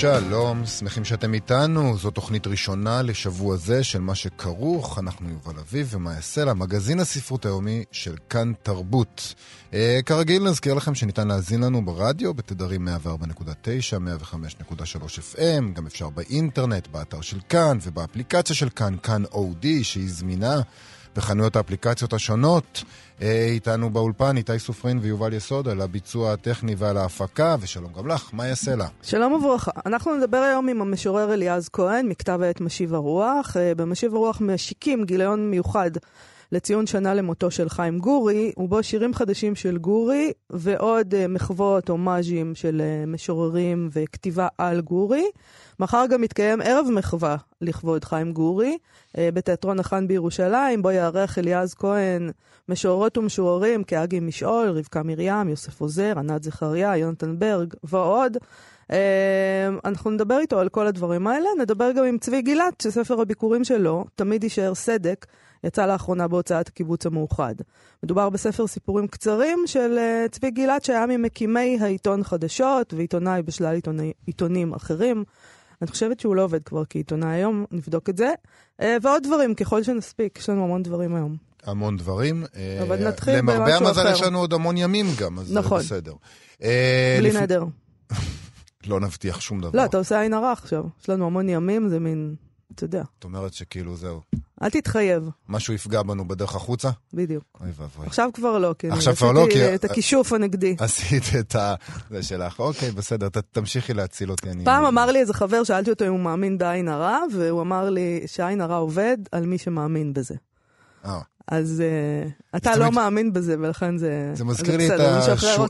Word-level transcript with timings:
שלום, 0.00 0.66
שמחים 0.66 1.04
שאתם 1.04 1.34
איתנו. 1.34 1.96
זו 1.98 2.10
תוכנית 2.10 2.46
ראשונה 2.46 3.02
לשבוע 3.02 3.56
זה 3.56 3.84
של 3.84 4.00
מה 4.00 4.14
שכרוך. 4.14 4.98
אנחנו 4.98 5.28
יובל 5.30 5.58
אביב 5.60 5.94
יעשה 6.14 6.44
לה, 6.44 6.54
מגזין 6.54 7.00
הספרות 7.00 7.46
היומי 7.46 7.84
של 7.92 8.16
כאן 8.30 8.52
תרבות. 8.62 9.34
אה, 9.74 10.00
כרגיל 10.06 10.42
נזכיר 10.44 10.74
לכם 10.74 10.94
שניתן 10.94 11.28
להאזין 11.28 11.60
לנו 11.60 11.84
ברדיו 11.84 12.34
בתדרים 12.34 12.88
104.9, 12.88 12.90
105.3 14.70 15.36
FM, 15.36 15.74
גם 15.74 15.86
אפשר 15.86 16.10
באינטרנט, 16.10 16.88
באתר 16.88 17.20
של 17.20 17.38
כאן 17.48 17.78
ובאפליקציה 17.82 18.56
של 18.56 18.68
כאן, 18.68 18.96
כאן 19.02 19.24
אודי, 19.24 19.84
שהיא 19.84 20.10
זמינה. 20.10 20.60
בחנויות 21.16 21.56
האפליקציות 21.56 22.12
השונות. 22.12 22.84
אה, 23.22 23.46
איתנו 23.48 23.90
באולפן 23.90 24.36
איתי 24.36 24.58
סופרין 24.58 24.98
ויובל 25.02 25.32
יסוד 25.32 25.68
על 25.68 25.80
הביצוע 25.80 26.32
הטכני 26.32 26.74
ועל 26.78 26.96
ההפקה, 26.96 27.56
ושלום 27.60 27.92
גם 27.92 28.06
לך, 28.06 28.30
יעשה 28.44 28.76
לה? 28.76 28.86
שלום 29.02 29.32
וברכה. 29.32 29.70
אנחנו 29.86 30.16
נדבר 30.16 30.36
היום 30.36 30.68
עם 30.68 30.82
המשורר 30.82 31.32
אליעז 31.34 31.68
כהן, 31.68 32.08
מכתב 32.08 32.40
העת 32.42 32.60
משיב 32.60 32.94
הרוח. 32.94 33.56
אה, 33.56 33.74
במשיב 33.74 34.14
הרוח 34.14 34.40
משיקים 34.40 35.04
גיליון 35.04 35.50
מיוחד 35.50 35.90
לציון 36.52 36.86
שנה 36.86 37.14
למותו 37.14 37.50
של 37.50 37.68
חיים 37.68 37.98
גורי, 37.98 38.52
ובו 38.56 38.82
שירים 38.82 39.14
חדשים 39.14 39.54
של 39.54 39.78
גורי, 39.78 40.32
ועוד 40.50 41.14
uh, 41.14 41.28
מחוות, 41.28 41.88
הומאז'ים 41.88 42.54
של 42.54 42.82
uh, 42.82 43.10
משוררים 43.10 43.88
וכתיבה 43.92 44.48
על 44.58 44.80
גורי. 44.80 45.24
מחר 45.80 46.04
גם 46.10 46.20
מתקיים 46.20 46.60
ערב 46.60 46.86
מחווה 46.90 47.36
לכבוד 47.60 48.04
חיים 48.04 48.32
גורי, 48.32 48.78
uh, 49.08 49.16
בתיאטרון 49.34 49.80
החאן 49.80 50.08
בירושלים, 50.08 50.82
בו 50.82 50.90
יארח 50.90 51.38
אליעז 51.38 51.74
כהן 51.74 52.30
משוררות 52.68 53.18
ומשוררים 53.18 53.84
כאגי 53.84 54.20
משעול, 54.20 54.68
רבקה 54.68 55.02
מרים, 55.02 55.48
יוסף 55.48 55.80
עוזר, 55.80 56.12
ענת 56.18 56.42
זכריה, 56.42 56.96
יונתן 56.96 57.38
ברג 57.38 57.74
ועוד. 57.84 58.36
Uh, 58.36 58.92
אנחנו 59.84 60.10
נדבר 60.10 60.38
איתו 60.38 60.58
על 60.58 60.68
כל 60.68 60.86
הדברים 60.86 61.26
האלה, 61.26 61.48
נדבר 61.58 61.92
גם 61.92 62.04
עם 62.04 62.18
צבי 62.18 62.42
גילת, 62.42 62.80
שספר 62.80 63.20
הביקורים 63.20 63.64
שלו, 63.64 64.04
תמיד 64.14 64.44
יישאר 64.44 64.74
סדק, 64.74 65.26
יצא 65.64 65.86
לאחרונה 65.86 66.28
בהוצאת 66.28 66.68
הקיבוץ 66.68 67.06
המאוחד. 67.06 67.54
מדובר 68.02 68.30
בספר 68.30 68.66
סיפורים 68.66 69.08
קצרים 69.08 69.58
של 69.66 69.98
uh, 69.98 70.28
צבי 70.28 70.50
גילת, 70.50 70.84
שהיה 70.84 71.06
ממקימי 71.06 71.78
העיתון 71.80 72.22
חדשות 72.22 72.94
ועיתונאי 72.94 73.42
בשלל 73.42 73.74
עיתוני, 73.74 74.12
עיתונים 74.26 74.74
אחרים. 74.74 75.24
אני 75.82 75.90
חושבת 75.90 76.20
שהוא 76.20 76.36
לא 76.36 76.42
עובד 76.44 76.62
כבר 76.62 76.82
כעיתונאי 76.90 77.28
היום, 77.28 77.64
נבדוק 77.70 78.10
את 78.10 78.16
זה. 78.16 78.32
Uh, 78.80 78.84
ועוד 79.02 79.22
דברים, 79.22 79.54
ככל 79.54 79.82
שנספיק, 79.82 80.38
יש 80.38 80.48
לנו 80.48 80.64
המון 80.64 80.82
דברים 80.82 81.14
היום. 81.14 81.36
המון 81.64 81.96
דברים. 81.96 82.44
אה, 82.56 82.78
אבל 82.82 83.08
נתחיל 83.08 83.40
במשהו 83.40 83.54
אחר. 83.54 83.64
למרבה 83.64 83.86
המזל 83.86 84.12
יש 84.12 84.22
לנו 84.22 84.38
עוד 84.38 84.52
המון 84.52 84.76
ימים 84.76 85.06
גם, 85.18 85.38
אז 85.38 85.52
נכון. 85.56 85.80
זה 85.80 85.86
בסדר. 85.86 86.14
בלי 87.18 87.32
נדר. 87.40 87.64
לא 88.86 89.00
נבטיח 89.00 89.40
שום 89.40 89.60
דבר. 89.60 89.78
לא, 89.78 89.84
אתה 89.84 89.98
עושה 89.98 90.20
עין 90.20 90.34
הרע 90.34 90.52
עכשיו. 90.52 90.84
יש 91.02 91.08
לנו 91.08 91.26
המון 91.26 91.48
ימים, 91.48 91.88
זה 91.88 92.00
מין... 92.00 92.34
אתה 92.74 92.84
יודע. 92.84 93.02
את 93.18 93.24
אומרת 93.24 93.54
שכאילו 93.54 93.96
זהו. 93.96 94.20
אל 94.62 94.70
תתחייב. 94.70 95.30
משהו 95.48 95.74
יפגע 95.74 96.02
בנו 96.02 96.28
בדרך 96.28 96.54
החוצה? 96.54 96.90
בדיוק. 97.14 97.44
אוי 97.60 97.70
ואבוי. 97.76 98.06
עכשיו 98.06 98.30
כבר 98.34 98.58
לא, 98.58 98.74
כי 98.78 98.90
עכשיו 98.90 99.16
כבר 99.16 99.32
לא, 99.32 99.46
כי... 99.52 99.74
את 99.74 99.84
הכישוף 99.84 100.32
הנגדי. 100.32 100.76
עשית 100.78 101.22
את 101.40 101.54
ה... 101.54 101.74
זה 102.10 102.22
שלך. 102.22 102.60
אוקיי, 102.60 102.90
בסדר, 102.90 103.28
תמשיכי 103.28 103.94
להציל 103.94 104.30
אותי. 104.30 104.48
פעם 104.64 104.84
אמר 104.84 105.10
לי 105.10 105.18
איזה 105.18 105.34
חבר, 105.34 105.64
שאלתי 105.64 105.90
אותו 105.90 106.06
אם 106.06 106.10
הוא 106.10 106.20
מאמין 106.20 106.58
בעין 106.58 106.88
הרע, 106.88 107.18
והוא 107.34 107.62
אמר 107.62 107.90
לי 107.90 108.22
שעין 108.26 108.60
הרע 108.60 108.76
עובד 108.76 109.18
על 109.32 109.46
מי 109.46 109.58
שמאמין 109.58 110.12
בזה. 110.12 110.34
אה. 111.04 111.20
אז 111.50 111.82
uh, 111.82 112.56
אתה 112.56 112.76
לא 112.76 112.92
מאמין 112.92 113.32
בזה, 113.32 113.56
ולכן 113.58 113.98
זה 113.98 114.30
זה 114.34 114.44
מזכיר 114.44 114.76
לי 114.76 114.94
את 114.94 115.00
השורה, 115.28 115.66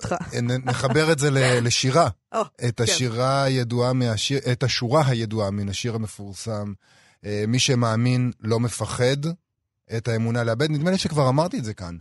נחבר 0.65 1.13
את 1.13 1.19
זה 1.19 1.31
לשירה. 1.67 2.09
את 2.35 2.77
כן. 2.77 2.83
השירה 2.83 3.43
הידועה 3.43 3.93
מהשיר, 3.93 4.39
את 4.53 4.63
השורה 4.63 5.03
הידועה 5.07 5.51
מן 5.51 5.69
השיר 5.69 5.95
המפורסם, 5.95 6.73
אה, 7.25 7.45
מי 7.49 7.59
שמאמין 7.59 8.33
לא 8.41 8.61
מפחד 8.61 9.17
את 9.97 10.09
האמונה 10.09 10.45
לאבד. 10.45 10.71
נדמה 10.71 10.91
לי 10.91 10.99
שכבר 10.99 11.29
אמרתי 11.29 11.59
את 11.59 11.65
זה 11.65 11.75
כאן. 11.75 11.97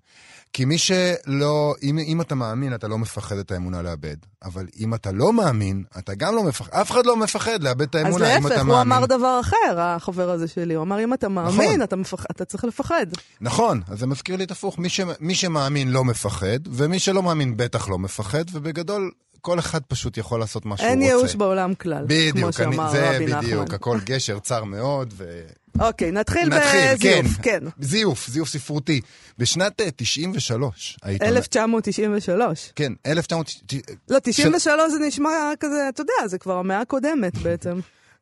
כי 0.54 0.66
מי 0.66 0.78
שלא, 0.78 1.76
אם, 1.84 2.00
אם 2.00 2.22
אתה 2.22 2.36
מאמין, 2.36 2.74
אתה 2.74 2.88
לא 2.88 2.98
מפחד 2.98 3.38
את 3.38 3.52
האמונה 3.52 3.82
לאבד. 3.82 4.16
אבל 4.44 4.66
אם 4.80 4.94
אתה 4.94 5.12
לא 5.12 5.34
מאמין, 5.34 5.84
אתה 5.98 6.16
גם 6.16 6.36
לא 6.36 6.44
מפחד. 6.44 6.74
אף 6.74 6.92
אחד 6.92 7.06
לא 7.06 7.18
מפחד 7.18 7.64
לאבד 7.64 7.82
את 7.82 7.96
האמונה 7.96 8.38
אם 8.38 8.48
אתה 8.48 8.48
מאמין. 8.48 8.52
אז 8.52 8.58
להפך, 8.58 8.68
הוא 8.68 8.82
אמר 8.82 9.06
דבר 9.06 9.40
אחר, 9.40 9.80
החבר 9.80 10.30
הזה 10.30 10.48
שלי. 10.48 10.74
הוא 10.74 10.84
אמר, 10.84 11.04
אם 11.04 11.14
אתה 11.14 11.30
מאמין, 11.30 11.70
נכון. 11.70 11.82
אתה, 11.82 11.96
מפח... 11.96 12.26
אתה 12.32 12.46
צריך 12.46 12.64
לפחד. 12.64 13.06
נכון, 13.42 13.82
אז 13.88 14.00
זה 14.00 14.08
מזכיר 14.08 14.36
לי 14.36 14.44
את 14.44 14.52
הפוך. 14.52 14.80
מי, 14.80 14.90
ש... 14.90 15.02
מי 15.20 15.36
שמאמין 15.36 15.92
לא 15.92 16.04
מפחד, 16.04 16.60
ומי 16.68 17.00
שלא 17.00 17.24
מאמין 17.24 17.58
בטח 17.58 17.90
לא 17.90 18.00
מפחד, 18.00 18.44
ובגדול, 18.52 19.12
כל 19.42 19.60
אחד 19.60 19.82
פשוט 19.88 20.18
יכול 20.18 20.40
לעשות 20.40 20.66
מה 20.66 20.78
שהוא 20.78 20.86
רוצה. 20.86 20.94
אין 20.94 21.02
ייאוש 21.02 21.36
בעולם 21.36 21.76
כלל, 21.76 22.04
בדיוק, 22.08 22.38
כמו 22.38 22.54
שאמר 22.54 22.92
זה 22.92 23.10
רבי 23.10 23.26
נחמן. 23.26 23.42
בדיוק, 23.42 23.74
הכל 23.74 24.00
גשר 24.04 24.40
צר 24.40 24.64
מאוד, 24.64 25.14
ו... 25.18 25.42
אוקיי, 25.80 26.12
נתחיל, 26.12 26.50
נתחיל 26.50 26.94
בזיוף, 26.94 27.38
כן. 27.42 27.60
כן. 27.60 27.66
זיוף, 27.80 28.28
זיוף 28.28 28.50
ספרותי. 28.50 29.02
בשנת 29.38 29.82
93, 29.96 30.98
היית... 31.04 31.22
1993. 31.22 32.72
כן, 32.76 32.94
1993. 33.06 33.98
לא, 34.10 34.18
93 34.24 34.92
זה 34.92 35.00
נשמע 35.08 35.52
כזה, 35.60 35.90
אתה 35.90 36.02
יודע, 36.02 36.28
זה 36.28 36.38
כבר 36.38 36.58
המאה 36.58 36.82
הקודמת 36.82 37.38
בעצם. 37.38 37.80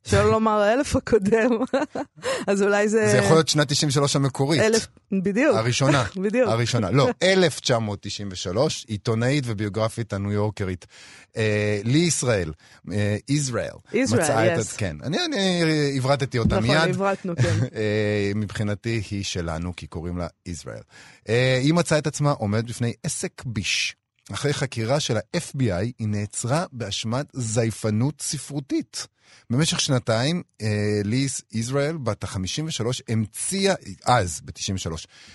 שלא 0.09 0.31
לומר 0.31 0.51
האלף 0.51 0.95
הקודם, 0.95 1.49
אז 2.47 2.63
אולי 2.63 2.87
זה... 2.87 3.07
זה 3.11 3.17
יכול 3.17 3.35
להיות 3.35 3.47
שנת 3.47 3.67
93 3.71 4.15
המקורית. 4.15 4.61
אלף, 4.61 4.87
בדיוק. 5.11 5.55
הראשונה. 5.55 6.03
בדיוק. 6.23 6.49
הראשונה. 6.49 6.91
לא, 6.91 7.09
1993, 7.23 8.85
עיתונאית 8.87 9.43
וביוגרפית 9.47 10.13
הניו 10.13 10.31
יורקרית. 10.31 10.85
אה, 11.37 11.81
לי 11.83 11.97
ישראל, 11.97 12.51
אה, 12.91 13.17
ישראל. 13.29 13.69
ישראל, 13.93 14.59
יס. 14.59 14.73
כן, 14.73 14.97
אני, 15.03 15.17
אני 15.25 15.63
הברטתי 15.97 16.39
אותה 16.39 16.55
נכון, 16.55 16.67
מיד. 16.67 16.77
נכון, 16.77 16.89
הברטנו, 16.89 17.35
כן. 17.35 17.65
אה, 17.75 18.31
מבחינתי 18.35 19.01
היא 19.11 19.23
שלנו, 19.23 19.75
כי 19.75 19.87
קוראים 19.87 20.17
לה 20.17 20.27
ישראל. 20.45 20.81
אה, 21.29 21.59
היא 21.63 21.73
מצאה 21.73 21.97
את 21.97 22.07
עצמה 22.07 22.31
עומדת 22.31 22.63
בפני 22.63 22.93
עסק 23.03 23.43
ביש. 23.45 23.95
אחרי 24.33 24.53
חקירה 24.53 24.99
של 24.99 25.17
ה-FBI, 25.17 25.91
היא 25.99 26.07
נעצרה 26.07 26.65
באשמת 26.71 27.25
זייפנות 27.33 28.21
ספרותית. 28.21 29.07
במשך 29.49 29.79
שנתיים, 29.79 30.43
אה, 30.61 31.01
ליס 31.03 31.41
ישראל, 31.51 31.97
בת 31.97 32.23
ה-53, 32.23 33.01
המציאה, 33.09 33.73
אז, 34.05 34.41
ב-93, 34.45 34.91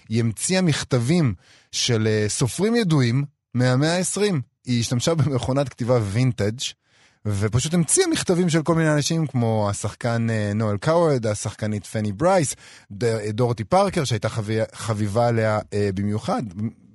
היא 0.08 0.20
המציאה 0.20 0.62
מכתבים 0.62 1.34
של 1.72 2.06
אה, 2.06 2.28
סופרים 2.28 2.76
ידועים 2.76 3.24
מהמאה 3.54 3.98
ה-20. 3.98 4.34
היא 4.64 4.80
השתמשה 4.80 5.14
במכונת 5.14 5.68
כתיבה 5.68 5.98
וינטג', 6.02 6.58
ופשוט 7.26 7.74
המציאה 7.74 8.06
מכתבים 8.06 8.48
של 8.48 8.62
כל 8.62 8.74
מיני 8.74 8.92
אנשים, 8.92 9.26
כמו 9.26 9.66
השחקן 9.70 10.30
אה, 10.30 10.52
נואל 10.54 10.76
קאוורד, 10.76 11.26
השחקנית 11.26 11.86
פני 11.86 12.12
ברייס, 12.12 12.54
דורטי 13.30 13.64
פארקר, 13.64 14.04
שהייתה 14.04 14.28
חביבה, 14.28 14.64
חביבה 14.74 15.28
עליה 15.28 15.58
אה, 15.72 15.90
במיוחד. 15.94 16.42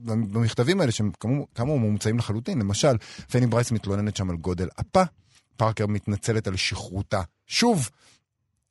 במכתבים 0.06 0.82
האלה, 0.82 0.92
שהם 0.92 1.12
כאמור 1.56 1.80
מומצאים 1.80 2.18
לחלוטין, 2.18 2.60
למשל, 2.60 2.98
פני 3.32 3.48
ברייס 3.48 3.72
מתלוננת 3.72 4.16
שם 4.16 4.30
על 4.30 4.36
גודל 4.36 4.68
אפה, 4.80 5.04
פארקר 5.58 5.88
מתנצלת 5.88 6.48
על 6.48 6.56
שכרותה 6.56 7.22
שוב, 7.48 7.90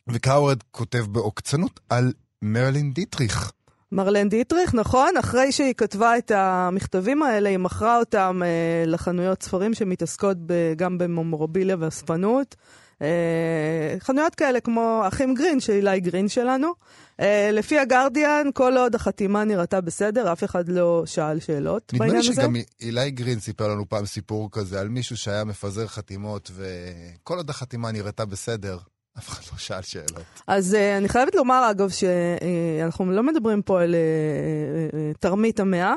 וקאוורד 0.09 0.59
כותב 0.71 1.05
בעוקצנות 1.11 1.81
על 1.89 2.13
מרלן 2.43 2.93
דיטריך. 2.93 3.53
מרלן 3.93 4.29
דיטריך, 4.29 4.75
נכון, 4.75 5.17
אחרי 5.21 5.53
שהיא 5.53 5.75
כתבה 5.75 6.19
את 6.19 6.31
המכתבים 6.31 7.23
האלה, 7.23 7.49
היא 7.49 7.59
מכרה 7.59 7.99
אותם 7.99 8.43
אה, 8.45 8.85
לחנויות 8.87 9.43
ספרים 9.43 9.75
שמתעסקות 9.75 10.37
ב, 10.47 10.73
גם 10.77 10.99
ב 10.99 11.05
memorabilia 11.05 11.77
ואספנות. 11.79 12.57
אה, 13.03 13.97
חנויות 14.01 14.35
כאלה 14.35 14.61
כמו 14.61 15.03
אחים 15.09 15.35
גרין, 15.35 15.61
של 15.61 15.73
אילי 15.73 16.01
גרין 16.01 16.29
שלנו. 16.29 16.73
אה, 17.21 17.51
לפי 17.53 17.79
הגרדיאן, 17.79 18.47
כל 18.55 18.77
עוד 18.77 18.95
החתימה 18.95 19.45
נראתה 19.45 19.81
בסדר, 19.81 20.33
אף 20.33 20.45
אחד 20.45 20.69
לא 20.69 21.03
שאל 21.07 21.41
שאלות 21.41 21.93
בעניין 21.99 22.17
הזה. 22.17 22.31
נדמה 22.31 22.43
לי 22.53 22.63
שגם 22.63 22.73
אילי 22.81 23.11
גרין 23.11 23.41
סיפר 23.41 23.69
לנו 23.69 23.89
פעם 23.89 24.07
סיפור 24.07 24.49
כזה 24.53 24.81
על 24.81 24.89
מישהו 24.89 25.17
שהיה 25.17 25.45
מפזר 25.45 25.87
חתימות, 25.87 26.51
וכל 26.55 27.37
עוד 27.37 27.51
החתימה 27.51 27.93
נראתה 27.93 28.25
בסדר, 28.25 28.79
אף 29.19 29.29
אחד 29.29 29.43
לא 29.53 29.59
שאל 29.59 29.83
שאלות. 29.83 30.25
אז 30.47 30.75
uh, 30.75 30.99
אני 30.99 31.09
חייבת 31.09 31.35
לומר, 31.35 31.71
אגב, 31.71 31.89
שאנחנו 31.89 33.13
לא 33.13 33.23
מדברים 33.23 33.63
פה 33.63 33.83
על 33.83 33.95
uh, 33.95 34.95
uh, 34.95 35.19
תרמית 35.21 35.61
המאה. 35.61 35.95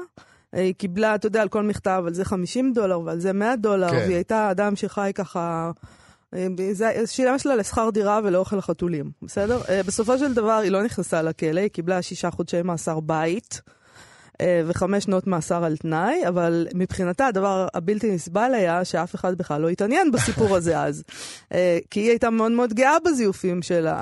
היא 0.53 0.73
קיבלה, 0.73 1.15
אתה 1.15 1.27
יודע, 1.27 1.41
על 1.41 1.49
כל 1.49 1.63
מכתב, 1.63 2.03
על 2.07 2.13
זה 2.13 2.25
50 2.25 2.73
דולר 2.73 2.99
ועל 2.99 3.19
זה 3.19 3.33
100 3.33 3.55
דולר, 3.55 3.89
כן. 3.89 3.95
והיא 3.97 4.15
הייתה 4.15 4.51
אדם 4.51 4.75
שחי 4.75 5.11
ככה 5.15 5.71
אה, 6.35 6.47
זה 6.71 6.91
שילם 7.05 7.35
לה 7.45 7.55
לשכר 7.55 7.89
דירה 7.89 8.19
ולאוכל 8.23 8.57
החתולים, 8.57 9.11
בסדר? 9.21 9.61
אה, 9.69 9.83
בסופו 9.83 10.17
של 10.17 10.33
דבר 10.33 10.57
היא 10.57 10.71
לא 10.71 10.83
נכנסה 10.83 11.21
לכלא, 11.21 11.59
היא 11.59 11.69
קיבלה 11.69 12.01
שישה 12.01 12.31
חודשי 12.31 12.61
מאסר 12.61 12.99
בית. 12.99 13.61
אה, 14.41 14.61
וחמש 14.65 15.03
שנות 15.03 15.27
מאסר 15.27 15.63
על 15.63 15.77
תנאי, 15.77 16.27
אבל 16.27 16.67
מבחינתה 16.73 17.27
הדבר 17.27 17.67
הבלתי 17.73 18.11
נסבל 18.11 18.53
היה 18.53 18.85
שאף 18.85 19.15
אחד 19.15 19.37
בכלל 19.37 19.61
לא 19.61 19.69
התעניין 19.69 20.11
בסיפור 20.11 20.55
הזה 20.55 20.79
אז. 20.79 21.03
כי 21.91 21.99
היא 21.99 22.09
הייתה 22.09 22.29
מאוד 22.29 22.51
מאוד 22.51 22.73
גאה 22.73 22.97
בזיופים 23.05 23.61
שלה, 23.61 24.01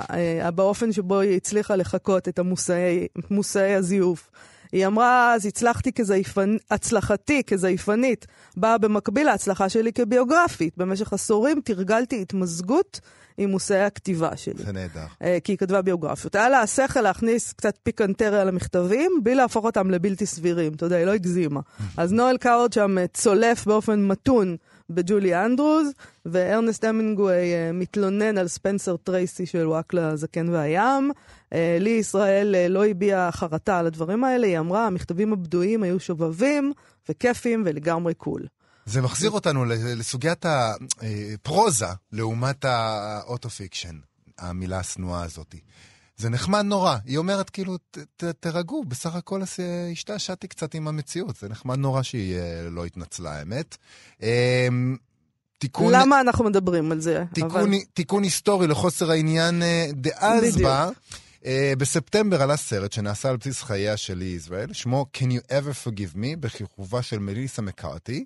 באופן 0.54 0.92
שבו 0.92 1.20
היא 1.20 1.36
הצליחה 1.36 1.76
לחקות 1.76 2.28
את 2.28 2.38
המושאי 2.38 3.74
הזיוף. 3.74 4.30
היא 4.72 4.86
אמרה, 4.86 5.34
אז 5.34 5.46
הצלחתי 5.46 5.92
כזייפנ... 5.92 6.56
הצלחתי 6.70 7.42
כזייפנית 7.46 8.26
באה 8.56 8.78
במקביל 8.78 9.26
להצלחה 9.26 9.68
שלי 9.68 9.92
כביוגרפית. 9.92 10.74
במשך 10.76 11.12
עשורים 11.12 11.60
תרגלתי 11.64 12.22
התמזגות 12.22 13.00
עם 13.38 13.50
מושאי 13.50 13.80
הכתיבה 13.80 14.36
שלי. 14.36 14.62
זה 14.62 14.72
נהדר. 14.72 15.06
Uh, 15.06 15.26
כי 15.44 15.52
היא 15.52 15.58
כתבה 15.58 15.82
ביוגרפיות. 15.82 16.34
היה 16.34 16.48
לה 16.48 16.60
השכל 16.60 17.00
להכניס 17.00 17.52
קצת 17.52 17.74
פיקנטריה 17.82 18.44
למכתבים, 18.44 19.12
בלי 19.22 19.34
להפוך 19.34 19.64
אותם 19.64 19.90
לבלתי 19.90 20.26
סבירים. 20.26 20.72
אתה 20.74 20.86
יודע, 20.86 20.96
היא 20.96 21.04
לא 21.04 21.12
הגזימה. 21.12 21.60
אז 21.96 22.12
נואל 22.12 22.36
קאורד 22.36 22.72
שם 22.72 22.98
אה, 22.98 23.06
צולף 23.06 23.66
באופן 23.66 24.04
מתון 24.04 24.56
בג'ולי 24.90 25.44
אנדרוז, 25.44 25.88
וארנסט 26.26 26.84
המינגווי 26.84 27.34
אה, 27.34 27.72
מתלונן 27.72 28.38
על 28.38 28.48
ספנסר 28.48 28.96
טרייסי 28.96 29.46
שלוהק 29.46 30.08
להזקן 30.08 30.48
והים. 30.48 31.12
אה, 31.54 31.56
לי 31.80 31.90
ישראל 31.90 32.54
אה, 32.54 32.68
לא 32.68 32.86
הביעה 32.86 33.32
חרטה 33.32 33.78
על 33.78 33.86
הדברים 33.86 34.24
האלה, 34.24 34.46
היא 34.46 34.58
אמרה, 34.58 34.86
המכתבים 34.86 35.32
הבדויים 35.32 35.82
היו 35.82 36.00
שובבים 36.00 36.72
וכיפים 37.08 37.62
ולגמרי 37.66 38.14
cool. 38.14 38.46
זה 38.86 39.02
מחזיר 39.02 39.30
אותנו 39.30 39.64
לסוגיית 39.64 40.46
הפרוזה 40.46 41.86
לעומת 42.12 42.64
ה 42.64 42.73
auto-fiction, 42.73 43.96
המילה 44.38 44.78
השנואה 44.78 45.22
הזאת. 45.22 45.54
זה 46.16 46.28
נחמד 46.28 46.64
נורא. 46.64 46.96
היא 47.04 47.18
אומרת, 47.18 47.50
כאילו, 47.50 47.76
ת, 47.76 48.24
תרגעו, 48.40 48.84
בסך 48.84 49.14
הכל 49.14 49.42
השתעשעתי 49.92 50.48
קצת 50.48 50.74
עם 50.74 50.88
המציאות. 50.88 51.36
זה 51.36 51.48
נחמד 51.48 51.78
נורא 51.78 52.02
שהיא 52.02 52.36
אה, 52.36 52.70
לא 52.70 52.86
התנצלה, 52.86 53.38
האמת. 53.38 53.76
אמ, 54.22 54.96
תיקון... 55.58 55.94
למה 55.94 56.20
אנחנו 56.20 56.44
מדברים 56.44 56.92
על 56.92 57.00
זה? 57.00 57.24
תיקון, 57.34 57.50
אבל... 57.50 57.78
תיקון 57.94 58.22
היסטורי 58.22 58.66
לחוסר 58.66 59.10
העניין 59.10 59.62
אה, 59.62 59.86
דאז 59.92 60.56
בה. 60.56 60.88
Uh, 61.42 61.46
בספטמבר 61.78 62.42
עלה 62.42 62.56
סרט 62.56 62.92
שנעשה 62.92 63.30
על 63.30 63.36
בסיס 63.36 63.62
חייה 63.62 63.96
של 63.96 64.18
לי 64.18 64.24
ישראל, 64.24 64.72
שמו 64.72 65.06
Can 65.16 65.26
You 65.26 65.50
Ever 65.50 65.86
Forgive 65.86 66.16
Me, 66.16 66.36
בכיכובה 66.40 67.02
של 67.02 67.18
מליסה 67.18 67.62
מקארתי. 67.62 68.24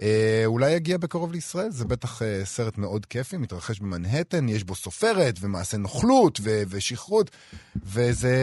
אה, 0.00 0.42
אולי 0.46 0.70
יגיע 0.70 0.98
בקרוב 0.98 1.32
לישראל, 1.32 1.70
זה 1.70 1.84
בטח 1.84 2.22
אה, 2.22 2.44
סרט 2.44 2.78
מאוד 2.78 3.06
כיפי, 3.06 3.36
מתרחש 3.36 3.80
במנהטן, 3.80 4.48
יש 4.48 4.64
בו 4.64 4.74
סופרת 4.74 5.38
ומעשה 5.40 5.76
נוכלות 5.76 6.38
ו- 6.42 6.62
ושכרות, 6.68 7.30
וזה 7.76 8.36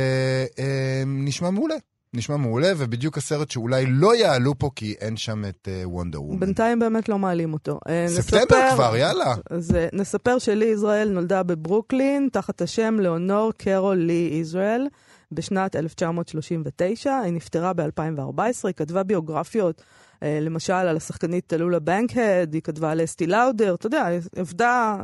אה, 0.59 1.03
נשמע 1.05 1.49
מעולה. 1.49 1.75
נשמע 2.13 2.37
מעולה, 2.37 2.71
ובדיוק 2.77 3.17
הסרט 3.17 3.51
שאולי 3.51 3.85
לא 3.87 4.15
יעלו 4.15 4.57
פה, 4.57 4.69
כי 4.75 4.95
אין 4.99 5.17
שם 5.17 5.45
את 5.45 5.67
וונדר 5.83 6.17
uh, 6.17 6.21
וומן. 6.21 6.39
בינתיים 6.39 6.79
באמת 6.79 7.09
לא 7.09 7.19
מעלים 7.19 7.53
אותו. 7.53 7.79
ספטמבר 8.07 8.43
נספר, 8.43 8.69
כבר, 8.73 8.95
יאללה. 8.95 9.35
זה, 9.57 9.87
נספר 9.93 10.39
שלי 10.39 10.65
ישראל 10.65 11.09
נולדה 11.09 11.43
בברוקלין, 11.43 12.29
תחת 12.31 12.61
השם 12.61 12.97
לאונור 12.99 13.51
קרול 13.57 13.97
לי 13.97 14.29
ישראל, 14.41 14.87
בשנת 15.31 15.75
1939. 15.75 17.17
היא 17.17 17.33
נפטרה 17.33 17.73
ב-2014, 17.73 18.41
היא 18.63 18.73
כתבה 18.75 19.03
ביוגרפיות 19.03 19.81
אה, 20.23 20.39
למשל, 20.41 20.73
על 20.73 20.97
השחקנית 20.97 21.47
טלולה 21.47 21.79
בנקהד, 21.79 22.53
היא 22.53 22.61
כתבה 22.61 22.91
על 22.91 23.03
אסטי 23.03 23.27
לאודר, 23.27 23.75
אתה 23.75 23.87
יודע, 23.87 24.09
עבדה, 24.35 24.97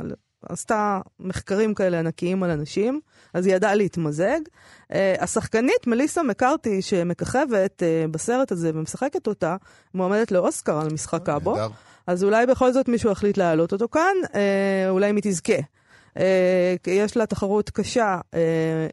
עשתה 0.48 1.00
מחקרים 1.20 1.74
כאלה 1.74 1.98
ענקיים 1.98 2.42
על 2.42 2.50
אנשים, 2.50 3.00
אז 3.34 3.46
היא 3.46 3.54
ידעה 3.54 3.74
להתמזג. 3.74 4.40
Uh, 4.92 4.94
השחקנית 5.20 5.86
מליסה 5.86 6.22
מקארתי, 6.22 6.82
שמככבת 6.82 7.82
uh, 7.82 8.10
בסרט 8.10 8.52
הזה 8.52 8.70
ומשחקת 8.74 9.26
אותה, 9.26 9.56
מועמדת 9.94 10.32
לאוסקר 10.32 10.80
על 10.80 10.92
משחק 10.92 11.22
קאבו. 11.22 11.56
אז 12.06 12.24
אולי 12.24 12.46
בכל 12.46 12.72
זאת 12.72 12.88
מישהו 12.88 13.10
החליט 13.10 13.36
להעלות 13.36 13.72
אותו 13.72 13.88
כאן, 13.88 14.14
uh, 14.24 14.36
אולי 14.88 15.10
אם 15.10 15.16
היא 15.16 15.22
תזכה. 15.24 15.56
אה, 16.18 16.74
יש 16.86 17.16
לה 17.16 17.26
תחרות 17.26 17.70
קשה 17.70 18.20
אה, 18.34 18.40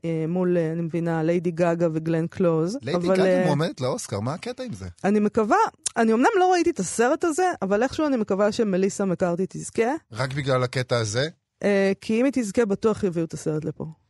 אה, 0.05 0.25
מול, 0.27 0.57
אני 0.57 0.81
מבינה, 0.81 1.23
ליידי 1.23 1.51
גאגה 1.51 1.87
וגלן 1.93 2.27
קלוז. 2.27 2.77
ליידי 2.81 3.07
גאגה 3.07 3.45
מועמדת 3.45 3.81
לאוסקר, 3.81 4.19
מה 4.19 4.33
הקטע 4.33 4.63
עם 4.63 4.73
זה? 4.73 4.85
אני 5.03 5.19
מקווה, 5.19 5.57
אני 5.97 6.13
אמנם 6.13 6.29
לא 6.39 6.51
ראיתי 6.51 6.69
את 6.69 6.79
הסרט 6.79 7.23
הזה, 7.23 7.51
אבל 7.61 7.83
איכשהו 7.83 8.07
אני 8.07 8.17
מקווה 8.17 8.51
שמליסה 8.51 9.05
מקארתי 9.05 9.45
תזכה. 9.49 9.91
רק 10.11 10.33
בגלל 10.33 10.63
הקטע 10.63 10.97
הזה? 10.97 11.27
כי 12.01 12.19
אם 12.19 12.25
היא 12.25 12.33
תזכה, 12.35 12.65
בטוח 12.65 13.03
יביאו 13.03 13.25
את 13.25 13.33
הסרט 13.33 13.65
לפה. 13.65 14.02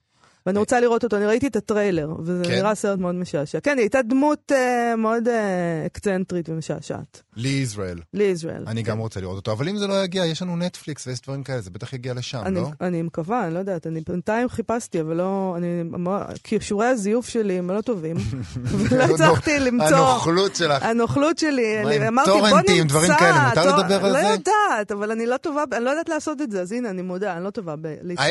ואני 0.45 0.59
רוצה 0.59 0.79
לראות 0.79 1.03
אותו, 1.03 1.17
אני 1.17 1.25
ראיתי 1.25 1.47
את 1.47 1.55
הטריילר, 1.55 2.09
וזה 2.19 2.43
כן? 2.43 2.51
נראה 2.51 2.75
סרט 2.75 2.99
מאוד 2.99 3.15
משעשע. 3.15 3.59
כן, 3.59 3.71
היא 3.71 3.83
הייתה 3.83 4.01
דמות 4.01 4.51
uh, 4.51 4.95
מאוד 4.97 5.27
uh, 5.27 5.31
אקצנטרית 5.85 6.49
ומשעשעת. 6.49 7.21
לי 7.35 7.49
ישראל. 7.49 7.99
לי 8.13 8.23
ישראל. 8.23 8.63
אני 8.67 8.83
כן. 8.83 8.91
גם 8.91 8.97
רוצה 8.97 9.21
לראות 9.21 9.35
אותו, 9.35 9.51
אבל 9.51 9.69
אם 9.69 9.77
זה 9.77 9.87
לא 9.87 10.03
יגיע, 10.03 10.25
יש 10.25 10.41
לנו 10.41 10.57
נטפליקס 10.57 11.07
ויש 11.07 11.21
דברים 11.21 11.43
כאלה, 11.43 11.61
זה 11.61 11.69
בטח 11.69 11.93
יגיע 11.93 12.13
לשם, 12.13 12.41
אני, 12.45 12.55
לא? 12.55 12.69
אני 12.81 13.01
מקווה, 13.01 13.45
אני 13.45 13.53
לא 13.53 13.59
יודעת, 13.59 13.87
אני 13.87 14.01
בינתיים 14.07 14.49
חיפשתי, 14.49 15.01
אבל 15.01 15.15
לא, 15.15 15.55
אני, 15.57 15.83
כישורי 16.43 16.85
הזיוף 16.85 17.29
שלי 17.29 17.57
הם 17.57 17.71
לא 17.71 17.81
טובים, 17.81 18.15
ולא 18.89 19.03
הצלחתי 19.03 19.59
למצוא... 19.59 19.97
הנוכלות 19.97 20.55
שלך. 20.55 20.83
הנוכלות 20.83 21.37
שלי, 21.37 21.81
אני 21.81 22.07
אמרתי, 22.07 22.29
בוא 22.29 22.39
נמצא. 22.39 22.49
טורנטים, 22.49 22.87
דברים 22.87 23.11
כאלה, 23.19 23.49
מותר 23.49 23.77
לדבר 23.77 24.05
על 24.05 24.11
לא 24.11 24.21
זה? 24.21 24.23
לא 24.23 24.27
יודעת, 24.27 24.91
אבל 24.91 25.11
אני 25.11 25.25
לא 25.25 25.37
טובה, 25.37 25.63
אני 25.71 25.85
לא 25.85 25.89
יודעת 25.89 26.09
לעשות 26.09 26.41
את 26.41 26.51
זה, 26.51 26.61
אז 26.61 26.71
הנה, 26.71 26.89
אני 26.89 27.01
מודה, 27.01 27.37
אני 27.37 27.43
לא 27.43 27.49
טובה 27.49 27.75
בלהתמזג. 27.75 28.21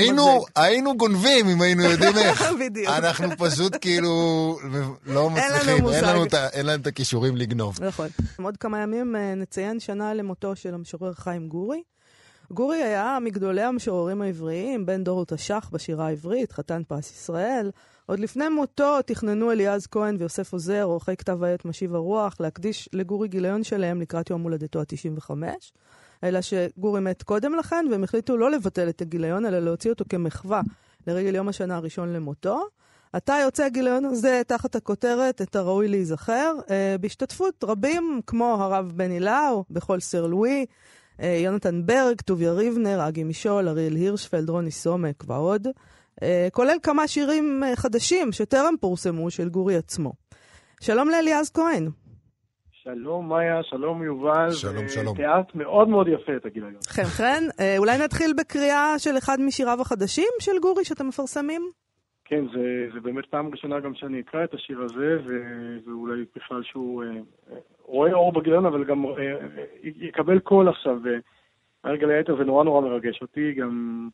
היינו 0.56 0.96
גונבים 0.96 1.48
אם 1.48 1.62
היינו 1.62 1.82
יודעים 2.02 2.26
איך. 2.28 2.44
בדיוק. 2.60 2.88
אנחנו 2.88 3.28
פשוט 3.38 3.76
כאילו 3.80 4.58
לא 5.06 5.30
מצליחים, 5.30 5.86
אין 5.88 6.04
לנו, 6.04 6.24
אין 6.52 6.66
לנו 6.66 6.80
את 6.80 6.86
הכישורים 6.86 7.36
לגנוב. 7.36 7.78
נכון. 7.82 8.08
עוד 8.42 8.56
כמה 8.56 8.78
ימים 8.82 9.16
אה, 9.16 9.34
נציין 9.34 9.80
שנה 9.80 10.14
למותו 10.14 10.56
של 10.56 10.74
המשורר 10.74 11.12
חיים 11.12 11.48
גורי. 11.48 11.82
גורי 12.50 12.82
היה 12.82 13.18
מגדולי 13.20 13.62
המשוררים 13.62 14.22
העבריים, 14.22 14.86
בן 14.86 15.04
דור 15.04 15.24
תש"ח 15.24 15.70
בשירה 15.72 16.06
העברית, 16.06 16.52
חתן 16.52 16.82
פרס 16.88 17.10
ישראל. 17.10 17.70
עוד 18.06 18.20
לפני 18.20 18.48
מותו 18.48 19.02
תכננו 19.02 19.52
אליעז 19.52 19.86
כהן 19.86 20.16
ויוסף 20.18 20.52
עוזר, 20.52 20.82
עורכי 20.82 21.16
כתב 21.16 21.42
העת 21.42 21.64
משיב 21.64 21.94
הרוח, 21.94 22.36
להקדיש 22.40 22.88
לגורי 22.92 23.28
גיליון 23.28 23.64
שלהם 23.64 24.00
לקראת 24.00 24.30
יום 24.30 24.42
הולדתו 24.42 24.80
ה-95. 24.80 25.30
אלא 26.24 26.40
שגורי 26.40 27.00
מת 27.00 27.22
קודם 27.22 27.54
לכן, 27.54 27.86
והם 27.90 28.04
החליטו 28.04 28.36
לא 28.36 28.50
לבטל 28.50 28.88
את 28.88 29.00
הגיליון, 29.00 29.46
אלא 29.46 29.58
להוציא 29.58 29.90
אותו 29.90 30.04
כמחווה 30.08 30.60
לרגל 31.06 31.34
יום 31.34 31.48
השנה 31.48 31.76
הראשון 31.76 32.12
למותו. 32.12 32.66
עתה 33.12 33.34
יוצא 33.42 33.64
הגיליון 33.64 34.04
הזה 34.04 34.42
תחת 34.46 34.74
הכותרת 34.74 35.42
"את 35.42 35.56
הראוי 35.56 35.88
להיזכר", 35.88 36.54
אה, 36.70 36.96
בהשתתפות 37.00 37.64
רבים 37.64 38.20
כמו 38.26 38.56
הרב 38.60 38.92
בני 38.94 39.20
לאו, 39.20 39.64
בכל 39.70 40.00
סר 40.00 40.26
לואי, 40.26 40.66
אה, 41.20 41.40
יונתן 41.44 41.86
ברג, 41.86 42.20
טוביה 42.20 42.52
ריבנר, 42.52 43.08
אגי 43.08 43.24
משול, 43.24 43.68
אריאל 43.68 43.96
הירשפלד, 43.96 44.50
רוני 44.50 44.70
סומק 44.70 45.24
ועוד, 45.26 45.68
אה, 46.22 46.48
כולל 46.52 46.76
כמה 46.82 47.08
שירים 47.08 47.62
חדשים 47.74 48.32
שטרם 48.32 48.74
פורסמו 48.80 49.30
של 49.30 49.48
גורי 49.48 49.76
עצמו. 49.76 50.12
שלום 50.80 51.08
לאליעז 51.08 51.50
כהן. 51.50 51.90
שלום 52.84 53.28
מאיה, 53.28 53.62
שלום 53.62 54.02
יובל. 54.02 54.50
שלום, 54.50 54.88
שלום. 54.88 55.16
תיארת 55.16 55.54
מאוד 55.54 55.88
מאוד 55.88 56.08
יפה 56.08 56.36
את 56.36 56.46
הגיליון. 56.46 56.74
חן 56.86 57.02
חן, 57.02 57.42
אה, 57.60 57.78
אולי 57.78 57.98
נתחיל 58.04 58.32
בקריאה 58.38 58.98
של 58.98 59.18
אחד 59.18 59.36
משיריו 59.40 59.80
החדשים 59.80 60.28
של 60.40 60.52
גורי 60.62 60.84
שאתם 60.84 61.08
מפרסמים? 61.08 61.62
כן, 62.24 62.44
זה, 62.54 62.88
זה 62.94 63.00
באמת 63.00 63.26
פעם 63.26 63.48
ראשונה 63.48 63.80
גם 63.80 63.94
שאני 63.94 64.20
אקרא 64.20 64.44
את 64.44 64.54
השיר 64.54 64.80
הזה, 64.80 65.16
ו, 65.26 65.32
ואולי 65.86 66.24
בכלל 66.36 66.62
שהוא 66.62 67.04
אה, 67.04 67.08
רואה 67.82 68.12
אור 68.12 68.32
בגיליון, 68.32 68.66
אבל 68.66 68.84
גם 68.84 69.06
אה, 69.06 69.12
אה, 69.18 69.64
יקבל 69.82 70.38
קול 70.38 70.68
עכשיו. 70.68 70.98
והרגע 71.84 72.06
ליתר 72.06 72.36
זה 72.36 72.44
נורא 72.44 72.64
נורא 72.64 72.80
מרגש 72.80 73.22
אותי, 73.22 73.52
גם, 73.52 74.08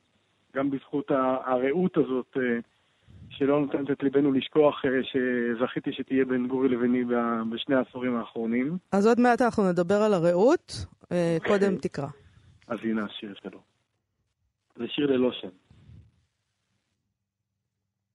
גם 0.54 0.70
בזכות 0.70 1.10
הרעות 1.46 1.96
הזאת. 1.96 2.36
אה, 2.36 2.58
שלא 3.30 3.60
נותנת 3.60 3.90
את 3.90 4.02
ליבנו 4.02 4.32
לשכוח 4.32 4.84
אה, 4.84 4.90
שזכיתי 5.02 5.92
שתהיה 5.92 6.24
בין 6.24 6.48
גורי 6.48 6.68
לביני 6.68 7.04
בשני 7.52 7.74
העשורים 7.74 8.16
האחרונים. 8.16 8.78
אז 8.92 9.06
עוד 9.06 9.20
מעט 9.20 9.42
אנחנו 9.42 9.70
נדבר 9.70 9.94
על 9.94 10.14
הרעות, 10.14 10.86
אה, 11.12 11.36
קודם 11.46 11.76
תקרא. 11.76 12.06
אז 12.68 12.78
הנה 12.82 13.04
השיר 13.04 13.34
שלו. 13.42 13.60
זה 14.76 14.84
שיר 14.88 15.06
ללא 15.06 15.32
שם. 15.32 15.48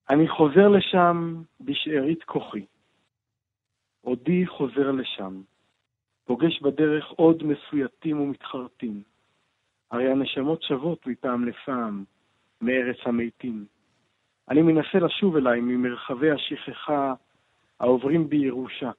אני 0.10 0.28
חוזר 0.28 0.68
לשם 0.68 1.42
בשארית 1.62 2.24
כוחי. 2.24 2.66
עודי 4.02 4.48
חוזר 4.48 4.92
לשם. 4.92 5.42
פוגש 6.26 6.62
בדרך 6.62 7.06
עוד 7.10 7.44
מסויטים 7.44 8.22
ומתחרטים. 8.22 9.04
הרי 9.92 10.12
הנשמות 10.12 10.64
שוות 10.64 11.08
מפעם 11.08 11.46
לפעם, 11.46 12.04
מארץ 12.62 12.98
המתים. 13.06 13.66
אני 14.50 14.62
מנסה 14.62 15.00
לשוב 15.00 15.36
אליי 15.36 15.62
ממרחבי 15.62 16.32
השכחה 16.32 17.14
העוברים 17.80 18.30
בירושה. 18.30 18.92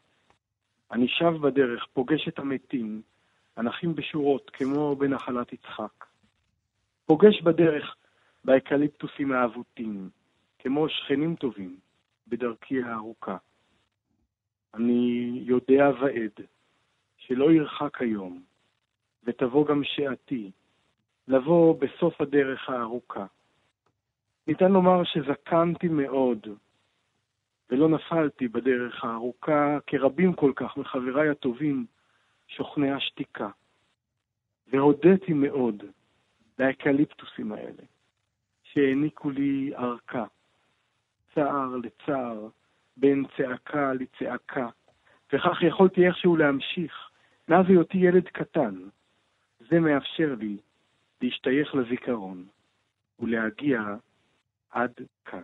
אני 0.93 1.09
שב 1.09 1.37
בדרך, 1.37 1.87
פוגש 1.93 2.29
את 2.29 2.39
המתים, 2.39 3.03
הנחים 3.57 3.95
בשורות 3.95 4.51
כמו 4.51 4.97
בנחלת 4.97 5.53
יצחק. 5.53 6.05
פוגש 7.07 7.43
בדרך 7.43 7.97
באקליפטוסים 8.45 9.33
האבוטים, 9.33 10.11
כמו 10.59 10.89
שכנים 10.89 11.37
טובים, 11.37 11.77
בדרכי 12.29 12.83
הארוכה. 12.83 13.37
אני 14.75 15.31
יודע 15.45 15.91
ועד, 16.01 16.47
שלא 17.17 17.53
ירחק 17.53 18.03
היום, 18.03 18.43
ותבוא 19.25 19.67
גם 19.67 19.85
שעתי, 19.85 20.51
לבוא 21.29 21.81
בסוף 21.81 22.21
הדרך 22.21 22.69
הארוכה. 22.69 23.27
ניתן 24.47 24.73
לומר 24.73 25.05
שזקנתי 25.05 25.89
מאוד, 25.89 26.47
ולא 27.71 27.89
נפלתי 27.89 28.49
בדרך 28.49 29.05
הארוכה, 29.05 29.79
כרבים 29.87 30.33
כל 30.33 30.53
כך 30.57 30.77
מחבריי 30.77 31.29
הטובים, 31.29 31.87
שוכני 32.49 32.93
השתיקה. 32.93 33.49
והודיתי 34.73 35.33
מאוד 35.33 35.83
לאקליפטוסים 36.59 37.53
האלה, 37.53 37.83
שהעניקו 38.63 39.31
לי 39.31 39.71
ארכה, 39.77 40.25
צער 41.35 41.77
לצער, 41.77 42.49
בין 42.97 43.25
צעקה 43.37 43.93
לצעקה, 43.93 44.69
וכך 45.33 45.63
יכולתי 45.63 46.07
איכשהו 46.07 46.37
להמשיך, 46.37 47.11
מאז 47.49 47.67
היותי 47.69 47.99
ילד 47.99 48.29
קטן. 48.29 48.75
זה 49.61 49.81
מאפשר 49.81 50.35
לי 50.39 50.57
להשתייך 51.23 51.75
לזיכרון 51.75 52.47
ולהגיע 53.19 53.81
עד 54.75 54.93
כאן. 55.25 55.43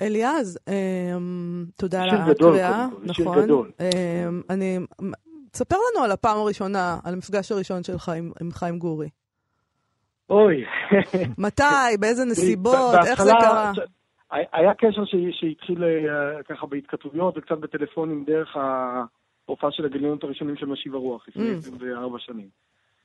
אליעז, 0.00 0.58
אמ, 0.68 1.64
תודה 1.76 2.02
על 2.02 2.08
הקריאה. 2.10 2.86
נכון. 3.02 3.44
גדול. 3.44 3.70
אמ, 3.80 4.42
אני... 4.50 4.78
תספר 5.50 5.76
לנו 5.76 6.04
על 6.04 6.10
הפעם 6.10 6.38
הראשונה, 6.38 6.98
על 7.04 7.14
המפגש 7.14 7.52
הראשון 7.52 7.82
שלך 7.82 8.08
עם, 8.08 8.32
עם 8.40 8.50
חיים 8.52 8.78
גורי. 8.78 9.08
אוי. 10.30 10.64
מתי? 11.38 11.96
באיזה 12.00 12.24
נסיבות? 12.30 12.94
איך 13.06 13.22
זה 13.22 13.32
קרה? 13.40 13.72
היה 14.30 14.74
קשר 14.74 15.04
שהתחיל 15.30 15.84
אה, 15.84 16.42
ככה 16.42 16.66
בהתכתבויות 16.66 17.38
וקצת 17.38 17.58
בטלפונים 17.58 18.24
דרך 18.24 18.56
ההופעה 18.56 19.70
של 19.72 19.84
הגיליונות 19.84 20.24
הראשונים 20.24 20.56
של 20.56 20.66
משיב 20.66 20.94
הרוח 20.94 21.28
לפני 21.28 21.54
24 21.54 22.16
mm. 22.16 22.20
שנים. 22.20 22.48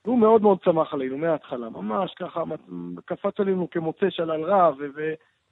והוא 0.04 0.18
מאוד 0.18 0.42
מאוד 0.42 0.58
צמח 0.64 0.94
עלינו 0.94 1.18
מההתחלה, 1.18 1.70
ממש 1.70 2.14
ככה 2.14 2.42
קפץ 3.04 3.40
עלינו 3.40 3.70
כמוצא 3.70 4.10
שלל 4.10 4.44
רע 4.44 4.70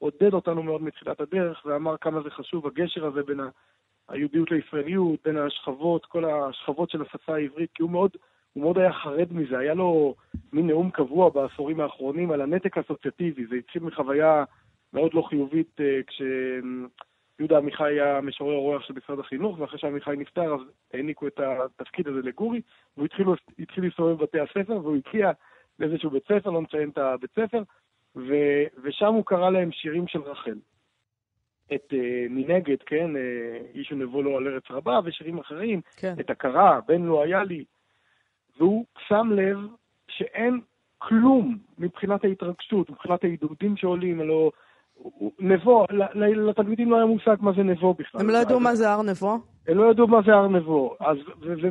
ועודד 0.00 0.35
אותנו 0.35 0.62
מאוד 0.62 0.83
מתחילת 0.83 1.21
הדרך 1.21 1.62
ואמר 1.66 1.97
כמה 1.97 2.23
זה 2.23 2.30
חשוב 2.30 2.66
הגשר 2.66 3.07
הזה 3.07 3.23
בין 3.23 3.40
היהודיות 4.09 4.50
לישראליות, 4.50 5.21
בין 5.25 5.37
השכבות, 5.37 6.07
כל 6.07 6.25
השכבות 6.25 6.90
של 6.90 7.02
השפה 7.02 7.35
העברית, 7.35 7.71
כי 7.75 7.83
הוא 7.83 7.90
מאוד, 7.90 8.11
הוא 8.52 8.62
מאוד 8.62 8.78
היה 8.78 8.92
חרד 8.92 9.33
מזה, 9.33 9.59
היה 9.59 9.75
לו 9.75 10.14
מין 10.52 10.66
נאום 10.66 10.90
קבוע 10.90 11.30
בעשורים 11.30 11.80
האחרונים 11.80 12.30
על 12.30 12.40
הנתק 12.40 12.78
האסוציאטיבי, 12.78 13.47
זה 13.47 13.57
התחיל 13.57 13.83
מחוויה 13.83 14.45
מאוד 14.92 15.14
לא 15.14 15.23
חיובית 15.23 15.80
אה, 15.80 16.00
כשיהודה 17.40 17.59
עמיחי 17.59 17.85
היה 17.85 18.20
משורר 18.20 18.54
אורח 18.54 18.82
של 18.82 18.94
משרד 18.94 19.18
החינוך, 19.18 19.61
ואחרי 19.61 19.78
שעמיחי 19.78 20.16
נפטר 20.16 20.54
אז 20.54 20.61
העניקו 20.94 21.26
את 21.26 21.40
התפקיד 21.40 22.09
הזה 22.09 22.20
לגורי, 22.23 22.61
והוא 22.97 23.04
התחיל, 23.06 23.26
התחיל 23.59 23.85
להסתובב 23.85 24.18
בבתי 24.18 24.40
הספר, 24.40 24.78
והוא 24.82 24.97
הגיע 24.97 25.30
לאיזשהו 25.78 26.11
בית 26.11 26.23
ספר, 26.25 26.50
לא 26.50 26.62
נציין 26.62 26.88
את 26.88 26.99
הבית 26.99 27.30
ספר, 27.30 27.62
ו, 28.16 28.35
ושם 28.82 29.06
הוא 29.06 29.25
קרא 29.25 29.50
להם 29.50 29.73
שירים 29.73 30.09
של 30.09 30.20
רחל. 30.20 30.59
את 31.75 31.92
uh, 31.92 31.97
מנגד, 32.30 32.82
כן, 32.87 33.11
uh, 33.16 33.75
איש 33.75 33.92
ונבוא 33.92 34.23
לו 34.23 34.37
על 34.37 34.49
ארץ 34.49 34.64
רבה, 34.70 35.00
ושירים 35.04 35.38
אחרים, 35.38 35.80
כן. 35.97 36.14
את 36.20 36.30
הכרה, 36.30 36.80
בן 36.88 37.02
לא 37.02 37.23
היה 37.23 37.44
לי. 37.44 37.64
והוא 38.59 38.85
שם 39.09 39.30
לב 39.32 39.59
שאין 40.09 40.61
כלום 40.99 41.59
מבחינת 41.78 42.25
ההתרגשות, 42.25 42.90
מבחינת 42.90 43.25
העידודים 43.25 43.76
שעולים, 43.76 44.20
הלוא 44.20 44.50
נבו, 45.38 45.87
לתלמידים 46.14 46.90
לא 46.90 46.97
היה 46.97 47.07
מושג 47.07 47.37
מה 47.40 47.52
זה 47.57 47.62
נבו 47.62 47.95
בכלל. 47.95 48.21
הם 48.21 48.30
לא 48.30 48.38
ידעו 48.38 48.61
מה 48.61 48.75
זה 48.75 48.90
הר 48.90 49.02
נבו? 49.02 49.38
הם 49.69 49.78
לא 49.78 49.90
ידעו 49.90 50.07
מה 50.07 50.21
זה 50.26 50.33
הר 50.33 50.49
נבו. 50.49 50.97
אז, 51.00 51.16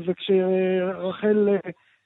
וכשרחל 0.08 1.58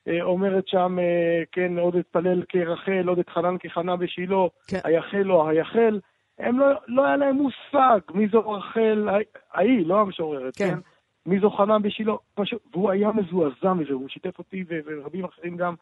אה, 0.07 0.23
אומרת 0.23 0.67
שם, 0.67 0.97
אה, 0.99 1.43
כן, 1.51 1.79
עוד 1.79 1.95
אתפלל 1.95 2.43
כרחל, 2.49 3.07
עוד 3.07 3.19
אתחנן 3.19 3.57
כחנה 3.59 3.95
בשילה, 3.95 4.37
כן. 4.67 4.79
היחל 4.83 5.17
לא 5.17 5.47
היחל, 5.49 5.99
הם 6.39 6.59
לא, 6.59 6.67
לא 6.87 7.05
היה 7.05 7.17
להם 7.17 7.35
מושג 7.35 7.99
מי 8.13 8.27
זו 8.27 8.49
רחל, 8.51 9.07
ההיא, 9.53 9.85
לא 9.85 9.99
המשוררת, 9.99 10.57
כן? 10.57 10.69
כן? 10.69 10.79
מי 11.25 11.39
זו 11.39 11.49
חנה 11.49 11.79
בשילה, 11.79 12.13
פשוט, 12.35 12.61
והוא 12.71 12.91
היה 12.91 13.11
מזועזע 13.11 13.73
מזה, 13.73 13.93
הוא 13.93 14.09
שיתף 14.09 14.39
אותי 14.39 14.63
ורבים 14.67 15.25
אחרים 15.25 15.57
גם 15.57 15.73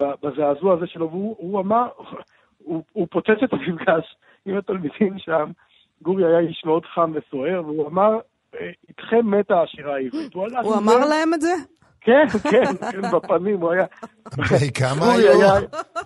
בזעזוע 0.00 0.74
הזה 0.74 0.86
שלו, 0.86 1.10
והוא 1.10 1.60
אמר, 1.60 1.88
הוא, 2.66 2.82
הוא 2.92 3.06
פוצץ 3.10 3.42
את 3.44 3.52
המפגש 3.52 4.16
עם 4.46 4.56
התלמידים 4.56 5.18
שם. 5.18 5.50
גורי 6.02 6.24
היה 6.24 6.38
איש 6.38 6.62
מאוד 6.64 6.84
חם 6.94 7.12
וסוער, 7.14 7.62
והוא 7.64 7.88
אמר, 7.88 8.18
אה, 8.54 8.70
איתכם 8.88 9.30
מתה 9.30 9.62
השירה 9.62 9.94
העברית. 9.94 10.34
הוא, 10.34 10.46
הוא 10.62 10.76
אמר 10.76 10.98
להם 11.08 11.34
את 11.34 11.40
זה? 11.40 11.52
כן, 12.06 12.26
כן, 12.50 12.64
כן, 12.92 13.00
בפנים, 13.12 13.60
הוא 13.60 13.72
היה... 13.72 13.84
בני 14.36 14.72
כמה 14.74 15.12
היו? 15.12 15.32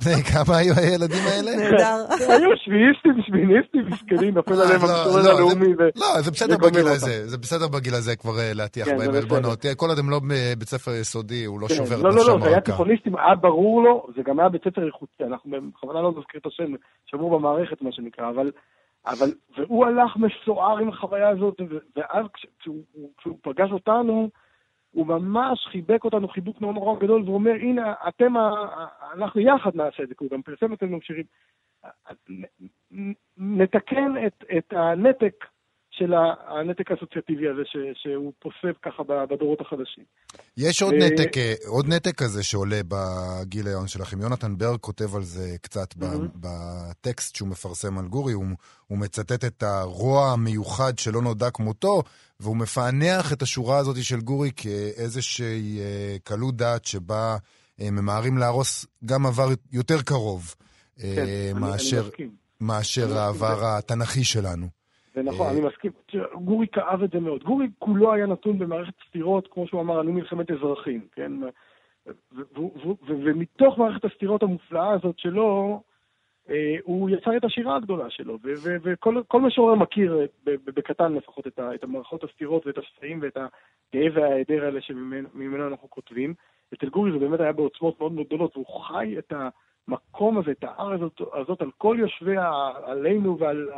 בני 0.05 0.23
כמה 0.33 0.57
היו 0.57 0.75
הילדים 0.77 1.25
האלה? 1.27 1.51
נהדר. 1.57 1.97
היו 2.33 2.51
שביעיסטים, 2.57 3.23
שמיניסטים, 3.27 3.87
מסכנים, 3.87 4.35
נופל 4.35 4.53
אה, 4.53 4.63
עליהם 4.63 4.81
המשורר 4.81 5.23
לא, 5.23 5.33
לא, 5.33 5.37
הלאומי. 5.37 5.75
לא, 5.97 6.21
זה 6.21 6.31
בסדר 6.31 6.57
בגיל 6.57 6.87
הזה, 6.87 7.29
זה 7.29 7.39
בסדר 7.39 7.69
בגיל 7.69 7.95
הזה 7.95 8.17
כבר 8.17 8.39
אה, 8.39 8.53
להטיח 8.55 8.89
כן, 8.89 8.99
בהם 8.99 9.15
עלבונות. 9.15 9.67
כל 9.77 9.87
עוד 9.89 9.99
הם 9.99 10.11
לא 10.11 10.21
בבית 10.21 10.69
ספר 10.69 10.91
יסודי, 10.91 11.45
הוא 11.45 11.61
לא 11.61 11.67
כן, 11.67 11.75
שובר 11.75 12.01
את 12.01 12.05
נפשם 12.05 12.19
לא, 12.19 12.27
לא, 12.27 12.35
לא, 12.35 12.41
זה 12.41 12.49
היה 12.49 12.61
תיכוניסטים, 12.61 13.17
היה 13.17 13.35
ברור 13.35 13.83
לו, 13.83 14.07
זה 14.17 14.23
גם 14.23 14.41
היה 14.41 14.49
בית 14.49 14.65
ספר 14.65 14.87
איכותי, 14.87 15.25
אנחנו 15.25 15.51
בכוונה 15.51 16.01
לא 16.03 16.13
נזכיר 16.19 16.41
את 16.41 16.47
השם, 16.47 16.73
שמור 17.07 17.39
במערכת, 17.39 17.83
מה 17.83 17.93
שנקרא, 17.93 18.31
אבל... 18.31 18.51
אבל, 19.07 19.33
והוא 19.57 19.87
הלך 19.87 20.17
מסוער 20.17 20.79
עם 20.79 20.89
החוויה 20.89 21.29
הזאת, 21.29 21.61
ואז 21.97 22.27
כשהוא 22.61 23.39
פגש 23.43 23.71
אותנו, 23.73 24.31
הוא 24.91 25.07
ממש 25.07 25.67
חיבק 25.67 26.05
אותנו 26.05 26.29
חיבוק 26.29 26.61
נורא 26.61 26.73
נורא 26.73 27.01
גדול, 27.01 27.23
והוא 27.23 27.35
אומר, 27.35 27.53
הנה, 27.53 27.95
אתם, 28.09 28.35
אנחנו 29.15 29.41
יחד 29.41 29.71
נעשה 29.75 30.03
את 30.03 30.09
זה, 30.09 30.15
כי 30.15 30.25
הוא 30.25 30.31
גם 30.31 30.43
פרסם 30.43 30.73
אצלנו 30.73 30.99
שירים. 31.03 31.25
נתקן 33.37 34.27
את, 34.27 34.45
את 34.59 34.73
הנתק 34.73 35.45
של 36.01 36.13
הנתק 36.49 36.91
האסוציאטיבי 36.91 37.49
הזה 37.49 37.63
ש, 37.65 37.77
שהוא 38.03 38.33
פוסק 38.39 38.79
ככה 38.83 39.03
בדורות 39.03 39.61
החדשים. 39.61 40.05
יש 40.57 40.83
עוד, 40.83 40.95
ו... 40.95 40.97
נתק, 40.97 41.39
אה, 41.39 41.55
עוד 41.67 41.89
נתק 41.89 42.15
כזה 42.15 42.43
שעולה 42.43 42.81
בגיליון 42.89 43.89
שלכם. 43.89 44.21
יונתן 44.21 44.59
ברג 44.59 44.81
כותב 44.81 45.17
על 45.17 45.23
זה 45.23 45.57
קצת 45.63 45.93
mm-hmm. 45.93 46.07
בטקסט 46.35 47.37
שהוא 47.37 47.49
מפרסם 47.49 47.99
על 47.99 48.07
גורי. 48.07 48.33
הוא, 48.33 48.45
הוא 48.87 48.99
מצטט 48.99 49.45
את 49.45 49.63
הרוע 49.63 50.33
המיוחד 50.33 50.99
שלא 50.99 51.23
נודע 51.23 51.51
כמותו, 51.51 52.03
והוא 52.41 52.57
מפענח 52.57 53.33
את 53.33 53.43
השורה 53.43 53.79
הזאת 53.79 53.97
של 54.03 54.21
גורי 54.21 54.51
כאיזושהי 54.57 55.81
אה, 55.81 56.17
קלות 56.25 56.57
דעת 56.57 56.85
שבה 56.85 57.37
אה, 57.81 57.91
ממהרים 57.91 58.39
להרוס 58.39 58.87
גם 59.05 59.27
עבר 59.27 59.49
יותר 59.73 60.03
קרוב 60.03 60.55
כן, 60.99 61.27
מאשר, 61.55 62.01
אני, 62.01 62.11
אני 62.21 62.29
מאשר 62.61 63.19
העבר 63.19 63.65
התנ"כי 63.65 64.25
שלנו. 64.25 64.80
זה 65.15 65.23
נכון, 65.23 65.47
אה, 65.47 65.53
אני 65.53 65.61
מסכים. 65.61 65.93
גורי 66.45 66.67
כאב 66.67 67.03
את 67.03 67.11
זה 67.11 67.21
מאוד. 67.21 67.43
גורי 67.43 67.67
כולו 67.79 68.13
היה 68.13 68.27
נתון 68.27 68.59
במערכת 68.59 68.95
סתירות, 69.09 69.49
כמו 69.51 69.67
שהוא 69.67 69.81
אמר, 69.81 70.01
אני 70.01 70.13
מלחמת 70.13 70.51
אזרחים, 70.51 71.01
כן? 71.13 71.33
ומתוך 73.07 73.79
מערכת 73.79 74.05
הסתירות 74.05 74.43
המופלאה 74.43 74.91
הזאת 74.93 75.19
שלו, 75.19 75.81
אה, 76.51 76.77
הוא 76.83 77.11
יצר 77.11 77.37
את 77.37 77.45
השירה 77.45 77.77
הגדולה 77.77 78.11
שלו, 78.11 78.39
וכל 78.83 79.41
משורר 79.41 79.75
מכיר, 79.75 80.27
בקטן 80.45 81.13
לפחות, 81.13 81.47
את 81.47 81.85
המערכות 81.85 82.25
הסתירות 82.25 82.67
ואת 82.67 82.79
השסעים 82.79 83.19
ואת 83.23 83.37
הכאב 83.37 84.13
וההיעדר 84.15 84.65
האלה 84.65 84.81
שממנו 84.81 85.69
אנחנו 85.69 85.91
כותבים. 85.91 86.35
אצל 86.75 86.89
גורי 86.89 87.13
זה 87.13 87.19
באמת 87.19 87.41
היה 87.41 87.53
בעוצמות 87.53 88.01
מאוד 88.01 88.13
מאוד 88.13 88.27
גדולות, 88.27 88.57
והוא 88.57 88.67
חי 88.67 89.19
את 89.19 89.33
המקום 89.89 90.39
הזה, 90.39 90.51
את 90.51 90.65
הארץ 90.65 91.01
הזאת, 91.35 91.63
על 91.63 91.71
כל 91.79 91.97
יושביה, 92.01 92.53
עלינו 92.85 93.39
ועל 93.39 93.69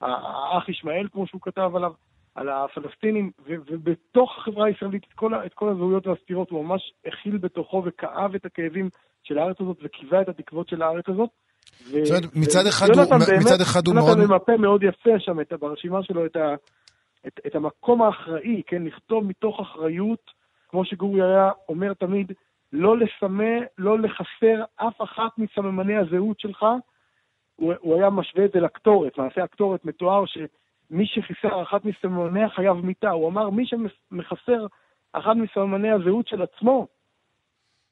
האח 0.00 0.68
ישמעאל, 0.68 1.08
כמו 1.12 1.26
שהוא 1.26 1.40
כתב 1.40 1.70
עליו, 1.74 1.92
על 2.34 2.48
הפלסטינים, 2.48 3.30
ובתוך 3.46 4.38
החברה 4.38 4.66
הישראלית 4.66 5.04
את 5.08 5.12
כל, 5.12 5.34
את 5.46 5.54
כל 5.54 5.68
הזהויות 5.68 6.06
והסתירות, 6.06 6.50
הוא 6.50 6.64
ממש 6.64 6.92
הכיל 7.06 7.38
בתוכו 7.38 7.82
וכאב 7.86 8.34
את 8.34 8.44
הכאבים 8.44 8.88
של 9.22 9.38
הארץ 9.38 9.56
הזאת 9.60 9.76
וקיווה 9.82 10.22
את 10.22 10.28
התקוות 10.28 10.68
של 10.68 10.82
הארץ 10.82 11.04
הזאת. 11.08 11.30
זאת 11.84 12.10
אומרת, 12.10 12.34
מצד 12.34 12.66
אחד 12.68 12.86
הוא, 12.86 13.04
מצד 13.40 13.60
אחד 13.62 13.86
הוא 13.86 13.94
מאוד... 13.94 14.18
יונתן 14.18 14.32
ממפה 14.32 14.56
מאוד 14.56 14.82
יפה 14.82 15.10
שם, 15.18 15.40
את, 15.40 15.52
ברשימה 15.60 16.02
שלו, 16.02 16.26
את, 16.26 16.36
ה, 16.36 16.54
את, 17.26 17.40
את 17.46 17.54
המקום 17.54 18.02
האחראי, 18.02 18.62
כן, 18.66 18.82
לכתוב 18.82 19.24
מתוך 19.24 19.60
אחריות, 19.60 20.30
כמו 20.68 20.84
שגורי 20.84 21.22
היה 21.22 21.50
אומר 21.68 21.94
תמיד, 21.94 22.32
לא 22.72 22.96
לסמא, 22.98 23.54
לא 23.78 23.98
לחסר 23.98 24.64
אף 24.76 25.02
אחת 25.02 25.38
מסממני 25.38 25.96
הזהות 25.96 26.40
שלך, 26.40 26.64
הוא, 27.60 27.72
הוא 27.80 27.96
היה 27.96 28.10
משווה 28.10 28.44
את 28.44 28.50
זה 28.54 28.60
לקטורת, 28.60 29.18
מעשה 29.18 29.42
הקטורת 29.44 29.84
מתואר 29.84 30.24
שמי 30.26 31.06
שחיסר 31.06 31.62
אחת 31.62 31.84
מסממני 31.84 32.44
החייו 32.44 32.74
מיתה, 32.74 33.10
הוא 33.10 33.28
אמר 33.28 33.50
מי 33.50 33.64
שמחסר 33.66 34.66
אחת 35.12 35.36
מסממני 35.36 35.90
הזהות 35.90 36.28
של 36.28 36.42
עצמו, 36.42 36.86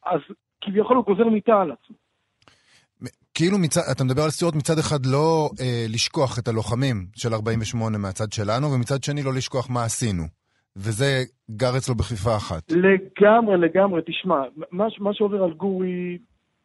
אז 0.06 0.20
כביכול 0.60 0.96
הוא 0.96 1.04
גוזר 1.04 1.24
מיתה 1.24 1.60
על 1.60 1.72
עצמו. 1.72 1.96
כאילו 3.34 3.58
מצד, 3.58 3.80
אתה 3.92 4.04
מדבר 4.04 4.22
על 4.22 4.30
סטירות 4.30 4.54
מצד 4.54 4.78
אחד 4.78 5.06
לא 5.06 5.50
אה, 5.60 5.86
לשכוח 5.88 6.38
את 6.38 6.48
הלוחמים 6.48 7.06
של 7.16 7.34
48 7.34 7.98
מהצד 7.98 8.32
שלנו, 8.32 8.66
ומצד 8.72 9.02
שני 9.02 9.22
לא 9.22 9.34
לשכוח 9.34 9.70
מה 9.70 9.84
עשינו. 9.84 10.22
וזה 10.76 11.24
גר 11.50 11.76
אצלו 11.76 11.94
בכפיפה 11.94 12.36
אחת. 12.36 12.62
לגמרי, 12.70 13.56
לגמרי. 13.58 14.02
תשמע, 14.06 14.40
מה, 14.72 14.86
מה 14.98 15.14
שעובר 15.14 15.42
על 15.42 15.52
גורי 15.52 16.18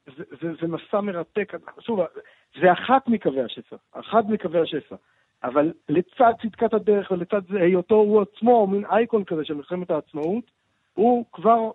זה, 0.05 0.24
זה, 0.41 0.48
זה 0.62 0.67
מסע 0.67 1.01
מרתק. 1.01 1.53
שוב, 1.79 2.00
זה 2.62 2.72
אחת 2.72 3.07
מקווי 3.07 3.41
השסע, 3.41 3.75
אחת 3.91 4.25
מקווי 4.25 4.62
השסע. 4.62 4.95
אבל 5.43 5.74
לצד 5.89 6.33
צדקת 6.41 6.74
הדרך 6.74 7.12
ולצד 7.12 7.41
זה, 7.50 7.62
היותו 7.62 7.95
הוא 7.95 8.22
עצמו 8.22 8.67
מין 8.67 8.86
אייקון 8.86 9.24
כזה 9.24 9.45
של 9.45 9.53
מלחמת 9.53 9.91
העצמאות, 9.91 10.51
הוא 10.93 11.25
כבר, 11.31 11.72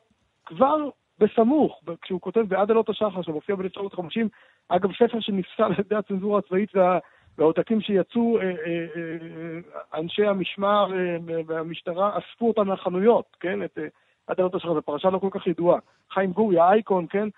כבר 0.47 0.89
בסמוך, 1.19 1.81
כשהוא 2.03 2.21
כותב 2.21 2.41
בעד 2.41 2.71
עלות 2.71 2.89
השחר, 2.89 3.23
שמופיע 3.23 3.57
ב-1950, 3.57 4.29
אגב, 4.69 4.91
ספר 4.93 5.21
שנפסל 5.21 5.63
על 5.63 5.73
ידי 5.79 5.95
הצנזורה 5.95 6.39
הצבאית 6.39 6.77
וה, 6.77 6.99
והעותקים 7.39 7.81
שיצאו, 7.81 8.39
אה, 8.39 8.43
אה, 8.43 8.51
אה, 8.97 10.01
אנשי 10.01 10.27
המשמר 10.27 10.87
והמשטרה 11.47 12.19
אספו 12.19 12.49
אותם 12.49 12.67
מהחנויות, 12.67 13.37
כן? 13.41 13.63
את 13.63 13.79
עד 14.27 14.41
עלות 14.41 14.55
השחר, 14.55 14.75
זו 14.75 14.83
פרשה 14.83 15.11
לא 15.11 15.19
כל 15.19 15.29
כך 15.31 15.47
ידועה. 15.47 15.79
חיים 16.11 16.33
גורי, 16.33 16.59
האייקון, 16.59 17.07
כן? 17.11 17.29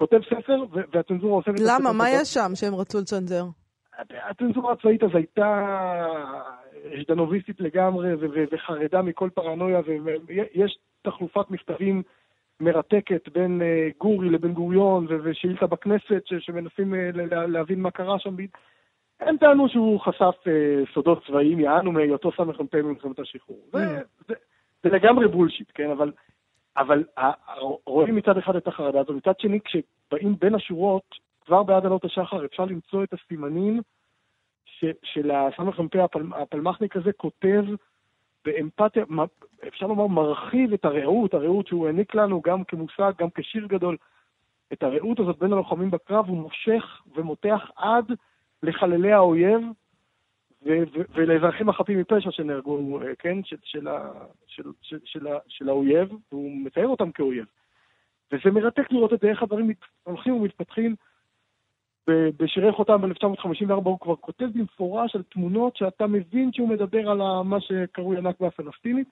כותב 0.00 0.20
ספר, 0.24 0.64
והצנזורה 0.92 1.38
הספר. 1.38 1.64
למה? 1.66 1.92
מה 1.92 2.04
יש 2.10 2.28
שם 2.34 2.50
שהם 2.54 2.74
רצו 2.74 2.98
לצנזר? 2.98 3.44
הצנזורה 4.30 4.72
הצבאית 4.72 5.02
אז 5.02 5.10
הייתה 5.14 5.66
ז'דנוביסטית 7.00 7.60
לגמרי 7.60 8.08
וחרדה 8.52 9.02
מכל 9.02 9.28
פרנויה, 9.34 9.80
ויש 10.26 10.78
תחלופת 11.02 11.50
מכתבים 11.50 12.02
מרתקת 12.60 13.28
בין 13.32 13.62
אה, 13.62 13.88
גורי 13.98 14.30
לבן 14.30 14.52
גוריון 14.52 15.06
ושאילתה 15.24 15.66
בכנסת 15.66 16.22
שמנסים 16.38 16.94
אה, 16.94 17.10
להבין 17.46 17.80
מה 17.80 17.90
קרה 17.90 18.18
שם. 18.18 18.36
הם 19.20 19.36
טענו 19.36 19.68
שהוא 19.68 20.00
חשף 20.00 20.34
אה, 20.46 20.82
סודות 20.94 21.26
צבאיים, 21.26 21.60
יענו 21.60 21.92
מהיותו 21.92 22.30
סמ"פ 22.36 22.74
במלחמת 22.74 23.18
השחרור. 23.18 23.60
Mm. 23.74 23.78
זה 24.82 24.88
לגמרי 24.88 25.28
בולשיט, 25.28 25.70
כן? 25.74 25.90
אבל 25.90 26.12
אבל 26.76 27.04
רואים 27.86 28.16
מצד 28.16 28.38
אחד 28.38 28.56
את 28.56 28.68
החרדה 28.68 29.00
הזו, 29.00 29.12
מצד 29.12 29.40
שני, 29.40 29.58
כשבאים 29.60 30.36
בין 30.38 30.54
השורות, 30.54 31.14
כבר 31.46 31.62
בעד 31.62 31.86
עלות 31.86 32.04
השחר 32.04 32.44
אפשר 32.44 32.64
למצוא 32.64 33.04
את 33.04 33.12
הסימנים 33.12 33.80
של 35.02 35.30
הסמ"פ 35.30 35.96
הפל, 35.96 36.22
הפלמחניק 36.34 36.96
הזה 36.96 37.12
כותב 37.12 37.64
באמפתיה, 38.44 39.04
אפשר 39.68 39.86
לומר, 39.86 40.06
מרחיב 40.06 40.72
את 40.72 40.84
הרעות, 40.84 41.34
הרעות 41.34 41.66
שהוא 41.66 41.86
העניק 41.86 42.14
לנו 42.14 42.40
גם 42.40 42.64
כמושג, 42.64 43.12
גם 43.18 43.28
כשיר 43.34 43.66
גדול. 43.66 43.96
את 44.72 44.82
הרעות 44.82 45.20
הזאת 45.20 45.38
בין 45.38 45.52
הלוחמים 45.52 45.90
בקרב 45.90 46.28
הוא 46.28 46.36
מושך 46.36 47.02
ומותח 47.16 47.70
עד 47.76 48.04
לחללי 48.62 49.12
האויב, 49.12 49.60
ולאזרחים 50.62 51.68
החפים 51.68 52.00
מפשע 52.00 52.30
שנהרגו, 52.30 53.00
אה, 53.02 53.14
כן, 53.18 53.38
של, 55.48 55.68
האויב, 55.68 56.08
והוא 56.32 56.52
מתאר 56.64 56.86
אותם 56.86 57.12
כאויב. 57.12 57.44
וזה 58.32 58.50
מרתק 58.50 58.92
לראות 58.92 59.12
את 59.12 59.24
איך 59.24 59.42
הדברים 59.42 59.72
הולכים 60.04 60.34
ומתפתחים. 60.34 60.94
בשירי 62.08 62.72
חותם 62.72 63.00
ב-1954 63.00 63.72
הוא 63.84 64.00
כבר 64.00 64.16
כותב 64.16 64.46
במפורש 64.54 65.16
על 65.16 65.22
תמונות 65.22 65.76
שאתה 65.76 66.06
מבין 66.06 66.52
שהוא 66.52 66.68
מדבר 66.68 67.10
על 67.10 67.42
מה 67.42 67.60
שקרוי 67.60 68.16
הנכבה 68.16 68.46
הפלסטינית, 68.46 69.08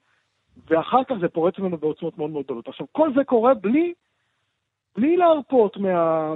ואחר 0.67 1.05
כך 1.05 1.15
זה 1.21 1.29
פורץ 1.29 1.59
ממנו 1.59 1.77
בעוצמות 1.79 2.19
מאוד 2.19 2.31
מאוד 2.31 2.45
גדולות. 2.45 2.69
עכשיו, 2.69 2.87
כל 2.93 3.11
זה 3.15 3.25
קורה 3.25 3.55
בלי, 3.55 3.95
בלי 4.97 5.17
להרפות 5.17 5.77
מה, 5.77 6.35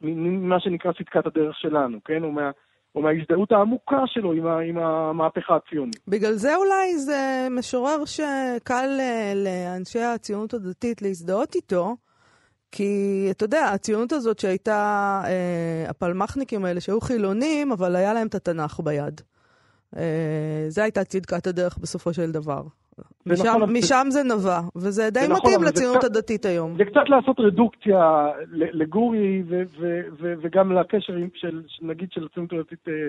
ממה 0.00 0.60
שנקרא 0.60 0.92
צדקת 0.92 1.26
הדרך 1.26 1.58
שלנו, 1.58 2.04
כן? 2.04 2.24
או 2.24 2.32
מה... 2.32 2.50
או 2.94 3.02
מההזדהות 3.02 3.52
העמוקה 3.52 4.02
שלו 4.06 4.32
עם, 4.32 4.46
ה, 4.46 4.58
עם 4.60 4.78
המהפכה 4.78 5.56
הציונית. 5.56 6.00
בגלל 6.08 6.32
זה 6.32 6.56
אולי 6.56 6.98
זה 6.98 7.48
משורר 7.50 8.04
שקל 8.04 8.98
אה, 9.00 9.32
לאנשי 9.34 10.00
הציונות 10.00 10.54
הדתית 10.54 11.02
להזדהות 11.02 11.54
איתו, 11.54 11.96
כי 12.72 13.26
אתה 13.30 13.44
יודע, 13.44 13.68
הציונות 13.68 14.12
הזאת 14.12 14.38
שהייתה, 14.38 15.20
אה, 15.24 15.84
הפלמחניקים 15.88 16.64
האלה 16.64 16.80
שהיו 16.80 17.00
חילונים, 17.00 17.72
אבל 17.72 17.96
היה 17.96 18.14
להם 18.14 18.26
את 18.26 18.34
התנ"ך 18.34 18.80
ביד. 18.80 19.20
אה, 19.96 20.64
זה 20.68 20.82
הייתה 20.82 21.04
צדקת 21.04 21.46
הדרך 21.46 21.78
בסופו 21.78 22.12
של 22.12 22.32
דבר. 22.32 22.62
משם, 23.26 23.44
נכון, 23.44 23.76
משם 23.76 24.06
זה 24.10 24.22
נבע, 24.22 24.60
וזה 24.76 25.10
די 25.10 25.20
זה 25.20 25.28
מתאים 25.28 25.54
נכון, 25.54 25.66
לציונות 25.66 25.98
קצת, 25.98 26.10
הדתית 26.10 26.44
היום. 26.44 26.74
זה 26.76 26.84
קצת 26.84 27.08
לעשות 27.08 27.40
רדוקציה 27.40 28.28
לגורי 28.52 29.42
ו, 29.48 29.62
ו, 29.78 30.00
ו, 30.20 30.34
וגם 30.42 30.72
לקשר 30.72 31.14
של, 31.34 31.62
נגיד, 31.82 32.12
של 32.12 32.26
הציונות 32.26 32.52
הדתית 32.52 32.88
אה, 32.88 33.08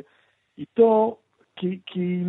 איתו, 0.57 1.17
כי, 1.55 1.79
כי, 1.85 2.23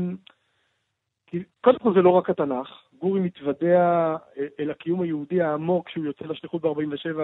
כי 1.26 1.42
קודם 1.60 1.78
כל 1.78 1.94
זה 1.94 2.02
לא 2.02 2.10
רק 2.10 2.30
התנ"ך, 2.30 2.68
גורי 3.00 3.20
מתוודע 3.20 4.16
אה, 4.38 4.46
אל 4.60 4.70
הקיום 4.70 5.02
היהודי 5.02 5.42
העמוק 5.42 5.86
כשהוא 5.86 6.04
יוצא 6.04 6.24
לשליחות 6.24 6.62
ב-47, 6.62 7.18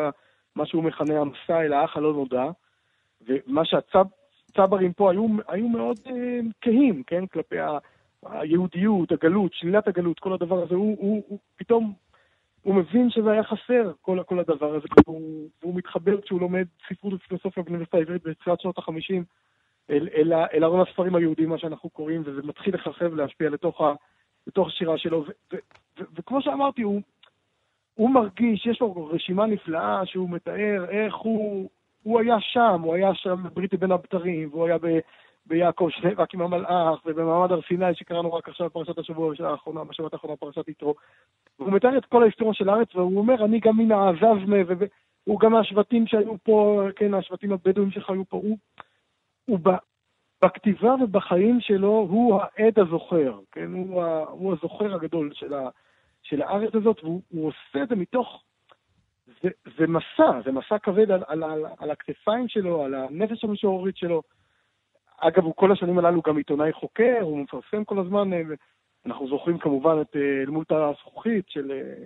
מה 0.56 0.66
שהוא 0.66 0.84
מכנה 0.84 1.20
המסע 1.20 1.60
אל 1.60 1.72
האח 1.72 1.96
הלא 1.96 2.12
נודע, 2.12 2.44
ומה 3.26 3.62
שהצברים 3.64 4.92
פה 4.92 5.10
היו, 5.10 5.26
היו 5.48 5.68
מאוד 5.68 5.98
אה, 6.06 6.40
כהים, 6.60 7.02
כן, 7.06 7.26
כלפי 7.26 7.58
ה... 7.58 7.78
היהודיות, 8.26 9.12
הגלות, 9.12 9.54
שלילת 9.54 9.88
הגלות, 9.88 10.20
כל 10.20 10.32
הדבר 10.32 10.62
הזה, 10.62 10.74
הוא, 10.74 10.96
הוא, 11.00 11.22
הוא 11.28 11.38
פתאום, 11.56 11.92
הוא 12.62 12.74
מבין 12.74 13.10
שזה 13.10 13.30
היה 13.30 13.44
חסר, 13.44 13.92
כל, 14.00 14.22
כל 14.26 14.38
הדבר 14.38 14.74
הזה, 14.74 14.86
והוא, 15.06 15.48
והוא 15.62 15.74
מתחבר 15.74 16.20
כשהוא 16.20 16.40
לומד 16.40 16.66
ספרות 16.88 17.12
ופילוסופיה 17.12 17.62
באוניברסיטה 17.62 17.96
העברית 17.96 18.22
בתחילת 18.22 18.60
שנות 18.60 18.78
החמישים, 18.78 19.24
אל, 19.90 20.08
אל, 20.14 20.32
אל 20.32 20.64
ארון 20.64 20.80
הספרים 20.80 21.14
היהודיים, 21.14 21.48
מה 21.48 21.58
שאנחנו 21.58 21.90
קוראים, 21.90 22.22
וזה 22.24 22.42
מתחיל 22.44 22.74
לחרחב 22.74 23.12
ולהשפיע 23.12 23.50
לתוך, 23.50 23.80
ה, 23.80 23.94
לתוך 24.46 24.68
השירה 24.68 24.98
שלו. 24.98 25.18
ו, 25.18 25.30
ו, 25.52 25.56
ו, 26.00 26.04
וכמו 26.14 26.42
שאמרתי, 26.42 26.82
הוא, 26.82 27.00
הוא 27.94 28.10
מרגיש, 28.10 28.66
יש 28.66 28.80
לו 28.80 29.06
רשימה 29.06 29.46
נפלאה 29.46 30.06
שהוא 30.06 30.30
מתאר 30.30 30.84
איך 30.90 31.14
הוא, 31.14 31.68
הוא 32.02 32.20
היה 32.20 32.36
שם, 32.40 32.80
הוא 32.82 32.94
היה 32.94 33.14
שם 33.14 33.42
בבריטי 33.42 33.76
בין 33.76 33.92
הבתרים, 33.92 34.48
והוא 34.50 34.66
היה 34.66 34.78
ב... 34.78 34.86
ביעקב 35.50 35.88
שנאבק 35.90 36.34
עם 36.34 36.42
המלאך, 36.42 37.06
ובמעמד 37.06 37.52
הר 37.52 37.60
סיני 37.68 37.94
שקראנו 37.94 38.34
רק 38.34 38.48
עכשיו 38.48 38.66
בפרשת 38.66 38.98
השבוע 38.98 39.34
האחרונה, 39.44 39.84
בשבת 39.84 40.12
האחרונה 40.12 40.36
פרשת 40.36 40.68
יתרו. 40.68 40.94
והוא 41.58 41.72
מתאר 41.72 41.98
את 41.98 42.04
כל 42.04 42.22
ההיסטוריה 42.22 42.54
של 42.54 42.68
הארץ, 42.68 42.94
והוא 42.94 43.18
אומר, 43.18 43.44
אני 43.44 43.60
גם 43.60 43.76
מן 43.76 43.92
העזבמה, 43.92 44.56
והוא 44.68 45.40
גם 45.40 45.52
מהשבטים 45.52 46.06
שהיו 46.06 46.34
פה, 46.42 46.82
כן, 46.96 47.14
השבטים 47.14 47.52
הבדואים 47.52 47.90
שחיו 47.90 48.24
פה. 48.28 48.36
הוא, 48.36 48.58
הוא 49.44 49.58
ב, 49.62 49.68
בכתיבה 50.44 50.94
ובחיים 51.02 51.60
שלו, 51.60 52.06
הוא 52.10 52.40
העד 52.42 52.78
הזוכר, 52.78 53.38
כן? 53.52 53.72
הוא, 53.72 54.02
ה, 54.02 54.24
הוא 54.24 54.52
הזוכר 54.52 54.94
הגדול 54.94 55.30
של, 55.34 55.54
ה, 55.54 55.68
של 56.22 56.42
הארץ 56.42 56.74
הזאת, 56.74 57.04
והוא 57.04 57.22
עושה 57.48 57.82
את 57.82 57.88
זה 57.88 57.96
מתוך... 57.96 58.42
זה, 59.42 59.48
זה 59.78 59.86
מסע, 59.86 60.40
זה 60.44 60.52
מסע 60.52 60.78
כבד 60.78 61.10
על, 61.10 61.22
על, 61.26 61.42
על, 61.44 61.64
על 61.78 61.90
הכתפיים 61.90 62.48
שלו, 62.48 62.84
על 62.84 62.94
הנפש 62.94 63.44
המשוררית 63.44 63.96
שלו. 63.96 64.22
אגב, 65.20 65.44
הוא 65.44 65.54
כל 65.56 65.72
השנים 65.72 65.98
הללו 65.98 66.22
גם 66.22 66.36
עיתונאי 66.36 66.72
חוקר, 66.72 67.18
הוא 67.20 67.38
מפרסם 67.38 67.84
כל 67.84 67.98
הזמן, 67.98 68.32
אה, 68.32 68.40
אנחנו 69.06 69.28
זוכרים 69.28 69.58
כמובן 69.58 70.00
את 70.00 70.16
אה, 70.16 70.46
דמות 70.46 70.72
הזכוכית 70.72 71.44
של 71.48 71.72
אה, 71.72 72.04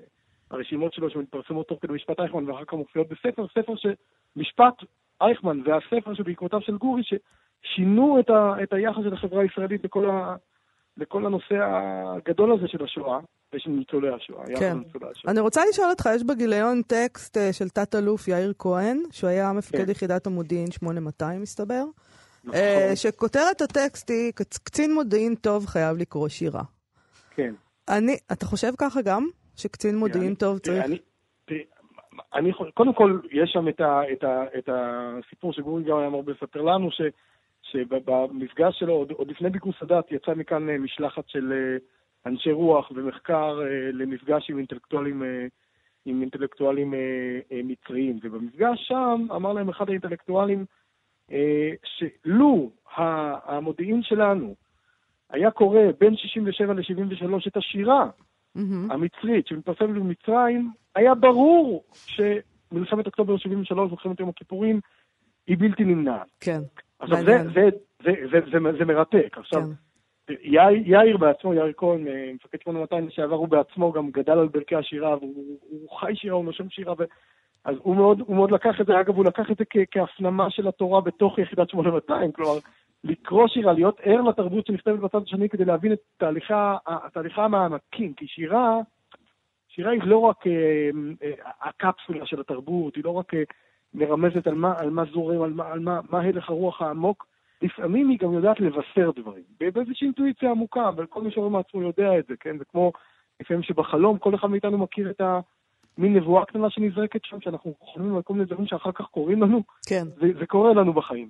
הרשימות 0.50 0.92
שלו 0.92 1.10
שמתפרסמות 1.10 1.68
תוך 1.68 1.78
כדי 1.82 1.92
משפט 1.92 2.20
אייכמן 2.20 2.50
ואחר 2.50 2.64
כך 2.64 2.72
מופיעות 2.72 3.08
בספר, 3.08 3.46
ספר 3.48 3.72
שמשפט 3.76 4.74
אייכמן 5.20 5.60
והספר 5.64 6.14
שבעקבותיו 6.14 6.60
של 6.60 6.76
גורי, 6.76 7.02
ששינו 7.02 8.20
את, 8.20 8.30
ה, 8.30 8.54
את 8.62 8.72
היחס 8.72 9.02
של 9.02 9.14
החברה 9.14 9.42
הישראלית 9.42 9.84
לכל, 9.84 10.10
ה, 10.10 10.36
לכל 10.96 11.26
הנושא 11.26 11.54
הגדול 12.06 12.52
הזה 12.52 12.68
של 12.68 12.84
השואה. 12.84 13.18
ושל 13.56 13.70
ניצולי 13.70 14.08
השואה. 14.08 14.44
כן. 14.58 14.76
השואה. 14.94 15.32
אני 15.32 15.40
רוצה 15.40 15.62
לשאול 15.68 15.90
אותך, 15.90 16.08
יש 16.16 16.22
בגיליון 16.24 16.82
טקסט 16.82 17.38
של 17.52 17.68
תת-אלוף 17.68 18.28
יאיר 18.28 18.52
כהן, 18.58 19.02
שהוא 19.10 19.30
היה 19.30 19.52
מפקד 19.52 19.84
כן. 19.84 19.90
יחידת 19.90 20.26
המודיעין 20.26 20.70
8200, 20.70 21.42
מסתבר. 21.42 21.84
נכון. 22.44 22.60
אה, 22.60 22.96
שכותרת 22.96 23.60
הטקסט 23.60 24.10
היא, 24.10 24.32
קצין 24.64 24.94
מודיעין 24.94 25.34
טוב 25.34 25.66
חייב 25.66 25.96
לקרוא 25.96 26.28
שירה. 26.28 26.62
כן. 27.30 27.54
אני, 27.88 28.16
אתה 28.32 28.46
חושב 28.46 28.72
ככה 28.78 29.02
גם? 29.02 29.28
שקצין 29.56 29.96
מודיעין 29.96 30.34
טוב 30.34 30.58
צריך... 30.58 30.84
אני, 30.84 30.98
אני, 32.34 32.52
קודם 32.74 32.94
כל, 32.94 33.20
יש 33.30 33.50
שם 33.52 33.68
את, 33.68 33.80
ה, 33.80 34.00
את, 34.12 34.24
ה, 34.24 34.44
את 34.58 34.68
הסיפור 34.72 35.52
שגורי 35.52 35.84
גם 35.84 35.98
היה 35.98 36.10
מרבה 36.10 36.32
לספר 36.32 36.62
לנו, 36.62 36.90
ש, 36.90 37.00
שבמפגש 37.62 38.78
שלו, 38.78 38.92
עוד, 38.92 39.10
עוד 39.10 39.30
לפני 39.30 39.50
ביקור 39.50 39.72
סאדאת, 39.80 40.12
יצא 40.12 40.34
מכאן 40.34 40.70
אה, 40.70 40.78
משלחת 40.78 41.24
של 41.28 41.52
אה, 41.52 41.76
אנשי 42.30 42.52
רוח 42.52 42.90
ומחקר 42.94 43.60
למפגש 43.92 44.50
עם 44.50 44.58
אינטלקטואלים, 44.58 45.22
עם 46.04 46.20
אינטלקטואלים 46.20 46.94
מצריים. 47.64 48.18
ובמפגש 48.22 48.78
שם 48.88 49.26
אמר 49.30 49.52
להם 49.52 49.68
אחד 49.68 49.88
האינטלקטואלים, 49.88 50.64
שלו 51.84 52.70
המודיעין 53.46 54.02
שלנו 54.02 54.54
היה 55.30 55.50
קורא 55.50 55.80
בין 56.00 56.16
67 56.16 56.74
ל-73 56.74 57.48
את 57.48 57.56
השירה 57.56 58.08
mm-hmm. 58.56 58.60
המצרית 58.90 59.46
שמתפרסמת 59.46 59.88
במצרים, 59.88 60.70
היה 60.94 61.14
ברור 61.14 61.84
שמלחמת 61.92 63.06
אוקטובר 63.06 63.36
73, 63.36 63.90
מלחמת 63.90 64.20
יום 64.20 64.28
הכיפורים, 64.28 64.80
היא 65.46 65.56
בלתי 65.58 65.84
נמנעת. 65.84 66.28
כן, 66.40 66.60
עכשיו, 66.98 67.16
זה. 67.24 67.38
זה, 67.54 67.68
זה, 68.04 68.10
זה, 68.32 68.38
זה, 68.52 68.58
זה, 68.78 68.84
מרתק. 68.84 69.38
עכשיו, 69.38 69.60
כן. 69.60 70.34
יאיר, 70.42 70.82
יאיר 70.84 71.16
בעצמו, 71.16 71.54
יאיר 71.54 71.72
כהן, 71.76 72.08
אה, 72.08 72.30
מפקד 72.34 72.58
8200 72.62 73.06
לשעבר, 73.06 73.36
הוא 73.36 73.48
בעצמו 73.48 73.92
גם 73.92 74.10
גדל 74.10 74.32
על 74.32 74.48
ברכי 74.48 74.76
השירה, 74.76 75.16
והוא 75.16 75.58
הוא 75.60 75.98
חי 75.98 76.16
שירה, 76.16 76.36
הוא 76.36 76.44
נושם 76.44 76.70
שירה. 76.70 76.94
אז 77.64 77.76
הוא 77.82 77.96
מאוד, 77.96 78.20
הוא 78.20 78.36
מאוד 78.36 78.50
לקח 78.50 78.80
את 78.80 78.86
זה, 78.86 79.00
אגב, 79.00 79.16
הוא 79.16 79.24
לקח 79.24 79.50
את 79.50 79.56
זה 79.56 79.64
כ- 79.70 79.76
כהפנמה 79.90 80.50
של 80.50 80.68
התורה 80.68 81.00
בתוך 81.00 81.38
יחידת 81.38 81.70
8200, 81.70 82.32
כלומר, 82.32 82.58
לקרוא 83.04 83.48
שירה, 83.48 83.72
להיות 83.72 84.00
ער 84.02 84.20
לתרבות 84.20 84.66
שנכתבת 84.66 84.98
בצד 84.98 85.22
השני 85.22 85.48
כדי 85.48 85.64
להבין 85.64 85.92
את 85.92 85.98
תהליכי 86.16 86.54
ה- 86.54 87.08
תהליכי 87.12 87.40
המעמקים, 87.40 88.12
כי 88.14 88.26
שירה, 88.26 88.78
שירה 89.68 89.90
היא 89.90 90.00
לא 90.04 90.18
רק 90.18 90.46
אה, 90.46 90.90
אה, 91.22 91.32
הקפסולה 91.62 92.26
של 92.26 92.40
התרבות, 92.40 92.96
היא 92.96 93.04
לא 93.04 93.10
רק 93.10 93.34
אה, 93.34 93.42
מרמזת 93.94 94.46
על 94.46 94.54
מה, 94.54 94.74
על 94.78 94.90
מה 94.90 95.04
זורם, 95.12 95.42
על 95.42 95.52
מה, 95.52 95.72
על 95.72 95.78
מה, 95.78 96.00
מה 96.10 96.20
הלך 96.20 96.50
הרוח 96.50 96.82
העמוק, 96.82 97.26
לפעמים 97.62 98.08
היא 98.08 98.18
גם 98.18 98.32
יודעת 98.32 98.60
לבשר 98.60 99.10
דברים, 99.16 99.42
באיזושהי 99.60 100.04
אינטואיציה 100.04 100.50
עמוקה, 100.50 100.88
אבל 100.88 101.06
כל 101.06 101.22
מי 101.22 101.30
שאומר 101.30 101.48
מעצמו 101.48 101.82
יודע 101.82 102.18
את 102.18 102.26
זה, 102.26 102.34
כן? 102.40 102.58
זה 102.58 102.64
כמו 102.64 102.92
לפעמים 103.40 103.62
שבחלום 103.62 104.18
כל 104.18 104.34
אחד 104.34 104.48
מאיתנו 104.48 104.78
מכיר 104.78 105.10
את 105.10 105.20
המין 105.98 106.16
נבואה 106.16 106.44
קטנה 106.44 106.70
שנזרקת 106.70 107.24
שם, 107.24 107.40
שאנחנו 107.40 107.74
חולמים 107.80 108.16
על 108.16 108.22
כל 108.22 108.32
מיני 108.32 108.44
דברים 108.44 108.66
שאחר 108.66 108.92
כך 108.92 109.04
קורים 109.04 109.42
לנו, 109.42 109.62
כן. 109.88 110.04
זה, 110.16 110.26
זה 110.38 110.46
קורה 110.46 110.74
לנו 110.74 110.92
בחיים. 110.92 111.28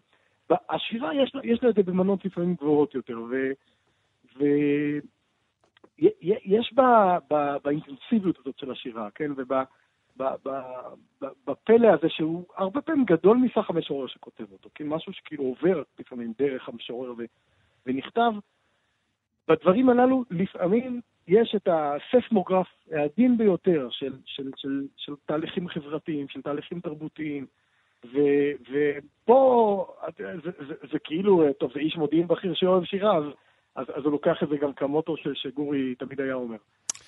השירה 0.68 1.14
יש 1.14 1.34
לה, 1.34 1.40
יש 1.44 1.62
לה 1.62 1.70
את 1.70 1.74
זה 1.74 1.82
במנות 1.82 2.24
לפעמים 2.24 2.54
גבוהות 2.54 2.94
יותר, 2.94 3.20
ו... 3.30 3.34
ו... 4.38 4.44
יש 5.98 6.72
בה, 6.74 7.18
באינטנסיביות 7.64 8.38
הזאת 8.38 8.58
של 8.58 8.70
השירה, 8.70 9.08
כן, 9.14 9.30
ובפלא 10.16 11.88
הזה 11.88 12.08
שהוא 12.08 12.44
הרבה 12.56 12.80
פעמים 12.80 13.04
גדול 13.04 13.36
מסך 13.36 13.70
המשורר 13.70 14.06
שכותב 14.06 14.52
אותו, 14.52 14.68
כן, 14.74 14.86
משהו 14.86 15.12
שכאילו 15.12 15.44
עובר 15.44 15.82
לפעמים 15.98 16.32
דרך 16.38 16.68
המשורר 16.68 17.12
ו, 17.18 17.24
ונכתב. 17.86 18.32
בדברים 19.48 19.88
הללו 19.88 20.24
לפעמים 20.30 21.00
יש 21.28 21.54
את 21.56 21.68
הספמוגרף 21.68 22.66
העדין 22.92 23.36
ביותר 23.38 23.88
של, 23.90 24.12
של, 24.24 24.50
של, 24.56 24.86
של 24.96 25.12
תהליכים 25.26 25.68
חברתיים, 25.68 26.28
של 26.28 26.42
תהליכים 26.42 26.80
תרבותיים, 26.80 27.46
ו, 28.12 28.18
ופה 28.70 29.86
יודע, 30.18 30.36
זה, 30.44 30.50
זה, 30.68 30.74
זה 30.92 30.98
כאילו, 31.04 31.52
טוב, 31.58 31.72
זה 31.74 31.80
איש 31.80 31.96
מודיעין 31.96 32.28
בכיר 32.28 32.54
שאוהב 32.54 32.84
שירה, 32.84 33.16
אז, 33.16 33.24
אז, 33.76 33.86
אז 33.94 34.04
הוא 34.04 34.12
לוקח 34.12 34.42
את 34.42 34.48
זה 34.48 34.56
גם 34.56 34.72
כמוטו 34.72 35.16
ש, 35.16 35.28
שגורי 35.34 35.94
תמיד 35.94 36.20
היה 36.20 36.34
אומר. 36.34 36.56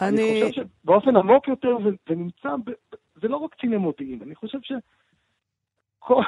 אני 0.00 0.08
אני... 0.08 0.42
חושב 0.48 0.62
שבאופן 0.62 1.16
עמוק 1.16 1.48
יותר 1.48 1.76
זה, 1.84 1.90
זה 2.08 2.14
נמצא, 2.14 2.48
ב, 2.64 2.70
זה 3.22 3.28
לא 3.28 3.36
רק 3.36 3.54
קציני 3.54 3.76
מודיעין, 3.76 4.18
אני 4.22 4.34
חושב 4.34 4.58
ש... 4.62 4.72
כל... 5.98 6.22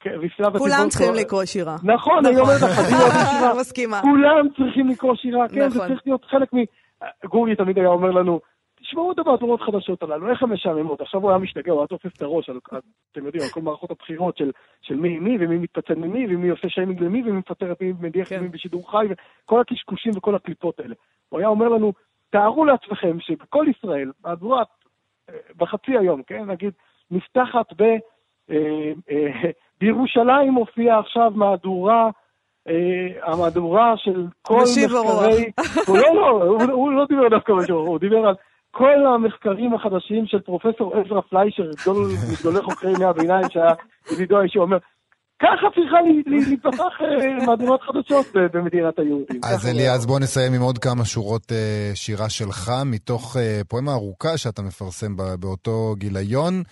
כן, 0.00 0.10
כולם 0.58 0.88
צריכים 0.88 1.14
לקרוא 1.14 1.44
שירה. 1.44 1.76
נכון, 1.84 2.26
אני 2.26 2.40
אומר 2.40 2.52
לך, 2.56 2.78
אני 2.78 3.00
אוהב 3.00 3.12
שירה. 3.12 3.54
מסכימה. 3.60 4.00
כולם 4.00 4.48
צריכים 4.56 4.88
לקרוא 4.88 5.14
שירה, 5.14 5.48
כן, 5.48 5.68
זה 5.68 5.78
נכון. 5.78 5.88
צריך 5.88 6.00
להיות 6.06 6.24
חלק 6.24 6.54
מ... 6.54 6.58
גורי 7.24 7.56
תמיד 7.56 7.78
היה 7.78 7.88
אומר 7.88 8.10
לנו, 8.10 8.40
תשמעו 8.82 9.12
את 9.12 9.18
המהדורות 9.18 9.60
חדשות 9.60 10.02
הללו, 10.02 10.30
איך 10.30 10.42
הן 10.42 10.48
משעממות? 10.48 11.00
עכשיו 11.00 11.20
הוא 11.20 11.30
היה 11.30 11.38
משתגע, 11.38 11.72
הוא 11.72 11.80
היה 11.80 11.86
תופס 11.86 12.12
את 12.16 12.22
הראש, 12.22 12.50
על, 12.50 12.58
אתם 13.12 13.26
יודעים, 13.26 13.44
על 13.44 13.50
כל 13.50 13.60
מערכות 13.60 13.90
הבחירות 13.90 14.36
של, 14.36 14.50
של 14.82 14.96
מי 14.96 15.18
מי, 15.18 15.36
ומי 15.40 15.58
מתפצל 15.58 15.94
ממי, 15.94 16.26
ומי 16.34 16.48
עושה 16.48 16.68
שיימינג 16.68 17.00
למי, 17.00 17.22
ומי 17.22 17.32
מפטר 17.32 17.72
את 17.72 17.80
מי, 17.80 17.92
מדיח 18.00 18.26
את 18.26 18.32
כן. 18.32 18.40
מי 18.40 18.48
בשידור 18.48 18.90
חי, 18.90 19.06
וכל 19.44 19.60
הקשקושים 19.60 20.12
וכל 20.16 20.34
הקליפות 20.34 20.80
האלה. 20.80 20.94
הוא 21.28 21.38
היה 21.38 21.48
אומר 21.48 21.68
לנו, 21.68 21.92
תארו 22.30 22.64
לעצמכם 22.64 23.20
שבכל 23.20 23.66
ישראל, 23.76 24.10
מהדורה 24.24 24.62
אה, 25.30 25.34
בחצי 25.56 25.98
היום, 25.98 26.22
כן, 26.22 26.44
נגיד, 26.44 26.72
נפתחת 27.10 27.72
ב... 27.76 27.82
אה, 28.50 28.92
אה, 29.10 29.50
בירושלים 29.80 30.52
מופיעה 30.52 30.98
עכשיו 30.98 31.32
מהדורה, 31.34 32.10
אה, 32.68 33.32
המהדורה 33.32 33.94
של 33.96 34.26
כל. 34.42 34.62
מחקרי... 34.86 35.50
הוא 35.88 35.98
לא, 35.98 36.14
לא, 36.14 36.44
הוא, 36.44 36.62
הוא 36.72 36.92
לא 36.92 37.04
דיבר 37.08 37.28
דווקא 37.28 37.52
הרוח, 37.52 37.88
הוא 37.88 37.98
דיבר 37.98 38.16
על 38.16 38.34
כל 38.70 39.06
המחקרים 39.14 39.74
החדשים 39.74 40.26
של 40.26 40.40
פרופסור 40.40 40.92
עזרא 40.96 41.20
פליישר, 41.20 41.62
גדול 41.82 42.06
מגדולי 42.32 42.62
חוקרי 42.62 42.92
ימי 42.92 43.04
הביניים, 43.04 43.44
שהיה 43.50 43.74
ידידו 44.12 44.38
האישי, 44.38 44.58
אומר, 44.58 44.76
ככה 45.42 45.66
צריכה 45.74 45.96
ל- 46.00 46.34
ל- 46.34 46.48
להיפתח 46.48 46.94
אה, 47.00 47.46
מהדורות 47.46 47.80
חדשות 47.82 48.26
במדינת 48.52 48.98
היהודים. 48.98 49.40
אז 49.44 49.58
ככה 49.58 49.68
הוא 49.68 49.74
אלי, 49.74 49.82
היה. 49.82 49.94
אז 49.94 50.06
בוא 50.06 50.20
נסיים 50.20 50.54
עם 50.54 50.60
עוד 50.62 50.78
כמה 50.78 51.04
שורות 51.04 51.52
אה, 51.52 51.90
שירה 51.94 52.28
שלך, 52.28 52.70
מתוך 52.86 53.36
פואמה 53.68 53.92
ארוכה 53.92 54.36
שאתה 54.38 54.62
מפרסם 54.62 55.16
ב- 55.16 55.34
באותו 55.40 55.94
גיליון, 55.98 56.62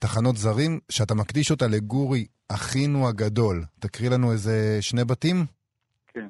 תחנות 0.00 0.36
זרים, 0.36 0.78
שאתה 0.90 1.14
מקדיש 1.14 1.50
אותה 1.50 1.66
לגורי, 1.66 2.24
אחינו 2.52 3.08
הגדול. 3.08 3.62
תקריא 3.80 4.10
לנו 4.10 4.32
איזה 4.32 4.78
שני 4.80 5.04
בתים? 5.04 5.36
כן. 6.06 6.28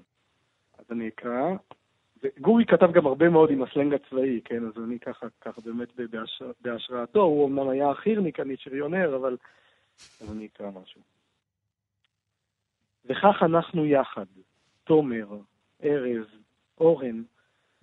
אז 0.79 0.85
אני 0.91 1.09
אקרא. 1.09 1.51
גורי 2.41 2.65
כתב 2.67 2.93
גם 2.93 3.07
הרבה 3.07 3.29
מאוד 3.29 3.51
עם 3.51 3.63
הסלנג 3.63 3.95
הצבאי, 3.95 4.41
כן, 4.45 4.63
אז 4.67 4.85
אני 4.85 4.99
ככה, 4.99 5.27
ככה 5.41 5.61
באמת 5.61 5.89
בהשראתו, 6.61 7.21
הוא 7.23 7.49
אמנם 7.49 7.69
היה 7.69 7.95
חי"רניק, 7.95 8.41
אני 8.41 8.57
שריונר, 8.59 9.17
אבל... 9.17 9.37
אז 10.21 10.33
אני 10.33 10.47
אקרא 10.47 10.71
משהו. 10.83 11.01
וכך 13.05 13.43
אנחנו 13.43 13.87
יחד, 13.87 14.25
תומר, 14.85 15.27
ארז, 15.85 16.27
אורן, 16.81 17.23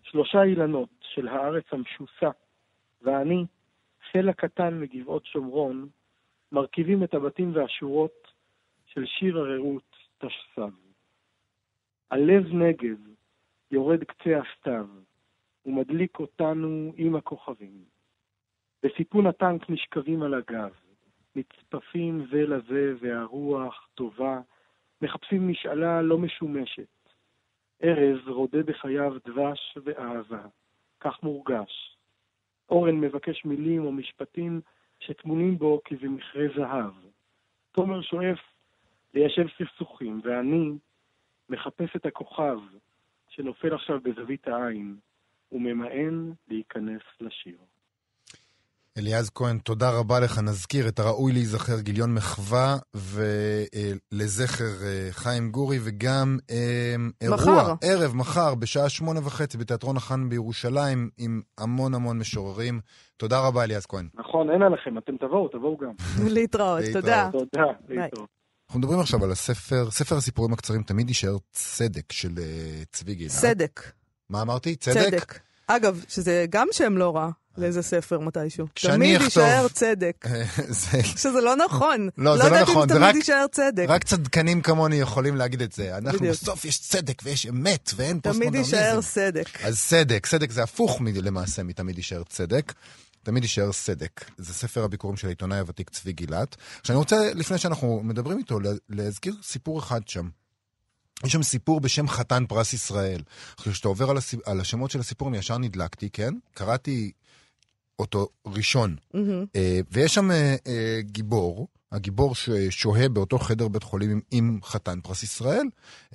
שלושה 0.03 0.43
אילנות 0.43 0.89
של 1.01 1.27
הארץ 1.27 1.63
המשוסה, 1.71 2.29
ואני, 3.01 3.45
סלע 4.11 4.33
קטן 4.33 4.79
מגבעות 4.79 5.25
שומרון, 5.25 5.87
מרכיבים 6.51 7.03
את 7.03 7.13
הבתים 7.13 7.55
והשורות 7.55 8.27
של 8.85 9.05
שיר 9.05 9.37
הרעות 9.37 9.95
תשס"ב. 10.17 10.69
הלב 12.11 12.53
נגב, 12.53 12.97
יורד 13.71 14.03
קצה 14.03 14.39
הסתיו, 14.39 14.87
ומדליק 15.65 16.19
אותנו 16.19 16.93
עם 16.97 17.15
הכוכבים. 17.15 17.83
בסיפון 18.83 19.27
הטנק 19.27 19.69
נשכבים 19.69 20.23
על 20.23 20.33
הגב, 20.33 20.71
נצפפים 21.35 22.25
זה 22.31 22.41
לזה 22.41 22.93
והרוח 22.99 23.87
טובה, 23.95 24.41
מחפשים 25.01 25.49
משאלה 25.49 26.01
לא 26.01 26.17
משומשת. 26.17 26.87
ארז 27.83 28.27
רודה 28.27 28.63
בחייו 28.63 29.13
דבש 29.25 29.77
ואהבה, 29.83 30.45
כך 30.99 31.23
מורגש. 31.23 31.97
אורן 32.69 32.95
מבקש 32.95 33.45
מילים 33.45 33.85
או 33.85 33.91
משפטים 33.91 34.61
שטמונים 35.01 35.57
בו 35.57 35.81
כבמכרה 35.85 36.43
זהב. 36.55 36.93
תומר 37.71 38.01
שואף 38.01 38.39
ליישב 39.13 39.45
סכסוכים, 39.57 40.21
ואני 40.23 40.71
מחפש 41.49 41.95
את 41.95 42.05
הכוכב 42.05 42.59
שנופל 43.29 43.73
עכשיו 43.73 43.99
בזווית 43.99 44.47
העין, 44.47 44.95
וממאן 45.51 46.31
להיכנס 46.47 47.01
לשיר. 47.21 47.57
אליעז 48.97 49.29
כהן, 49.35 49.57
תודה 49.57 49.89
רבה 49.99 50.19
לך. 50.19 50.39
נזכיר 50.39 50.87
את 50.87 50.99
הראוי 50.99 51.31
להיזכר 51.31 51.79
גיליון 51.79 52.13
מחווה 52.13 52.77
ולזכר 54.13 54.85
אה, 54.85 55.07
חיים 55.11 55.51
גורי, 55.51 55.77
וגם 55.83 56.37
אה, 56.51 56.95
אירוע, 57.21 57.37
מחר. 57.37 57.73
ערב, 57.81 58.15
מחר, 58.15 58.55
בשעה 58.55 58.89
שמונה 58.89 59.19
וחצי 59.19 59.57
בתיאטרון 59.57 59.97
החאן 59.97 60.29
בירושלים, 60.29 61.09
עם 61.17 61.41
המון 61.57 61.93
המון 61.93 62.19
משוררים. 62.19 62.79
תודה 63.17 63.47
רבה, 63.47 63.63
אליעז 63.63 63.85
כהן. 63.85 64.07
נכון, 64.13 64.49
אין 64.49 64.61
עליכם, 64.61 64.97
אתם 64.97 65.17
תבואו, 65.17 65.47
תבואו 65.47 65.77
גם. 65.77 65.91
להתראות. 66.35 66.83
תודה. 66.93 67.29
תודה. 67.31 67.63
להתראות. 67.89 68.29
אנחנו 68.67 68.79
מדברים 68.79 68.99
עכשיו 68.99 69.23
על 69.23 69.31
הספר, 69.31 69.91
ספר 69.91 70.15
הסיפורים 70.15 70.53
הקצרים 70.53 70.83
תמיד 70.83 71.09
יישאר 71.09 71.37
צדק 71.51 72.11
של 72.11 72.29
אה, 72.37 72.83
צבי 72.91 73.15
גילת. 73.15 73.31
צדק. 73.31 73.81
מה 74.29 74.41
אמרתי? 74.41 74.75
צדק? 74.75 74.95
צדק. 74.95 75.39
אגב, 75.75 76.03
שזה 76.07 76.45
גם 76.49 76.67
שם 76.71 76.97
לא 76.97 77.15
רע 77.15 77.29
לאיזה 77.57 77.81
ספר 77.81 78.19
מתישהו. 78.19 78.67
כשאני 78.75 78.95
תמיד 78.95 79.15
אכתוב- 79.21 79.43
יישאר 79.43 79.67
צדק. 79.67 80.25
זה... 80.81 81.03
שזה 81.03 81.41
לא 81.41 81.55
נכון. 81.55 82.09
לא, 82.17 82.37
זה 82.37 82.43
לא 82.43 82.47
יודעת 82.47 82.61
נכון, 82.69 82.81
אם 82.83 82.87
זה 82.89 82.95
תמיד 82.95 83.09
רק- 83.09 83.15
יישאר 83.15 83.45
צדק. 83.51 83.85
רק 83.89 84.03
צדקנים 84.03 84.61
כמוני 84.61 84.95
יכולים 84.95 85.35
להגיד 85.35 85.61
את 85.61 85.71
זה. 85.71 85.97
אנחנו 85.97 86.19
בדיוק. 86.19 86.35
בסוף 86.35 86.65
יש 86.65 86.79
צדק 86.79 87.21
ויש 87.23 87.45
אמת 87.45 87.89
ואין 87.95 88.19
תמיד 88.19 88.23
פוסט-מודרניזם. 88.23 88.75
יישאר 88.77 89.01
סדק. 89.01 89.47
אז 89.63 89.83
צדק, 89.87 90.25
צדק 90.27 90.51
זה 90.51 90.63
הפוך 90.63 91.01
מ- 91.01 91.07
למעשה 91.07 91.63
מתמיד 91.63 91.97
יישאר 91.97 92.23
צדק. 92.29 92.73
תמיד 93.23 93.43
יישאר 93.43 93.71
סדק. 93.71 94.25
זה 94.37 94.53
ספר 94.53 94.83
הביקורים 94.83 95.17
של 95.17 95.27
העיתונאי 95.27 95.59
הוותיק 95.59 95.89
צבי 95.89 96.13
גילת. 96.13 96.55
עכשיו 96.81 96.93
אני 96.93 96.99
רוצה, 96.99 97.33
לפני 97.33 97.57
שאנחנו 97.57 98.01
מדברים 98.03 98.37
איתו, 98.37 98.59
לה- 98.59 98.69
להזכיר 98.89 99.33
סיפור 99.43 99.79
אחד 99.79 100.07
שם. 100.07 100.29
יש 101.25 101.31
שם 101.31 101.43
סיפור 101.43 101.79
בשם 101.79 102.07
חתן 102.07 102.45
פרס 102.45 102.73
ישראל. 102.73 103.21
עכשיו, 103.57 103.73
כשאתה 103.73 103.87
עובר 103.87 104.09
על, 104.09 104.17
הסיפ... 104.17 104.47
על 104.47 104.59
השמות 104.59 104.91
של 104.91 104.99
הסיפור, 104.99 105.29
אני 105.29 105.37
ישר 105.37 105.57
נדלקתי, 105.57 106.09
כן? 106.09 106.33
קראתי 106.53 107.11
אותו 107.99 108.27
ראשון. 108.45 108.95
מהמם. 109.13 109.45
אה, 109.55 109.79
ויש 109.91 110.13
שם 110.13 110.31
אה, 110.31 110.55
אה, 110.67 110.99
גיבור, 111.01 111.67
הגיבור 111.91 112.35
ששוהה 112.35 113.09
באותו 113.09 113.39
חדר 113.39 113.67
בית 113.67 113.83
חולים 113.83 114.11
עם, 114.11 114.21
עם 114.31 114.59
חתן 114.63 114.99
פרס 115.01 115.23
ישראל, 115.23 115.65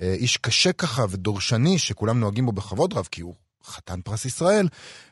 אה, 0.01 0.13
איש 0.13 0.37
קשה 0.37 0.73
ככה 0.73 1.05
ודורשני, 1.09 1.79
שכולם 1.79 2.19
נוהגים 2.19 2.45
בו 2.45 2.51
בכבוד 2.51 2.93
רב, 2.93 3.07
כי 3.11 3.21
הוא 3.21 3.35
חתן 3.63 4.01
פרס 4.01 4.25
ישראל, 4.25 4.67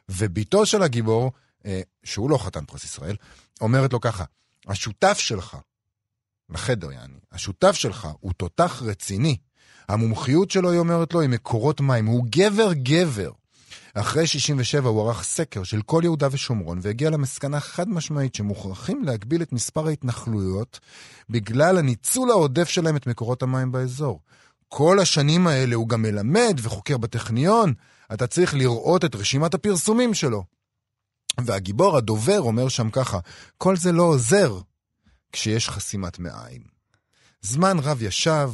ובתו 0.10 0.66
של 0.66 0.84
הגיבור, 0.84 1.32
אה, 1.66 1.82
שהוא 2.04 2.30
לא 2.30 2.38
חתן 2.38 2.66
פרס 2.66 2.84
ישראל, 2.84 3.16
אומרת 3.62 3.94
לו 3.94 4.02
ככה, 4.02 4.24
השותף 4.68 5.18
שלך, 5.18 5.58
לחדר 6.50 6.92
יעני, 6.92 7.20
השותף 7.32 7.72
שלך 7.72 8.08
הוא 8.20 8.34
תותח 8.34 8.82
רציני. 8.86 9.38
המומחיות 9.90 10.52
שלו, 10.52 10.72
היא 10.72 10.80
אומרת 10.80 11.14
לו, 11.14 11.22
היא 11.22 11.30
מקורות 11.30 11.82
מים. 11.82 12.06
הוא 12.06 12.26
גבר 12.30 12.74
גבר. 12.74 13.32
אחרי 13.94 14.28
67 14.28 14.90
הוא 14.90 15.02
ערך 15.02 15.24
סקר 15.24 15.64
של 15.64 15.82
כל 15.82 16.02
יהודה 16.04 16.28
ושומרון 16.32 16.80
והגיע 16.82 17.10
למסקנה 17.10 17.60
חד 17.60 17.90
משמעית 17.90 18.36
שמוכרחים 18.36 19.04
להגביל 19.04 19.42
את 19.42 19.54
מספר 19.54 19.88
ההתנחלויות 19.88 20.80
בגלל 21.30 21.78
הניצול 21.78 22.32
העודף 22.32 22.70
שלהם 22.70 22.96
את 22.96 23.08
מקורות 23.08 23.44
המים 23.44 23.72
באזור. 23.72 24.20
כל 24.70 25.00
השנים 25.00 25.48
האלה 25.48 25.76
הוא 25.76 25.90
גם 25.90 26.02
מלמד 26.02 26.60
וחוקר 26.62 26.98
בטכניון, 26.98 27.74
אתה 28.14 28.28
צריך 28.28 28.54
לראות 28.54 29.06
את 29.06 29.16
רשימת 29.16 29.54
הפרסומים 29.54 30.14
שלו. 30.14 30.44
והגיבור, 31.46 31.98
הדובר, 31.98 32.40
אומר 32.40 32.68
שם 32.68 32.90
ככה, 32.90 33.20
כל 33.58 33.78
זה 33.78 33.92
לא 33.92 34.04
עוזר 34.04 34.60
כשיש 35.32 35.70
חסימת 35.70 36.20
מעיים. 36.20 36.62
זמן 37.42 37.78
רב 37.80 38.02
ישב, 38.02 38.50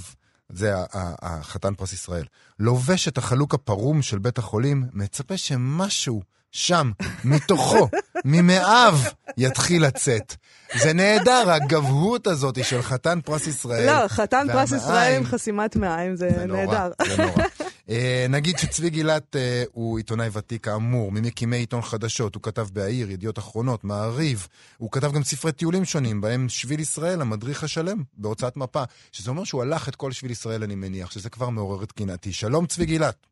זה 0.53 0.73
החתן 1.21 1.73
פרס 1.73 1.93
ישראל, 1.93 2.25
לובש 2.59 3.07
את 3.07 3.17
החלוק 3.17 3.53
הפרום 3.53 4.01
של 4.01 4.19
בית 4.19 4.37
החולים, 4.37 4.85
מצפה 4.93 5.37
שמשהו 5.37 6.21
שם, 6.51 6.91
מתוכו, 7.23 7.87
ממאיו, 8.25 8.99
יתחיל 9.37 9.85
לצאת. 9.85 10.35
זה 10.77 10.93
נהדר, 10.93 11.51
הגבהות 11.51 12.27
הזאת 12.27 12.65
של 12.65 12.81
חתן 12.81 13.19
פרס 13.21 13.47
ישראל. 13.47 13.85
לא, 13.85 14.07
חתן 14.07 14.47
פרס 14.51 14.71
ישראל 14.71 15.17
עם 15.17 15.25
חסימת 15.25 15.75
מעיים, 15.75 16.15
זה, 16.15 16.29
זה 16.35 16.45
נהדר. 16.45 16.89
נורא, 16.99 17.15
זה 17.15 17.23
נורא. 17.23 17.43
Uh, 17.87 17.91
נגיד 18.29 18.57
שצבי 18.57 18.89
גילת 18.89 19.35
uh, 19.35 19.69
הוא 19.71 19.97
עיתונאי 19.97 20.29
ותיק 20.33 20.65
כאמור, 20.65 21.11
ממקימי 21.11 21.57
עיתון 21.57 21.81
חדשות, 21.81 22.35
הוא 22.35 22.43
כתב 22.43 22.67
בהעיר, 22.73 23.11
ידיעות 23.11 23.39
אחרונות, 23.39 23.83
מעריב, 23.83 24.47
הוא 24.77 24.91
כתב 24.91 25.11
גם 25.11 25.23
ספרי 25.23 25.51
טיולים 25.51 25.85
שונים, 25.85 26.21
בהם 26.21 26.49
שביל 26.49 26.79
ישראל, 26.79 27.21
המדריך 27.21 27.63
השלם, 27.63 28.03
בהוצאת 28.13 28.57
מפה, 28.57 28.83
שזה 29.11 29.29
אומר 29.29 29.43
שהוא 29.43 29.61
הלך 29.61 29.89
את 29.89 29.95
כל 29.95 30.11
שביל 30.11 30.31
ישראל, 30.31 30.63
אני 30.63 30.75
מניח, 30.75 31.11
שזה 31.11 31.29
כבר 31.29 31.49
מעורר 31.49 31.83
את 31.83 31.91
קנאתי. 31.91 32.33
שלום, 32.33 32.65
צבי 32.65 32.85
גילת. 32.85 33.27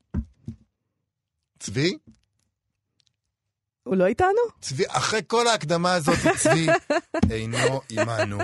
צבי? 1.60 1.98
הוא 3.84 3.96
לא 3.96 4.06
איתנו? 4.06 4.42
צבי, 4.62 4.84
אחרי 4.88 5.22
כל 5.28 5.48
ההקדמה 5.48 5.94
הזאת, 5.94 6.18
צבי 6.38 6.68
אינו 7.32 7.82
עימנו. 7.90 8.38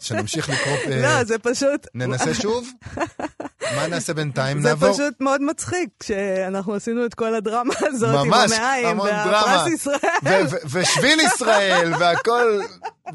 שנמשיך 0.00 0.48
לקרוא... 0.48 0.76
לא, 1.02 1.24
זה 1.24 1.38
פשוט... 1.38 1.86
ננסה 1.94 2.34
שוב? 2.34 2.68
מה 3.76 3.86
נעשה 3.86 4.14
בינתיים? 4.14 4.62
זה 4.62 4.68
נעבור? 4.68 4.92
פשוט 4.92 5.20
מאוד 5.20 5.42
מצחיק, 5.42 5.88
כשאנחנו 6.00 6.74
עשינו 6.74 7.06
את 7.06 7.14
כל 7.14 7.34
הדרמה 7.34 7.74
הזאת 7.80 8.26
ממש, 8.26 8.52
עם 8.52 8.58
המעיים, 8.60 9.00
והפרס. 9.00 9.72
ישראל. 9.72 10.46
ושביל 10.70 11.20
ישראל, 11.20 11.92
והכל, 12.00 12.60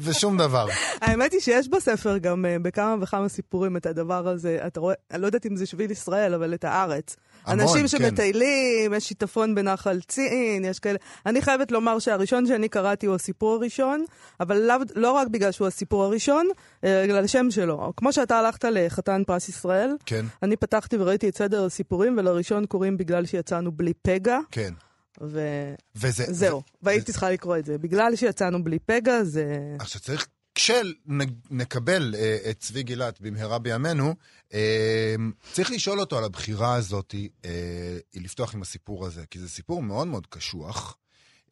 ושום 0.00 0.38
דבר. 0.38 0.66
האמת 1.00 1.32
היא 1.32 1.40
שיש 1.40 1.68
בספר 1.68 2.18
גם 2.18 2.44
אה, 2.46 2.56
בכמה 2.62 2.96
וכמה 3.00 3.28
סיפורים 3.28 3.76
את 3.76 3.86
הדבר 3.86 4.28
הזה. 4.28 4.58
אתה 4.66 4.80
רואה, 4.80 4.94
אני 5.10 5.22
לא 5.22 5.26
יודעת 5.26 5.46
אם 5.46 5.56
זה 5.56 5.66
שביל 5.66 5.90
ישראל, 5.90 6.34
אבל 6.34 6.54
את 6.54 6.64
הארץ. 6.64 7.16
המון, 7.48 7.60
אנשים 7.60 7.80
כן. 7.80 7.88
שמטיילים, 7.88 8.94
יש 8.94 9.08
שיטפון 9.08 9.54
בנחל 9.54 10.00
צין, 10.08 10.64
יש 10.64 10.78
כאלה. 10.78 10.98
אני 11.26 11.42
חייבת 11.42 11.72
לומר 11.72 11.98
שהראשון 11.98 12.46
שאני 12.46 12.68
קראתי 12.68 13.06
הוא 13.06 13.14
הסיפור 13.14 13.54
הראשון, 13.54 14.04
אבל 14.40 14.56
לאו, 14.56 14.76
לא 14.94 15.12
רק 15.12 15.28
בגלל 15.28 15.52
שהוא 15.52 15.66
הסיפור 15.66 16.04
הראשון, 16.04 16.48
בגלל 16.82 17.24
השם 17.24 17.50
שלו. 17.50 17.92
כמו 17.96 18.12
שאתה 18.12 18.38
הלכת 18.38 18.64
לחתן 18.64 19.22
פרס 19.26 19.48
ישראל, 19.48 19.96
כן, 20.06 20.24
אני 20.42 20.56
פתחתי 20.56 20.96
וראיתי 20.96 21.28
את 21.28 21.36
סדר 21.36 21.64
הסיפורים, 21.64 22.18
ולראשון 22.18 22.66
קוראים 22.66 22.96
בגלל 22.96 23.26
שיצאנו 23.26 23.72
בלי 23.72 23.92
פגע, 24.02 24.38
כן. 24.50 24.72
וזהו. 25.20 25.76
וזה... 25.96 26.50
והייתי 26.82 27.12
צריכה 27.12 27.30
לקרוא 27.30 27.56
את 27.56 27.64
זה. 27.64 27.78
בגלל 27.78 28.16
שיצאנו 28.16 28.64
בלי 28.64 28.78
פגע, 28.78 29.24
זה... 29.24 29.44
עכשיו 29.80 30.00
צריך, 30.00 30.26
כשנקבל 30.58 32.14
אה, 32.14 32.38
את 32.50 32.58
צבי 32.60 32.82
גילת 32.82 33.20
במהרה 33.20 33.58
בימינו, 33.58 34.14
אה, 34.54 35.14
צריך 35.52 35.70
לשאול 35.70 36.00
אותו 36.00 36.18
על 36.18 36.24
הבחירה 36.24 36.74
הזאת, 36.74 37.14
אה, 37.44 37.98
לפתוח 38.14 38.54
עם 38.54 38.62
הסיפור 38.62 39.06
הזה, 39.06 39.26
כי 39.30 39.38
זה 39.38 39.48
סיפור 39.48 39.82
מאוד 39.82 40.06
מאוד 40.06 40.26
קשוח. 40.26 40.96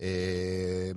אה, 0.01 0.91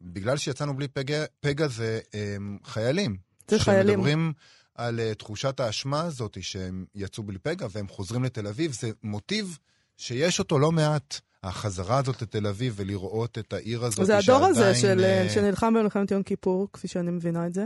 בגלל 0.00 0.36
שיצאנו 0.36 0.76
בלי 0.76 0.88
פגע, 0.88 1.24
פגע 1.40 1.68
זה 1.68 2.00
אה, 2.14 2.36
חיילים. 2.64 3.16
זה 3.48 3.58
חיילים. 3.58 3.94
שמדברים 3.94 4.32
על 4.74 5.00
אה, 5.00 5.14
תחושת 5.14 5.60
האשמה 5.60 6.00
הזאת 6.00 6.36
שהם 6.40 6.84
יצאו 6.94 7.22
בלי 7.22 7.38
פגע 7.38 7.66
והם 7.70 7.88
חוזרים 7.88 8.24
לתל 8.24 8.46
אביב, 8.46 8.72
זה 8.72 8.90
מוטיב 9.02 9.58
שיש 9.96 10.38
אותו 10.38 10.58
לא 10.58 10.72
מעט. 10.72 11.20
החזרה 11.42 11.98
הזאת 11.98 12.22
לתל 12.22 12.46
אביב 12.46 12.74
ולראות 12.76 13.38
את 13.38 13.52
העיר 13.52 13.84
הזאת 13.84 14.06
זה 14.06 14.18
הדור 14.18 14.46
הזה 14.46 14.74
שעדיין, 14.74 14.98
של, 14.98 15.04
אה, 15.04 15.28
שנלחם 15.34 15.74
במלחמת 15.74 16.10
יום 16.10 16.22
כיפור, 16.22 16.68
כפי 16.72 16.88
שאני 16.88 17.10
מבינה 17.10 17.46
את 17.46 17.54
זה. 17.54 17.64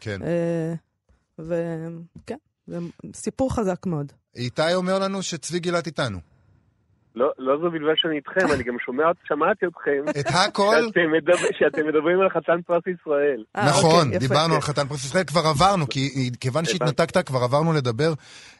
כן. 0.00 0.20
אה, 0.22 0.74
וכן, 1.38 2.36
זה 2.66 2.78
סיפור 3.14 3.54
חזק 3.54 3.86
מאוד. 3.86 4.12
איתי 4.36 4.74
אומר 4.74 4.98
לנו 4.98 5.22
שצבי 5.22 5.58
גילת 5.58 5.86
איתנו. 5.86 6.18
לא, 7.14 7.30
לא 7.38 7.58
זו 7.62 7.70
בלבד 7.70 7.94
שאני 7.96 8.16
איתכם, 8.16 8.52
אני 8.54 8.62
גם 8.62 8.76
שומע, 8.86 9.04
שמעתי 9.28 9.66
אתכם, 9.66 10.04
את 10.20 10.26
הכל, 10.28 10.76
שאתם, 10.86 11.12
מדבר, 11.12 11.34
שאתם 11.58 11.86
מדברים 11.88 12.20
על 12.20 12.28
חתן 12.30 12.62
פרס 12.66 12.82
ישראל. 12.86 13.44
אה, 13.56 13.68
נכון, 13.68 13.90
אוקיי, 14.06 14.16
יפה. 14.16 14.18
דיברנו 14.18 14.54
על 14.54 14.60
חתן 14.60 14.88
פרס 14.88 15.04
ישראל, 15.04 15.24
כבר 15.24 15.40
עברנו, 15.46 15.88
כי 15.88 16.30
כיוון 16.40 16.64
שהתנתקת, 16.64 17.26
כבר 17.26 17.38
עברנו 17.42 17.72
לדבר 17.72 18.12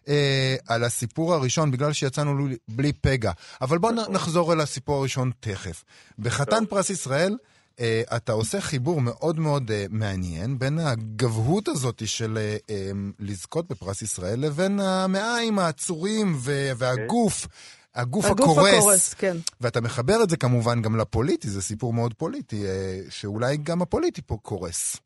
אה, 0.09 0.55
על 0.69 0.85
הסיפור 0.85 1.35
הראשון, 1.35 1.71
בגלל 1.71 1.93
שיצאנו 1.93 2.45
בלי- 2.45 2.57
בלי 2.69 2.93
פגע. 2.93 3.33
אבל 3.61 3.79
בואו 3.79 3.93
נכון. 3.93 4.15
נחזור 4.15 4.53
אל 4.53 4.61
הסיפור 4.61 4.99
הראשון 4.99 5.31
תכף. 5.41 5.85
בחתן. 6.19 6.65
פרס 6.67 6.91
ישראל, 6.91 7.37
אה, 7.81 8.03
אתה 8.17 8.33
עושה 8.33 8.61
חיבור 8.61 9.01
מאוד 9.01 9.39
מאוד 9.41 9.71
אה, 9.71 9.85
מעניין 9.91 10.59
בין 10.59 10.79
הגבהות 10.79 11.69
הזאת 11.69 12.03
של 12.09 12.39
אה, 12.39 12.57
אה, 12.71 12.91
לזכות 13.21 13.69
בפרס 13.69 14.03
ישראל, 14.03 14.41
לבין 14.41 14.81
המעיים 14.81 15.59
העצורים 15.59 16.35
ו- 16.37 16.71
והגוף. 16.77 17.47
הגוף 17.95 18.25
הגוף 18.25 18.59
הקורס, 18.59 18.79
הקורס, 18.79 19.15
כן. 19.15 19.37
ואתה 19.61 19.81
מחבר 19.81 20.23
את 20.25 20.31
זה 20.31 20.37
כמובן 20.37 20.83
גם 20.83 20.97
לפוליטי, 20.97 21.49
זה 21.49 21.63
סיפור 21.63 21.93
מאוד 21.93 22.15
פוליטי, 22.15 22.65
אה, 22.67 23.11
שאולי 23.11 23.57
גם 23.57 23.83
הפוליטי 23.83 24.23
פה 24.23 24.37
קורס. 24.43 25.01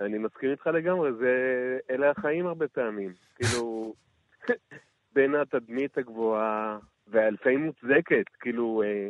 אני 0.00 0.18
מסכים 0.18 0.50
איתך 0.50 0.66
לגמרי, 0.66 1.10
זה, 1.12 1.32
אלה 1.90 2.10
החיים 2.10 2.46
הרבה 2.46 2.68
פעמים. 2.68 3.12
כאילו, 3.36 3.94
בין 5.12 5.34
התדמית 5.34 5.98
הגבוהה 5.98 6.78
והלפעמים 7.06 7.66
מוצדקת, 7.66 8.24
כאילו, 8.40 8.82
אה, 8.82 9.08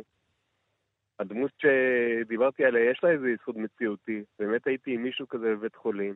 הדמות 1.19 1.51
שדיברתי 1.57 2.65
עליה, 2.65 2.91
יש 2.91 2.99
לה 3.03 3.09
איזה 3.09 3.27
יסוד 3.29 3.57
מציאותי. 3.57 4.23
באמת 4.39 4.67
הייתי 4.67 4.93
עם 4.93 5.03
מישהו 5.03 5.27
כזה 5.27 5.55
בבית 5.55 5.75
חולים, 5.75 6.15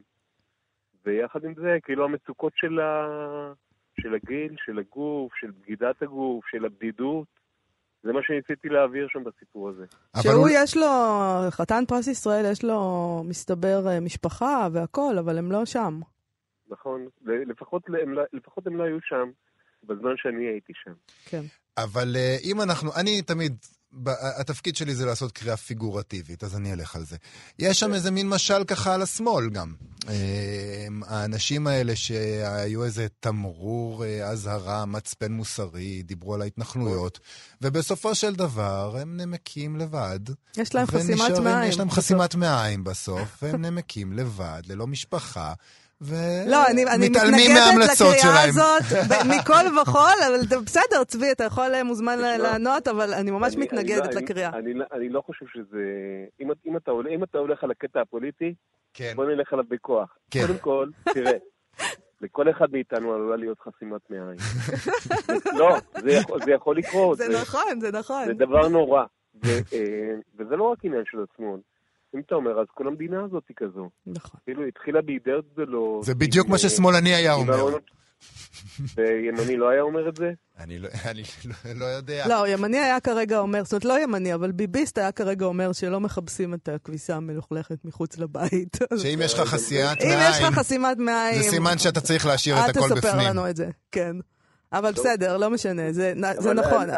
ויחד 1.06 1.44
עם 1.44 1.54
זה, 1.54 1.78
כאילו 1.84 2.06
המצוקות 2.06 2.54
של, 2.56 2.80
ה... 2.80 3.54
של 4.02 4.14
הגיל, 4.16 4.56
של 4.66 4.80
הגוף, 4.80 5.32
של 5.40 5.52
בגידת 5.62 6.02
הגוף, 6.02 6.46
של 6.52 6.66
הבדידות, 6.66 7.28
זה 8.04 8.12
מה 8.14 8.20
שניסיתי 8.24 8.70
להעביר 8.70 9.08
שם 9.10 9.24
בסיפור 9.24 9.70
הזה. 9.70 9.86
שהוא 10.22 10.34
הוא- 10.34 10.50
יש 10.54 10.78
לו, 10.78 10.88
חתן 11.50 11.84
פרס 11.88 12.08
ישראל, 12.08 12.46
יש 12.52 12.64
לו, 12.64 12.80
מסתבר, 13.26 13.88
אה, 13.88 14.00
משפחה 14.00 14.68
והכול, 14.72 15.20
אבל 15.20 15.38
הם 15.38 15.52
לא 15.52 15.66
שם. 15.66 16.00
נכון? 16.70 17.08
לפחות 17.26 17.84
הם, 18.04 18.14
לא- 18.14 18.24
לפחות 18.34 18.68
הם 18.68 18.78
לא 18.78 18.84
היו 18.84 18.98
שם 19.02 19.32
בזמן 19.84 20.14
שאני 20.18 20.46
הייתי 20.46 20.74
שם. 20.84 20.94
כן. 21.26 21.42
אבל 21.78 22.16
אה, 22.16 22.36
אם 22.44 22.62
אנחנו, 22.62 22.90
אני 23.02 23.22
תמיד, 23.22 23.56
התפקיד 24.22 24.76
שלי 24.76 24.96
זה 24.96 25.06
לעשות 25.06 25.32
קריאה 25.32 25.58
פיגורטיבית, 25.58 26.44
אז 26.44 26.56
אני 26.56 26.74
אלך 26.74 26.96
על 26.96 27.06
זה. 27.06 27.16
יש 27.60 27.80
שם 27.80 27.94
איזה 27.94 28.12
מין 28.12 28.30
משל 28.30 28.64
ככה 28.64 28.94
על 28.94 29.02
השמאל 29.02 29.50
גם. 29.50 29.74
אה, 30.10 30.88
האנשים 31.08 31.68
האלה 31.68 31.96
שהיו 31.96 32.84
איזה 32.84 33.08
תמרור 33.20 34.06
אה, 34.06 34.28
אזהרה, 34.28 34.86
מצפן 34.86 35.32
מוסרי, 35.32 36.04
דיברו 36.04 36.34
על 36.34 36.42
ההתנחלויות, 36.42 37.20
ובסופו 37.62 38.16
של 38.16 38.36
דבר 38.36 38.98
הם 39.02 39.18
נמקים 39.18 39.78
לבד. 39.78 40.20
יש 40.58 40.76
להם 40.76 40.88
חסימת 40.88 41.40
מעיים. 41.44 41.70
יש 41.70 41.78
להם. 41.78 41.92
חסימת 41.92 42.36
מעיים 42.36 42.84
בסוף, 42.84 43.38
והם 43.42 43.66
נמקים 43.66 44.14
לבד, 44.14 44.62
ללא 44.68 44.88
משפחה. 44.88 45.54
לא, 46.48 46.68
אני, 46.68 46.86
אני 46.86 47.08
ומתעלמים 47.08 47.34
מתנגדת 47.52 47.58
מההמלצות 47.68 48.08
לקריאה 48.18 48.34
שלהם. 48.34 48.50
הזאת, 48.50 49.08
מכל 49.36 49.80
וכול, 49.82 50.02
אבל 50.28 50.40
זה 50.50 50.60
בסדר, 50.60 51.04
צבי, 51.04 51.32
אתה 51.32 51.44
יכול 51.44 51.76
אה, 51.76 51.84
מוזמן 51.84 52.20
לא. 52.20 52.38
לענות, 52.38 52.88
אבל 52.88 53.14
אני 53.14 53.32
ממש 53.32 53.56
אני- 53.56 53.64
מתנגדת 53.66 54.06
אני 54.06 54.16
לא- 54.16 54.22
לקריאה. 54.22 54.50
אני, 54.50 54.72
אני, 54.72 54.80
אני 54.92 55.10
לא 55.10 55.22
חושב 55.26 55.46
שזה... 55.54 55.80
אם, 56.42 56.48
אם, 56.66 56.78
אתה, 56.78 56.92
אם 57.16 57.24
אתה 57.24 57.38
הולך 57.38 57.64
על 57.64 57.72
הקטע 57.72 58.02
הפוליטי, 58.02 58.54
כן. 58.94 59.14
בוא 59.16 59.26
נלך 59.26 59.54
עליו 59.54 59.66
בכוח. 59.70 60.18
כן. 60.32 60.42
קודם 60.48 60.58
כל, 60.60 60.90
תראה, 61.14 61.32
לכל 62.22 62.50
אחד 62.50 62.68
מאיתנו 62.72 63.14
עלולה 63.14 63.36
להיות 63.36 63.58
חסימת 63.60 64.02
מעיים. 64.10 64.40
לא, 65.60 65.76
זה 66.02 66.12
יכול, 66.12 66.40
זה 66.46 66.52
יכול 66.52 66.78
לקרות. 66.78 67.18
זה 67.18 67.28
נכון, 67.42 67.80
זה 67.80 67.92
נכון. 67.92 68.26
זה 68.26 68.34
דבר 68.34 68.68
נורא. 68.68 69.04
ו, 69.46 69.48
אה, 69.50 69.60
וזה 70.40 70.56
לא 70.56 70.64
רק 70.64 70.78
עניין 70.84 71.04
של 71.12 71.18
השמאל. 71.34 71.60
אם 72.16 72.20
אתה 72.26 72.36
אומר, 72.36 72.60
אז 72.60 72.68
כל 72.74 72.88
המדינה 72.88 73.24
הזאת 73.24 73.44
היא 73.50 73.56
כזו. 73.58 73.90
נכון. 74.08 74.40
כאילו, 74.44 74.66
התחילה 74.66 75.02
באידאות 75.02 75.46
גדולות. 75.54 76.04
זה 76.04 76.16
בדיוק 76.16 76.48
מה 76.48 76.58
ששמאלני 76.58 77.16
היה 77.16 77.34
אומר. 77.34 77.78
וימני 78.96 79.58
לא 79.58 79.70
היה 79.70 79.82
אומר 79.82 80.10
את 80.10 80.16
זה? 80.16 80.32
אני 80.60 80.80
לא, 80.80 80.90
אני 81.12 81.22
לא, 81.46 81.80
לא 81.80 81.86
יודע. 81.86 82.28
לא, 82.28 82.48
ימני 82.48 82.78
היה 82.78 83.00
כרגע 83.00 83.40
אומר, 83.40 83.64
זאת 83.64 83.74
אומרת, 83.74 83.86
לא 83.86 84.04
ימני, 84.04 84.34
אבל 84.34 84.52
ביביסט 84.52 84.98
היה 84.98 85.12
כרגע 85.12 85.46
אומר 85.46 85.74
שלא 85.74 86.00
מכבסים 86.00 86.54
את 86.54 86.70
הכביסה 86.70 87.16
המלוכלכת 87.16 87.86
מחוץ 87.86 88.18
לבית. 88.18 88.78
שאם 89.02 89.20
יש 89.22 89.34
לך 89.34 89.40
חסיית 89.54 90.02
אם 90.02 90.08
יש 90.08 90.36
לך 90.38 90.42
מעיים, 90.42 90.54
חסימת 90.54 90.98
מעיים, 90.98 91.42
זה 91.42 91.50
סימן 91.50 91.78
שאתה 91.78 92.02
צריך 92.02 92.26
להשאיר 92.26 92.56
אל 92.56 92.70
את 92.70 92.78
הכל 92.78 92.86
תספר 92.86 92.96
בפנים. 93.10 93.28
לנו 93.28 93.50
את 93.50 93.56
זה, 93.56 93.70
כן. 93.92 94.16
אבל. 94.74 94.92
בסדר, 94.92 95.38
לא 95.38 95.50
משנה, 95.50 95.92
זה 95.92 96.14
נכון. 96.56 96.90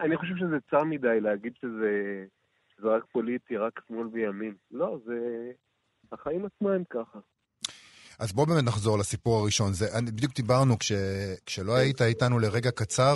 אני 0.00 0.16
חושב 0.16 0.34
שזה 0.38 0.56
צר 0.70 0.84
מדי 0.84 1.20
להגיד 1.20 1.52
שזה, 1.60 2.24
שזה 2.78 2.88
רק 2.88 3.04
פוליטי, 3.12 3.56
רק 3.56 3.80
שמאל 3.88 4.06
וימין. 4.12 4.54
לא, 4.70 4.98
זה... 5.04 5.50
החיים 6.12 6.44
עצמם 6.44 6.68
הם 6.68 6.84
ככה. 6.90 7.18
אז 8.18 8.32
בוא 8.32 8.46
באמת 8.46 8.64
נחזור 8.64 8.98
לסיפור 8.98 9.38
הראשון. 9.38 9.72
זה, 9.72 9.98
אני, 9.98 10.10
בדיוק 10.10 10.32
דיברנו 10.34 10.78
כש, 10.78 10.92
כשלא 11.46 11.76
היית 11.76 12.02
איתנו 12.02 12.38
לרגע 12.38 12.70
קצר, 12.70 13.14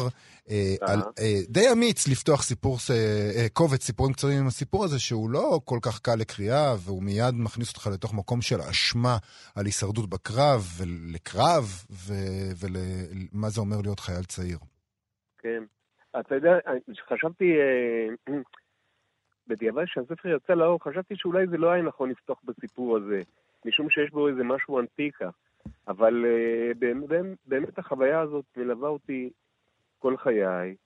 אה, 0.51 0.75
אה. 0.83 0.92
על, 0.92 0.98
אה, 1.18 1.38
די 1.48 1.72
אמיץ 1.72 2.09
לפתוח 2.09 2.42
סיפור, 2.42 2.77
אה, 2.90 3.46
קובץ 3.53 3.83
סיפורים 3.83 4.12
קצרים 4.12 4.38
עם 4.38 4.46
הסיפור 4.46 4.85
הזה, 4.85 4.98
שהוא 4.98 5.31
לא 5.31 5.61
כל 5.64 5.79
כך 5.83 6.01
קל 6.01 6.14
לקריאה, 6.14 6.75
והוא 6.79 7.03
מיד 7.03 7.35
מכניס 7.35 7.68
אותך 7.68 7.87
לתוך 7.87 8.14
מקום 8.14 8.42
של 8.42 8.61
אשמה 8.70 9.16
על 9.55 9.66
הישרדות 9.66 10.11
בקרב, 10.11 10.61
ולקרב, 10.79 11.64
ו- 11.90 12.53
ולמה 12.61 13.51
זה 13.51 13.61
אומר 13.61 13.81
להיות 13.83 14.01
חייל 14.01 14.25
צעיר. 14.25 14.59
כן. 15.38 15.62
אתה 16.20 16.35
יודע, 16.35 16.59
חשבתי, 17.09 17.44
אה, 17.44 18.35
בדיעבד 19.53 19.85
כשהספר 19.85 20.29
יצא 20.29 20.55
לאור, 20.55 20.85
חשבתי 20.85 21.17
שאולי 21.17 21.47
זה 21.47 21.57
לא 21.57 21.71
היה 21.71 21.83
נכון 21.83 22.11
לפתוח 22.11 22.41
בסיפור 22.45 22.97
הזה, 22.97 23.21
משום 23.65 23.91
שיש 23.91 24.11
בו 24.11 24.29
איזה 24.29 24.45
משהו 24.45 24.81
אנטיקה. 24.81 25.31
אבל 25.88 26.25
אה, 26.27 26.75
באמת, 26.79 27.37
באמת 27.47 27.79
החוויה 27.79 28.21
הזאת 28.21 28.45
מלווה 28.57 28.88
אותי 28.88 29.31
כל 29.99 30.17
חיי, 30.17 30.77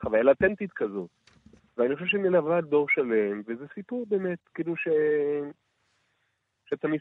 חוויה 0.00 0.22
לטנטית 0.22 0.72
כזאת. 0.72 1.10
ואני 1.76 1.94
חושב 1.94 2.06
שהיא 2.06 2.20
מלווה 2.20 2.60
דור 2.60 2.86
שלם, 2.88 3.42
וזה 3.46 3.64
סיפור 3.74 4.06
באמת, 4.08 4.38
כאילו 4.54 4.76
ש... 4.76 4.88
שאתה 6.66 6.88
מס... 6.88 7.00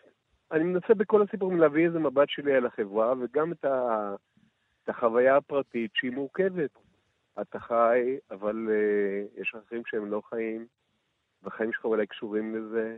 אני 0.51 0.63
מנסה 0.63 0.93
בכל 0.93 1.21
הסיפורים 1.21 1.57
להביא 1.57 1.85
איזה 1.85 1.99
מבט 1.99 2.29
שלי 2.29 2.55
על 2.55 2.65
החברה, 2.65 3.13
וגם 3.19 3.51
את, 3.51 3.65
ה... 3.65 4.15
את 4.83 4.89
החוויה 4.89 5.37
הפרטית 5.37 5.91
שהיא 5.93 6.11
מורכבת. 6.11 6.71
אתה 7.41 7.59
חי, 7.59 8.17
אבל 8.31 8.67
uh, 8.67 9.41
יש 9.41 9.55
אחרים 9.55 9.81
שהם 9.85 10.11
לא 10.11 10.21
חיים, 10.29 10.65
והחיים 11.43 11.73
שלך 11.73 11.85
אולי 11.85 12.07
קשורים 12.07 12.55
לזה, 12.55 12.97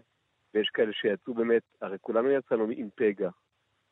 ויש 0.53 0.69
כאלה 0.73 0.93
שיצאו 0.93 1.33
באמת, 1.33 1.61
הרי 1.81 1.97
כולנו 2.01 2.29
יצאנו 2.29 2.67
עם 2.75 2.89
פגע. 2.95 3.29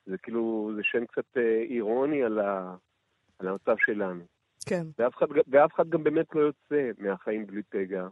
זה 0.05 0.17
כאילו, 0.17 0.71
זה 0.75 0.81
שם 0.83 1.05
קצת 1.05 1.37
uh, 1.37 1.39
אירוני 1.69 2.23
על, 2.23 2.39
ה... 2.39 2.75
על 3.39 3.47
המצב 3.47 3.75
שלנו. 3.77 4.23
כן. 4.65 4.83
ואף 4.99 5.15
אחד, 5.17 5.27
ואף 5.47 5.73
אחד 5.73 5.89
גם 5.89 6.03
באמת 6.03 6.35
לא 6.35 6.41
יוצא 6.41 6.91
מהחיים 6.97 7.47
בלי 7.47 7.61
פגע. 7.69 8.07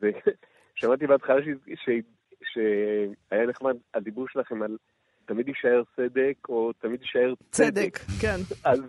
ושמעתי 0.00 1.06
בהתחלה 1.10 1.42
ש- 1.42 1.70
ש- 1.74 2.06
שהיה 2.42 3.46
נחמד 3.46 3.76
הדיבור 3.94 4.28
שלכם 4.28 4.62
על 4.62 4.76
תמיד 5.24 5.48
יישאר 5.48 5.82
צדק, 5.96 6.48
או 6.48 6.72
תמיד 6.72 7.00
יישאר 7.02 7.34
צדק, 7.50 7.98
כן. 8.20 8.36
אז, 8.72 8.80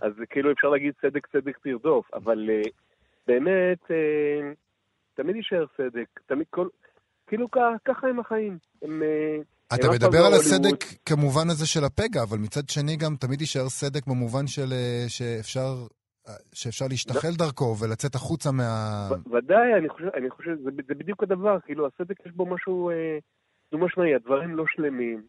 אז 0.00 0.12
כאילו 0.30 0.52
אפשר 0.52 0.68
להגיד 0.68 0.94
צדק 1.00 1.26
צדק 1.26 1.58
תרדוף, 1.58 2.14
אבל 2.14 2.50
uh, 2.50 2.68
באמת 3.26 3.82
uh, 3.84 4.56
תמיד 5.16 5.36
יישאר 5.36 5.66
צדק, 5.76 6.08
תמיד 6.26 6.46
כל, 6.50 6.68
כאילו 7.26 7.46
ככה 7.84 8.06
הם 8.06 8.20
החיים. 8.20 8.58
הם, 8.82 9.02
uh, 9.02 9.74
אתה 9.74 9.86
הם 9.86 9.92
מדבר 9.94 10.20
לא 10.20 10.26
על. 10.26 10.32
הסדק 10.32 10.84
כמובן 11.06 11.50
הזה 11.50 11.66
של 11.66 11.84
הפגע, 11.84 12.22
אבל 12.22 12.38
מצד 12.38 12.68
שני 12.68 12.96
גם 12.96 13.16
תמיד 13.20 13.40
יישאר 13.40 13.68
סדק 13.68 14.06
במובן 14.06 14.46
של 14.46 14.72
אה, 14.72 15.04
שאפשר, 15.08 15.74
אה, 16.28 16.32
שאפשר 16.52 16.86
להשתחל 16.90 17.34
דרכו 17.38 17.74
ולצאת 17.80 18.14
החוצה 18.14 18.50
מה... 18.52 19.08
ו- 19.10 19.30
ודאי, 19.34 19.74
אני 19.78 19.88
חושב, 19.88 20.08
אני 20.14 20.30
חושב, 20.30 20.54
זה, 20.64 20.70
זה 20.88 20.94
בדיוק 20.94 21.22
הדבר, 21.22 21.60
כאילו 21.60 21.86
הסדק 21.86 22.26
יש 22.26 22.32
בו 22.32 22.46
משהו 22.46 22.90
אה, 22.90 23.18
דו 23.72 23.78
משמעי, 23.78 24.14
הדברים 24.14 24.56
לא 24.56 24.64
שלמים. 24.68 25.22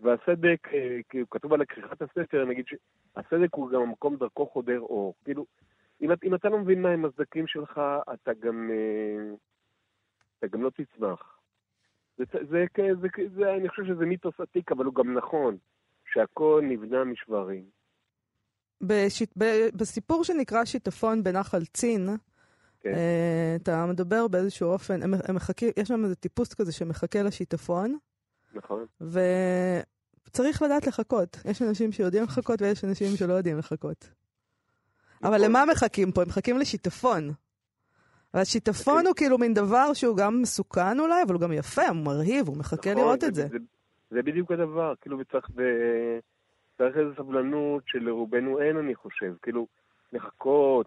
והסדק, 0.00 0.68
אה, 0.74 0.98
כאילו 1.08 1.30
כתוב 1.30 1.52
על 1.52 1.64
כריכת 1.68 2.02
הספר, 2.02 2.44
נגיד 2.44 2.64
שהסדק 2.66 3.54
הוא 3.54 3.70
גם 3.70 3.80
המקום 3.80 4.16
דרכו 4.16 4.46
חודר 4.46 4.80
אור. 4.80 5.14
כאילו, 5.24 5.46
אם, 6.02 6.12
את- 6.12 6.24
אם 6.24 6.34
אתה 6.34 6.48
לא 6.48 6.58
מבין 6.58 6.82
מהם 6.82 7.04
הסדקים 7.04 7.46
שלך, 7.46 7.80
אתה 8.14 8.30
גם, 8.40 8.70
אה, 8.72 9.34
אתה 10.38 10.46
גם 10.46 10.62
לא 10.62 10.70
תצמח. 10.70 11.38
זה, 12.18 12.24
זה, 12.32 12.38
זה, 12.50 12.64
זה, 13.00 13.08
זה, 13.36 13.54
אני 13.54 13.68
חושב 13.68 13.82
שזה 13.84 14.06
מיתוס 14.06 14.34
עתיק, 14.40 14.72
אבל 14.72 14.84
הוא 14.84 14.94
גם 14.94 15.14
נכון, 15.14 15.56
שהכל 16.12 16.62
נבנה 16.68 17.04
משברים. 17.04 17.64
בשיט, 18.80 19.30
ב, 19.38 19.44
בסיפור 19.74 20.24
שנקרא 20.24 20.64
שיטפון 20.64 21.22
בנחל 21.22 21.64
צין, 21.64 22.08
כן. 22.80 22.94
אה, 22.94 23.56
אתה 23.62 23.86
מדבר 23.86 24.28
באיזשהו 24.28 24.68
אופן, 24.68 25.02
הם, 25.02 25.14
הם 25.28 25.34
מחכים, 25.36 25.70
יש 25.76 25.88
שם 25.88 26.04
איזה 26.04 26.14
טיפוס 26.16 26.54
כזה 26.54 26.72
שמחכה 26.72 27.22
לשיטפון, 27.22 27.98
נכון? 28.54 28.86
וצריך 29.00 30.62
לדעת 30.62 30.86
לחכות. 30.86 31.36
יש 31.50 31.62
אנשים 31.62 31.92
שיודעים 31.92 32.24
לחכות 32.24 32.62
ויש 32.62 32.84
אנשים 32.84 33.08
שלא 33.16 33.32
יודעים 33.32 33.58
לחכות. 33.58 34.08
אבל. 35.24 35.36
למה 35.44 35.64
מחכים 35.70 36.12
פה? 36.12 36.22
הם 36.22 36.28
מחכים 36.28 36.58
לשיטפון. 36.58 37.30
והשיטפון 38.34 38.94
אוקיי. 38.94 39.08
הוא 39.08 39.16
כאילו 39.16 39.38
מין 39.38 39.54
דבר 39.54 39.94
שהוא 39.94 40.16
גם 40.16 40.42
מסוכן 40.42 41.00
אולי, 41.00 41.22
אבל 41.26 41.34
הוא 41.34 41.40
גם 41.40 41.52
יפה, 41.52 41.88
הוא 41.88 42.04
מרהיב, 42.04 42.48
הוא 42.48 42.56
מחכה 42.56 42.90
נכון, 42.90 43.02
לראות 43.02 43.24
את 43.24 43.34
זה. 43.34 43.46
זה, 44.10 44.22
בדיוק 44.22 44.52
הדבר, 44.52 44.94
כאילו. 45.00 45.18
צריך 46.78 46.96
איזו 46.96 47.14
סבלנות 47.16 47.82
שלרובנו 47.86 48.60
אין, 48.60 48.76
אני 48.76 48.94
חושב. 48.94 49.34
כאילו, 49.42 49.66
לחכות, 50.12 50.86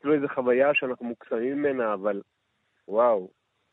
כאילו 0.00 0.14
איזו 0.14 0.26
חוויה 0.34 0.74
שאנחנו 0.74 1.06
מוקסמים 1.06 1.58
ממנה, 1.58 1.94
אבל 1.94 2.22
וואו, 2.88 3.30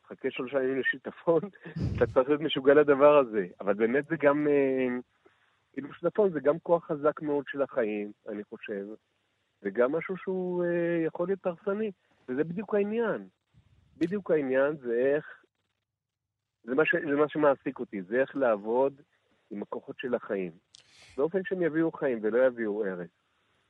חכה 0.08 0.30
שלושה 0.30 0.62
ימים 0.62 0.80
לשיטפון, 0.80 1.40
אתה 1.96 2.06
צריך 2.14 2.28
להיות 2.28 2.40
משוגע 2.40 2.74
לדבר 2.74 3.18
הזה. 3.18 3.46
אבל 3.60 3.74
באמת 3.74 4.04
זה 4.06 4.16
גם, 4.20 4.48
אה, 4.48 5.00
כאילו 5.72 5.94
שיטפון 5.94 6.30
זה 6.30 6.40
גם 6.40 6.58
כוח 6.58 6.84
חזק 6.86 7.22
מאוד 7.22 7.44
של 7.48 7.62
החיים, 7.62 8.12
אני 8.28 8.44
חושב, 8.44 8.86
וגם 9.62 9.92
משהו 9.92 10.16
שהוא 10.16 10.64
אה, 10.64 11.04
יכול 11.06 11.28
להיות 11.28 11.46
הרסני, 11.46 11.90
וזה 12.28 12.44
בדיוק 12.44 12.74
העניין. 12.74 13.28
בדיוק 13.96 14.30
העניין 14.30 14.76
זה 14.76 15.12
איך 15.16 15.24
זה 16.64 16.74
מה, 16.74 16.82
ש... 16.86 16.94
זה 17.10 17.16
מה 17.16 17.28
שמעסיק 17.28 17.78
אותי, 17.78 18.02
זה 18.02 18.20
איך 18.20 18.36
לעבוד 18.36 19.00
עם 19.50 19.62
הכוחות 19.62 19.96
של 19.98 20.14
החיים. 20.14 20.52
באופן 21.16 21.38
שהם 21.44 21.62
יביאו 21.62 21.92
חיים 21.92 22.18
ולא 22.22 22.46
יביאו 22.46 22.84
ארץ. 22.84 23.08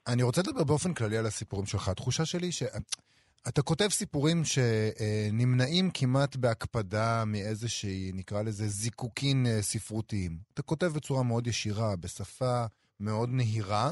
אני 0.07 0.23
רוצה 0.23 0.41
לדבר 0.41 0.65
באופן 0.65 0.95
כללי 0.95 1.17
על 1.17 1.27
הסיפורים 1.27 1.67
שלך. 1.67 1.89
התחושה 1.89 2.25
שלי 2.25 2.53
שאתה 2.53 3.63
כותב 3.65 3.89
סיפורים 3.89 4.43
שנמנעים 4.45 5.91
כמעט 5.95 6.37
בהקפדה 6.37 7.25
מאיזושהי, 7.27 8.13
נקרא 8.15 8.43
לזה, 8.43 8.69
זיקוקין 8.69 9.47
אה, 9.47 9.63
ספרותיים. 9.63 10.39
אתה 10.55 10.63
כותב 10.63 10.87
בצורה 10.87 11.23
מאוד 11.23 11.47
ישירה, 11.47 11.97
בשפה 11.97 12.65
מאוד 13.01 13.29
נהירה, 13.33 13.91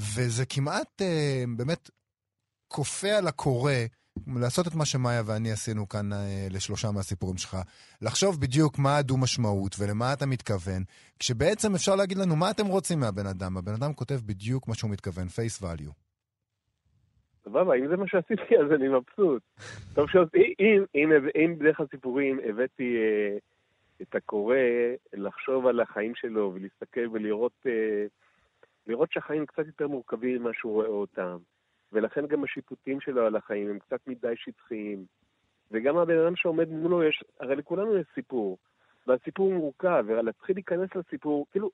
וזה 0.00 0.44
כמעט 0.46 1.02
אה, 1.02 1.44
באמת 1.56 1.90
כופה 2.68 3.08
על 3.08 3.26
הקורא 3.26 3.72
לעשות 4.26 4.66
את 4.66 4.74
מה 4.74 4.84
שמאיה 4.84 5.22
ואני 5.26 5.50
עשינו 5.52 5.88
כאן 5.88 6.12
אה, 6.12 6.46
לשלושה 6.50 6.88
מהסיפורים 6.90 7.36
שלך, 7.36 7.56
לחשוב 8.02 8.40
בדיוק 8.40 8.78
מה 8.78 8.96
הדו-משמעות 8.96 9.76
ולמה 9.78 10.12
אתה 10.12 10.26
מתכוון, 10.26 10.82
כשבעצם 11.18 11.74
אפשר 11.74 11.96
להגיד 11.96 12.18
לנו 12.18 12.36
מה 12.36 12.50
אתם 12.50 12.66
רוצים 12.66 13.00
מהבן 13.00 13.26
אדם. 13.26 13.56
הבן 13.56 13.72
אדם 13.72 13.92
כותב 13.92 14.18
בדיוק 14.26 14.68
מה 14.68 14.74
שהוא 14.74 14.90
מתכוון, 14.90 15.26
face 15.26 15.62
value. 15.62 15.92
סבבה, 17.44 17.74
אם 17.74 17.88
זה 17.88 17.96
מה 17.96 18.04
שעשיתי, 18.08 18.58
אז 18.64 18.72
אני 18.72 18.88
מבסוט. 18.88 19.42
טוב 19.94 20.10
שעשיתי, 20.10 20.54
אם, 20.60 20.84
אם, 20.94 21.10
אם 21.36 21.58
בדרך 21.58 21.80
הסיפורים 21.80 22.40
הבאתי 22.48 22.96
אה, 22.96 23.36
את 24.02 24.14
הקורא 24.14 24.56
לחשוב 25.12 25.66
על 25.66 25.80
החיים 25.80 26.12
שלו 26.14 26.52
ולהסתכל 26.54 27.08
ולראות 27.12 27.52
אה, 27.66 28.06
לראות 28.86 29.12
שהחיים 29.12 29.46
קצת 29.46 29.66
יותר 29.66 29.88
מורכבים 29.88 30.42
ממה 30.42 30.50
שהוא 30.54 30.72
רואה 30.72 30.88
אותם, 30.88 31.36
ולכן 31.92 32.26
גם 32.26 32.44
השיפוטים 32.44 33.00
שלו 33.00 33.26
על 33.26 33.36
החיים 33.36 33.70
הם 33.70 33.78
קצת 33.78 34.00
מדי 34.06 34.32
שטחיים. 34.36 35.04
וגם 35.70 35.96
הבן 35.96 36.18
אדם 36.18 36.36
שעומד 36.36 36.68
מולו, 36.68 37.02
יש, 37.02 37.24
הרי 37.40 37.56
לכולנו 37.56 37.96
יש 37.96 38.06
סיפור, 38.14 38.58
והסיפור 39.06 39.52
מורכב, 39.52 40.04
ולהתחיל 40.06 40.56
להיכנס 40.56 40.88
לסיפור, 40.94 41.46
כאילו, 41.50 41.70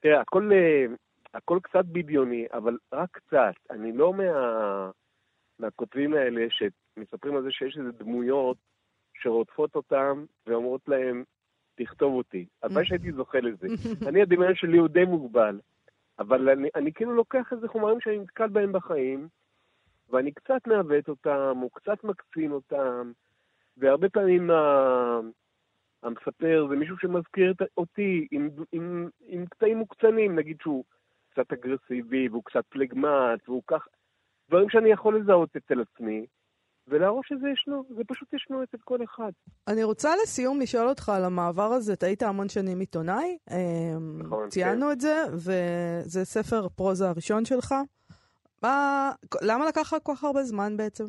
תראה, 0.00 0.20
הכל, 0.20 0.50
אה, 0.52 0.86
הכל 1.34 1.58
קצת 1.62 1.84
בדיוני, 1.84 2.46
אבל 2.52 2.78
רק 2.92 3.08
קצת. 3.12 3.54
אני 3.70 3.92
לא 3.92 4.14
מה, 4.14 4.90
מהכותבים 5.58 6.14
האלה 6.14 6.46
שמספרים 6.50 7.36
על 7.36 7.42
זה 7.42 7.50
שיש 7.50 7.78
איזה 7.78 7.92
דמויות 7.92 8.56
שרודפות 9.14 9.76
אותם 9.76 10.24
ואומרות 10.46 10.88
להם, 10.88 11.24
תכתוב 11.74 12.14
אותי. 12.14 12.46
הלוואי 12.62 12.86
שהייתי 12.86 13.12
זוכה 13.12 13.40
לזה. 13.40 13.66
אני, 14.08 14.22
הדמיון 14.22 14.54
שלי 14.54 14.78
הוא 14.78 14.88
די 14.88 15.04
מוגבל, 15.04 15.60
אבל 16.18 16.48
אני, 16.48 16.68
אני 16.74 16.92
כאילו 16.92 17.14
לוקח 17.14 17.52
איזה 17.52 17.68
חומרים 17.68 18.00
שאני 18.00 18.18
נתקל 18.18 18.48
בהם 18.48 18.72
בחיים, 18.72 19.28
ואני 20.10 20.32
קצת 20.32 20.66
מעוות 20.66 21.08
אותם, 21.08 21.58
או 21.62 21.70
קצת 21.70 22.04
מקצין 22.04 22.52
אותם, 22.52 23.12
והרבה 23.76 24.08
פעמים 24.08 24.50
ה- 24.50 25.20
המספר 26.02 26.66
זה 26.70 26.76
מישהו 26.76 26.98
שמזכיר 26.98 27.54
אותי 27.76 28.28
עם, 28.30 28.48
עם, 28.72 29.08
עם 29.20 29.46
קטעים 29.46 29.78
מוקצנים, 29.78 30.38
נגיד 30.38 30.56
שהוא 30.62 30.84
קצת 31.30 31.52
אגרסיבי, 31.52 32.28
והוא 32.28 32.44
קצת 32.44 32.64
פלגמט, 32.68 33.48
והוא 33.48 33.62
כך... 33.66 33.88
דברים 34.48 34.70
שאני 34.70 34.90
יכול 34.90 35.18
לזהות 35.20 35.56
אצל 35.56 35.80
עצמי, 35.80 36.26
ולהראות 36.88 37.24
שזה 37.26 37.48
ישנו, 37.48 37.84
זה 37.96 38.02
פשוט 38.06 38.32
ישנו 38.34 38.62
אצל 38.62 38.76
כל 38.84 39.04
אחד. 39.04 39.30
אני 39.68 39.84
רוצה 39.84 40.10
לסיום 40.22 40.60
לשאול 40.60 40.88
אותך 40.88 41.08
על 41.08 41.24
המעבר 41.24 41.72
הזה. 41.72 41.92
אתה 41.92 42.06
היית 42.06 42.22
המון 42.22 42.48
שנים 42.48 42.80
עיתונאי, 42.80 43.38
נכון, 44.24 44.48
ציינו 44.48 44.86
כן. 44.86 44.92
את 44.92 45.00
זה, 45.00 45.22
וזה 45.34 46.24
ספר 46.24 46.68
פרוזה 46.68 47.08
הראשון 47.08 47.44
שלך. 47.44 47.74
מה, 48.62 49.10
למה 49.42 49.66
לקח 49.66 49.80
לך 49.80 49.96
כל 50.02 50.12
כך 50.14 50.24
הרבה 50.24 50.42
זמן 50.44 50.76
בעצם? 50.76 51.04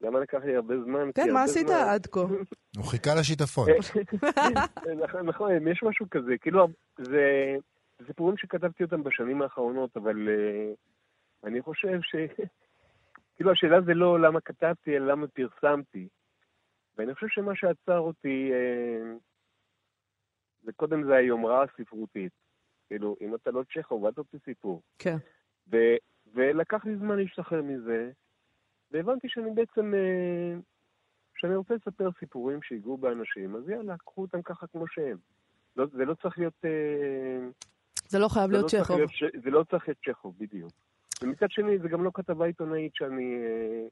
למה 0.00 0.20
לקח 0.20 0.38
לי 0.44 0.56
הרבה 0.56 0.74
זמן? 0.84 1.10
כן, 1.14 1.32
מה 1.32 1.42
עשית 1.42 1.66
זמן- 1.68 1.76
עד 1.76 2.06
כה? 2.06 2.20
הוא 2.76 2.84
חיכה 2.84 3.10
לשיטפון. 3.14 3.68
נכון, 5.04 5.26
נכון, 5.26 5.68
יש 5.68 5.82
משהו 5.82 6.06
כזה, 6.10 6.32
כאילו, 6.40 6.66
זה 6.98 7.54
זה 7.98 8.06
סיפורים 8.06 8.36
שכתבתי 8.36 8.84
אותם 8.84 9.02
בשנים 9.04 9.42
האחרונות, 9.42 9.96
אבל 9.96 10.28
אה, 10.28 10.72
אני 11.44 11.62
חושב 11.62 11.98
ש... 12.02 12.14
כאילו, 13.36 13.52
השאלה 13.52 13.80
זה 13.80 13.94
לא 13.94 14.20
למה 14.20 14.40
כתבתי, 14.40 14.96
אלא 14.96 15.06
למה 15.06 15.26
פרסמתי. 15.28 16.08
ואני 16.96 17.14
חושב 17.14 17.26
שמה 17.28 17.52
שעצר 17.54 17.98
אותי, 17.98 18.50
אה, 18.52 19.12
זה 20.62 20.72
קודם 20.72 21.04
זה 21.04 21.14
היומרה 21.14 21.62
הספרותית. 21.62 22.32
כאילו, 22.88 23.16
אם 23.20 23.34
אתה 23.34 23.50
לא 23.50 23.62
צ'כוב, 23.74 24.04
אל 24.04 24.12
תוציא 24.12 24.38
סיפור. 24.44 24.82
כן. 24.98 25.16
ו- 25.72 25.96
ולקח 26.34 26.84
לי 26.84 26.96
זמן 26.96 27.16
להשתחרר 27.16 27.62
מזה, 27.62 28.10
והבנתי 28.90 29.28
שאני 29.28 29.50
בעצם, 29.54 29.94
אה, 29.94 30.58
שאני 31.36 31.56
רוצה 31.56 31.74
לספר 31.74 32.08
סיפורים 32.18 32.62
שיגעו 32.62 32.96
באנשים, 32.96 33.56
אז 33.56 33.68
יאללה, 33.68 33.96
קחו 33.98 34.22
אותם 34.22 34.42
ככה 34.42 34.66
כמו 34.66 34.88
שהם. 34.88 35.16
לא, 35.76 35.86
זה 35.86 36.04
לא 36.04 36.14
צריך 36.14 36.38
להיות... 36.38 36.64
אה, 36.64 37.48
זה 38.08 38.18
לא 38.18 38.28
חייב 38.28 38.46
זה 38.46 38.52
להיות 38.52 38.72
לא 38.72 38.82
צ'כוב. 38.82 38.96
להיות 38.96 39.10
זה 39.44 39.50
לא 39.50 39.64
צריך 39.70 39.88
להיות 39.88 39.98
צ'כוב, 40.08 40.34
בדיוק. 40.38 40.72
ומצד 41.22 41.50
שני, 41.50 41.78
זה 41.82 41.88
גם 41.88 42.04
לא 42.04 42.10
כתבה 42.14 42.46
עיתונאית 42.46 42.94
שאני 42.94 43.34
אה, 43.34 43.88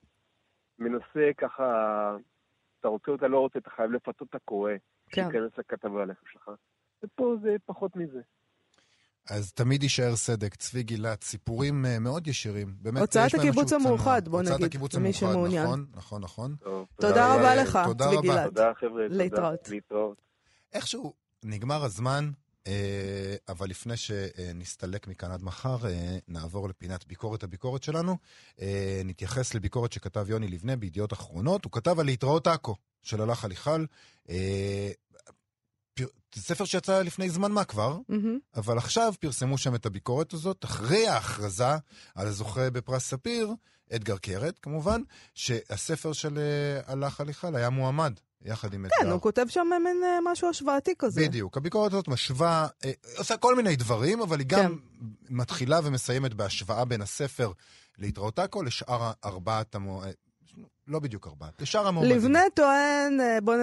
מנסה 0.78 1.30
ככה, 1.38 1.64
אתה 2.80 2.88
רוצה 2.88 3.10
אותה, 3.10 3.28
לא 3.28 3.38
רוצה, 3.38 3.58
אתה 3.58 3.70
חייב 3.70 3.90
לפתות 3.90 4.28
את 4.30 4.34
הקורא, 4.34 4.72
כן. 5.10 5.22
שייכנס 5.22 5.58
לכתבה 5.58 6.02
עליך 6.02 6.18
שלך. 6.32 6.50
ופה 7.04 7.36
זה 7.42 7.56
פחות 7.66 7.96
מזה. 7.96 8.20
אז 9.30 9.52
תמיד 9.52 9.82
יישאר 9.82 10.16
סדק, 10.16 10.54
צבי 10.54 10.82
גילת, 10.82 11.22
סיפורים 11.22 11.86
אה, 11.86 11.98
מאוד 11.98 12.26
ישירים. 12.26 12.74
באמת, 12.82 13.00
הוצאת 13.00 13.34
הקיבוץ. 13.34 13.72
המאוחד, 13.72 14.28
בוא 14.28 14.38
הוצאת 14.38 14.54
נגיד, 14.54 14.66
הקיבוץ 14.66 14.94
למי 14.94 15.08
המאוחד, 15.08 15.32
שמעוניין. 15.32 15.64
נכון, 15.64 15.86
נכון, 15.94 16.22
נכון. 16.22 16.56
טוב, 16.60 16.88
תודה 17.00 17.34
רבה 17.34 17.54
לך, 17.54 17.78
תודה 17.84 18.04
צבי 18.04 18.16
רבה. 18.16 18.22
גילת. 18.22 18.44
תודה, 18.44 18.72
חבר'ה. 18.74 19.08
תודה. 19.08 19.22
להתראות. 19.24 19.68
להתראות. 19.68 20.22
איכשהו 20.72 21.14
נגמר 21.44 21.84
הזמן, 21.84 22.30
אבל 23.48 23.68
לפני 23.70 23.96
שנסתלק 23.96 25.08
מכאן 25.08 25.30
עד 25.30 25.42
מחר, 25.42 25.86
אה, 25.88 26.18
נעבור 26.28 26.68
לפינת 26.68 27.06
ביקורת 27.06 27.42
הביקורת 27.42 27.82
שלנו. 27.82 28.16
אה, 28.60 29.02
נתייחס 29.04 29.54
לביקורת 29.54 29.92
שכתב 29.92 30.26
יוני 30.30 30.48
לבנה 30.48 30.76
בידיעות 30.76 31.12
אחרונות. 31.12 31.64
הוא 31.64 31.72
כתב 31.72 32.00
על 32.00 32.06
להתראות 32.06 32.46
עכו 32.46 32.76
של 33.02 33.20
הלך 33.20 33.44
הליכל. 33.44 33.84
אה, 34.28 34.90
ספר 36.34 36.64
שיצא 36.64 37.02
לפני 37.02 37.30
זמן 37.30 37.52
מה 37.52 37.64
כבר, 37.64 37.98
מהמם. 38.08 38.38
אבל 38.56 38.78
עכשיו 38.78 39.14
פרסמו 39.20 39.58
שם 39.58 39.74
את 39.74 39.86
הביקורת 39.86 40.32
הזאת, 40.32 40.64
אחרי 40.64 41.08
ההכרזה 41.08 41.72
על 42.14 42.26
הזוכה 42.26 42.70
בפרס 42.70 43.04
ספיר, 43.04 43.50
אדגר 43.94 44.16
קרת, 44.16 44.58
כמובן, 44.58 45.02
שהספר 45.34 46.12
של 46.12 46.38
אה, 46.38 46.92
הלך 46.92 47.20
הליכל 47.20 47.56
היה 47.56 47.70
מועמד, 47.70 48.12
יחד 48.44 48.74
עם 48.74 48.86
כן, 48.88 49.00
אתגר. 49.00 49.12
הוא 49.12 49.20
כותב 49.20 49.46
שם 49.48 49.66
מין 49.84 50.02
אה, 50.04 50.18
משהו 50.32 50.48
השוואתי 50.48 50.94
כזה. 50.98 51.20
בדיוק. 51.20 51.56
הביקורת 51.56 51.92
הזאת 51.92 52.08
משווה, 52.08 52.66
אה, 52.84 52.92
עושה 53.18 53.36
כל 53.36 53.56
מיני 53.56 53.76
דברים, 53.76 54.20
אבל 54.20 54.38
היא 54.38 54.46
גם 54.46 54.78
מתחילה 55.30 55.80
ומסיימת 55.84 56.34
בהשוואה 56.34 56.84
בין 56.84 57.02
הספר 57.02 57.52
להתראות 57.98 58.38
עכו 58.38 58.62
לשאר 58.62 59.12
ארבעת. 59.24 59.76
לא 60.88 60.98
בדיוק 60.98 61.26
ארבעת, 61.26 61.62
לשאר 61.62 61.86
המועמדים. 61.86 62.16
לבנה 62.16 62.40
טוען, 62.54 63.20
אה, 63.20 63.40
בוא 63.40 63.54
נ... 63.56 63.60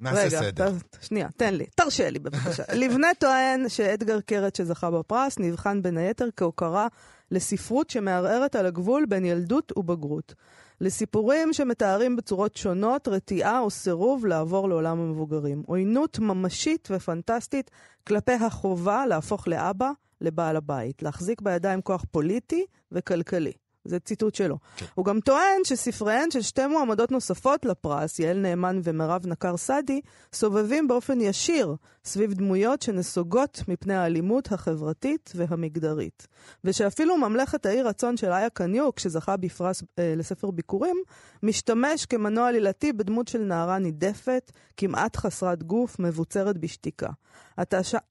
נעשה 0.00 0.20
רגע, 0.20 0.40
סדר. 0.40 0.72
ת- 0.90 0.96
שנייה, 1.00 1.28
תן 1.36 1.54
לי, 1.54 1.66
תרשה 1.74 2.10
לי 2.10 2.18
בבקשה. 2.18 2.62
לבנה 2.82 3.08
טוען 3.18 3.68
שאדגר 3.68 4.20
קרת 4.20 4.56
שזכה 4.56 4.90
בפרס 4.90 5.38
נבחן 5.38 5.82
בין 5.82 5.96
היתר 5.98 6.28
כהוקרה 6.36 6.86
לספרות 7.30 7.90
שמערערת 7.90 8.56
על 8.56 8.66
הגבול 8.66 9.06
בין 9.06 9.24
ילדות 9.24 9.72
ובגרות. 9.76 10.34
לסיפורים 10.80 11.52
שמתארים 11.52 12.16
בצורות 12.16 12.56
שונות 12.56 13.08
רתיעה 13.08 13.58
או 13.60 13.70
סירוב 13.70 14.26
לעבור 14.26 14.68
לעולם 14.68 15.00
המבוגרים. 15.00 15.62
עוינות 15.66 16.18
ממשית 16.18 16.88
ופנטסטית 16.90 17.70
כלפי 18.06 18.32
החובה 18.32 19.06
להפוך 19.06 19.48
לאבא, 19.48 19.90
לבעל 20.20 20.56
הבית. 20.56 21.02
להחזיק 21.02 21.40
בידיים 21.40 21.82
כוח 21.82 22.04
פוליטי 22.10 22.64
וכלכלי. 22.92 23.52
זה 23.88 23.98
ציטוט 23.98 24.34
שלו. 24.34 24.58
כן. 24.76 24.86
הוא 24.94 25.04
גם 25.04 25.20
טוען 25.20 25.64
שספריהן 25.64 26.30
של 26.30 26.42
שתי 26.42 26.66
מועמדות 26.66 27.10
נוספות 27.10 27.64
לפרס, 27.64 28.18
יעל 28.18 28.38
נאמן 28.38 28.80
ומירב 28.84 29.26
נקר 29.26 29.56
סעדי, 29.56 30.00
סובבים 30.32 30.88
באופן 30.88 31.20
ישיר 31.20 31.76
סביב 32.04 32.32
דמויות 32.32 32.82
שנסוגות 32.82 33.62
מפני 33.68 33.94
האלימות 33.94 34.52
החברתית 34.52 35.32
והמגדרית. 35.34 36.26
ושאפילו 36.64 37.16
ממלכת 37.16 37.66
האי 37.66 37.82
רצון 37.82 38.16
של 38.16 38.32
איה 38.32 38.50
קניוק, 38.50 38.98
שזכה 38.98 39.36
בפרס 39.36 39.82
אה, 39.98 40.14
לספר 40.16 40.50
ביקורים, 40.50 40.96
משתמש 41.42 42.06
כמנוע 42.06 42.48
עלילתי 42.48 42.92
בדמות 42.92 43.28
של 43.28 43.38
נערה 43.38 43.78
נידפת, 43.78 44.52
כמעט 44.76 45.16
חסרת 45.16 45.62
גוף, 45.62 45.98
מבוצרת 45.98 46.58
בשתיקה. 46.58 47.08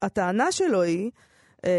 הטענה 0.02 0.52
שלו 0.52 0.82
היא 0.82 1.12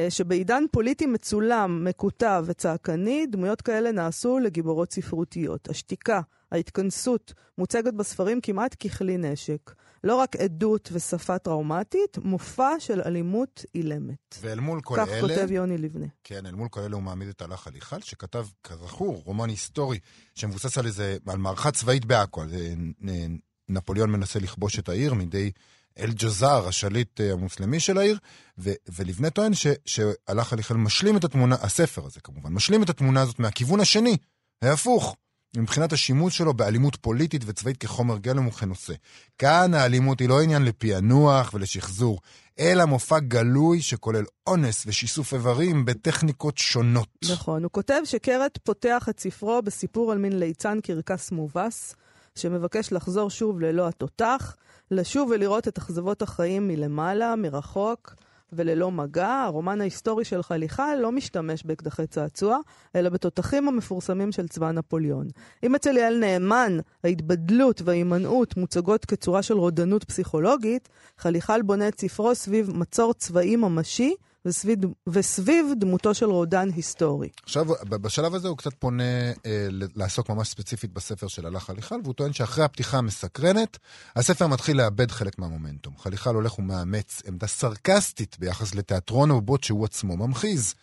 שבעידן 0.08 0.62
פוליטי 0.72 1.06
מצולם, 1.06 1.84
מקוטב 1.84 2.44
וצעקני, 2.46 3.26
דמויות 3.26 3.62
כאלה 3.62 3.92
נעשו 3.92 4.38
לגיבורות 4.38 4.92
ספרותיות. 4.92 5.68
השתיקה, 5.68 6.20
ההתכנסות, 6.52 7.34
מוצגת 7.58 7.94
בספרים 7.94 8.40
כמעט 8.40 8.86
ככלי 8.86 9.16
נשק. 9.16 9.74
לא 10.04 10.14
רק 10.14 10.36
עדות 10.36 10.88
ושפה 10.92 11.38
טראומטית, 11.38 12.18
מופע 12.24 12.70
של 12.78 13.00
אלימות 13.00 13.64
אילמת. 13.74 14.38
ואל 14.40 14.60
מול 14.60 14.80
כל 14.80 14.96
כך 14.98 15.08
אלה, 15.08 15.20
כותב 15.20 15.50
יוני 15.50 15.78
לבנה. 15.78 16.06
כן, 16.24 16.46
אל 16.46 16.54
מול 16.54 16.68
כל 16.68 16.80
אלה 16.80 16.94
הוא 16.96 17.02
מעמיד 17.02 17.28
את 17.28 17.42
הלך 17.42 17.66
הליכל, 17.66 18.00
שכתב, 18.00 18.46
כזכור, 18.64 19.22
רומן 19.24 19.48
היסטורי, 19.48 19.98
שמבוסס 20.34 20.78
על 20.78 20.86
איזה, 20.86 21.16
על 21.26 21.38
מערכה 21.38 21.70
צבאית 21.70 22.04
בעכו, 22.04 22.44
נ- 22.44 23.36
נפוליאון 23.68 24.10
מנסה 24.10 24.38
לכבוש 24.38 24.78
את 24.78 24.88
העיר 24.88 25.14
מידי 25.14 25.50
אל-ג'זאר, 25.98 26.68
השליט 26.68 27.20
אה, 27.20 27.32
המוסלמי 27.32 27.80
של 27.80 27.98
העיר, 27.98 28.18
ו- 28.58 28.72
ולבנה 28.96 29.30
טוען 29.30 29.54
ש- 29.54 29.66
שהלך 29.84 30.52
הליכל 30.52 30.74
משלים 30.74 31.16
את 31.16 31.24
התמונה, 31.24 31.56
הספר 31.60 32.06
הזה 32.06 32.20
כמובן, 32.20 32.52
משלים 32.52 32.82
את 32.82 32.90
התמונה 32.90 33.22
הזאת 33.22 33.38
מהכיוון 33.38 33.80
השני, 33.80 34.16
ההפוך. 34.62 35.16
מבחינת 35.56 35.92
השימוש 35.92 36.38
שלו 36.38 36.54
באלימות 36.54 36.96
פוליטית 36.96 37.42
וצבאית 37.46 37.76
כחומר 37.76 38.18
גלם 38.18 38.46
וכנושא. 38.46 38.94
כאן 39.38 39.74
האלימות 39.74 40.20
היא 40.20 40.28
לא 40.28 40.42
עניין 40.42 40.64
לפענוח 40.64 41.54
ולשחזור, 41.54 42.20
אלא 42.58 42.84
מופע 42.84 43.18
גלוי 43.18 43.82
שכולל 43.82 44.24
אונס 44.46 44.84
ושיסוף 44.86 45.34
איברים 45.34 45.84
בטכניקות 45.84 46.58
שונות. 46.58 47.08
נכון, 47.30 47.62
הוא 47.62 47.70
כותב 47.70 48.00
שקרת 48.04 48.58
פותח 48.62 49.06
את 49.10 49.20
ספרו 49.20 49.62
בסיפור 49.62 50.12
על 50.12 50.18
מין 50.18 50.38
ליצן 50.38 50.78
קרקס 50.80 51.30
מובס, 51.32 51.94
שמבקש 52.38 52.92
לחזור 52.92 53.30
שוב 53.30 53.60
ללא 53.60 53.88
התותח, 53.88 54.56
לשוב 54.90 55.30
ולראות 55.30 55.68
את 55.68 55.78
אכזבות 55.78 56.22
החיים 56.22 56.68
מלמעלה, 56.68 57.36
מרחוק 57.36 58.14
וללא 58.52 58.90
מגע. 58.90 59.42
הרומן 59.46 59.80
ההיסטורי 59.80 60.24
של 60.24 60.42
חליחל 60.42 60.98
לא 61.00 61.12
משתמש 61.12 61.64
באקדחי 61.64 62.06
צעצוע, 62.06 62.58
אלא 62.96 63.08
בתותחים 63.08 63.68
המפורסמים 63.68 64.32
של 64.32 64.48
צבא 64.48 64.70
נפוליאון. 64.70 65.28
אם 65.62 65.74
אצל 65.74 65.96
יעל 65.96 66.18
נאמן 66.18 66.78
ההתבדלות 67.04 67.82
וההימנעות 67.84 68.56
מוצגות 68.56 69.04
כצורה 69.04 69.42
של 69.42 69.54
רודנות 69.54 70.04
פסיכולוגית, 70.04 70.88
חליחל 71.18 71.62
בונה 71.62 71.88
את 71.88 72.00
ספרו 72.00 72.34
סביב 72.34 72.70
מצור 72.76 73.14
צבאי 73.14 73.56
ממשי 73.56 74.14
וסביב, 74.44 74.78
וסביב 75.08 75.66
דמותו 75.78 76.14
של 76.14 76.26
רודן 76.26 76.68
היסטורי. 76.76 77.28
עכשיו, 77.42 77.66
בשלב 77.88 78.34
הזה 78.34 78.48
הוא 78.48 78.56
קצת 78.56 78.74
פונה 78.78 79.02
אה, 79.46 79.66
לעסוק 79.70 80.30
ממש 80.30 80.48
ספציפית 80.48 80.92
בספר 80.92 81.28
של 81.28 81.46
הלך 81.46 81.70
הליכל, 81.70 82.00
והוא 82.04 82.14
טוען 82.14 82.32
שאחרי 82.32 82.64
הפתיחה 82.64 82.98
המסקרנת, 82.98 83.78
הספר 84.16 84.46
מתחיל 84.46 84.76
לאבד 84.76 85.10
חלק 85.10 85.38
מהמומנטום. 85.38 85.94
חליכל 85.98 86.34
הולך 86.34 86.58
ומאמץ 86.58 87.22
עמדה 87.26 87.46
סרקסטית 87.46 88.36
ביחס 88.38 88.74
לתיאטרון 88.74 89.30
הבובות 89.30 89.64
שהוא 89.64 89.84
עצמו 89.84 90.16
ממחיז. 90.16 90.74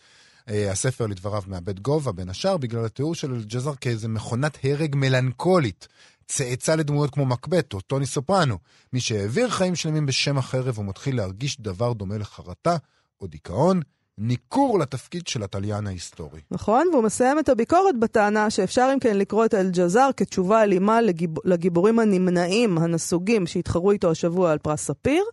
אה, 0.48 0.72
הספר 0.72 1.06
לדבריו 1.06 1.42
מאבד 1.46 1.80
גובה, 1.80 2.12
בין 2.12 2.28
השאר, 2.28 2.56
בגלל 2.56 2.84
התיאור 2.84 3.14
של 3.14 3.34
אל-ג'זר 3.34 3.74
כאיזה 3.74 4.08
מכונת 4.08 4.58
הרג 4.64 4.96
מלנכולית. 4.96 5.88
צאצא 6.28 6.74
לדמויות 6.74 7.10
כמו 7.10 7.26
מקבט 7.26 7.72
או 7.72 7.80
טוני 7.80 8.06
סופרנו. 8.06 8.58
מי 8.92 9.00
שהעביר 9.00 9.50
חיים 9.50 9.74
שלמים 9.74 10.06
בשם 10.06 10.38
החרב 10.38 10.78
ומתחיל 10.78 11.16
להרגיש 11.16 11.60
דבר 11.60 11.92
דומה 11.92 12.18
לחרטה 12.18 12.76
או 13.20 13.26
דיכאון, 13.26 13.80
ניכור 14.18 14.78
לתפקיד 14.78 15.26
של 15.26 15.42
התליין 15.42 15.86
ההיסטורי. 15.86 16.40
נכון? 16.50 16.88
והוא 16.92 17.04
מסיים 17.04 17.38
את 17.38 17.48
הביקורת 17.48 17.98
בטענה 17.98 18.50
שאפשר 18.50 18.90
אם 18.94 18.98
כן 18.98 19.18
לקרוא 19.18 19.44
את 19.44 19.54
אל-ג'זאר 19.54 20.10
כתשובה 20.16 20.62
אלימה 20.62 21.00
לגיב... 21.00 21.30
לגיבורים 21.44 21.98
הנמנעים, 21.98 22.78
הנסוגים, 22.78 23.46
שהתחרו 23.46 23.90
איתו 23.90 24.10
השבוע 24.10 24.52
על 24.52 24.58
פרס 24.58 24.80
ספיר. 24.80 25.24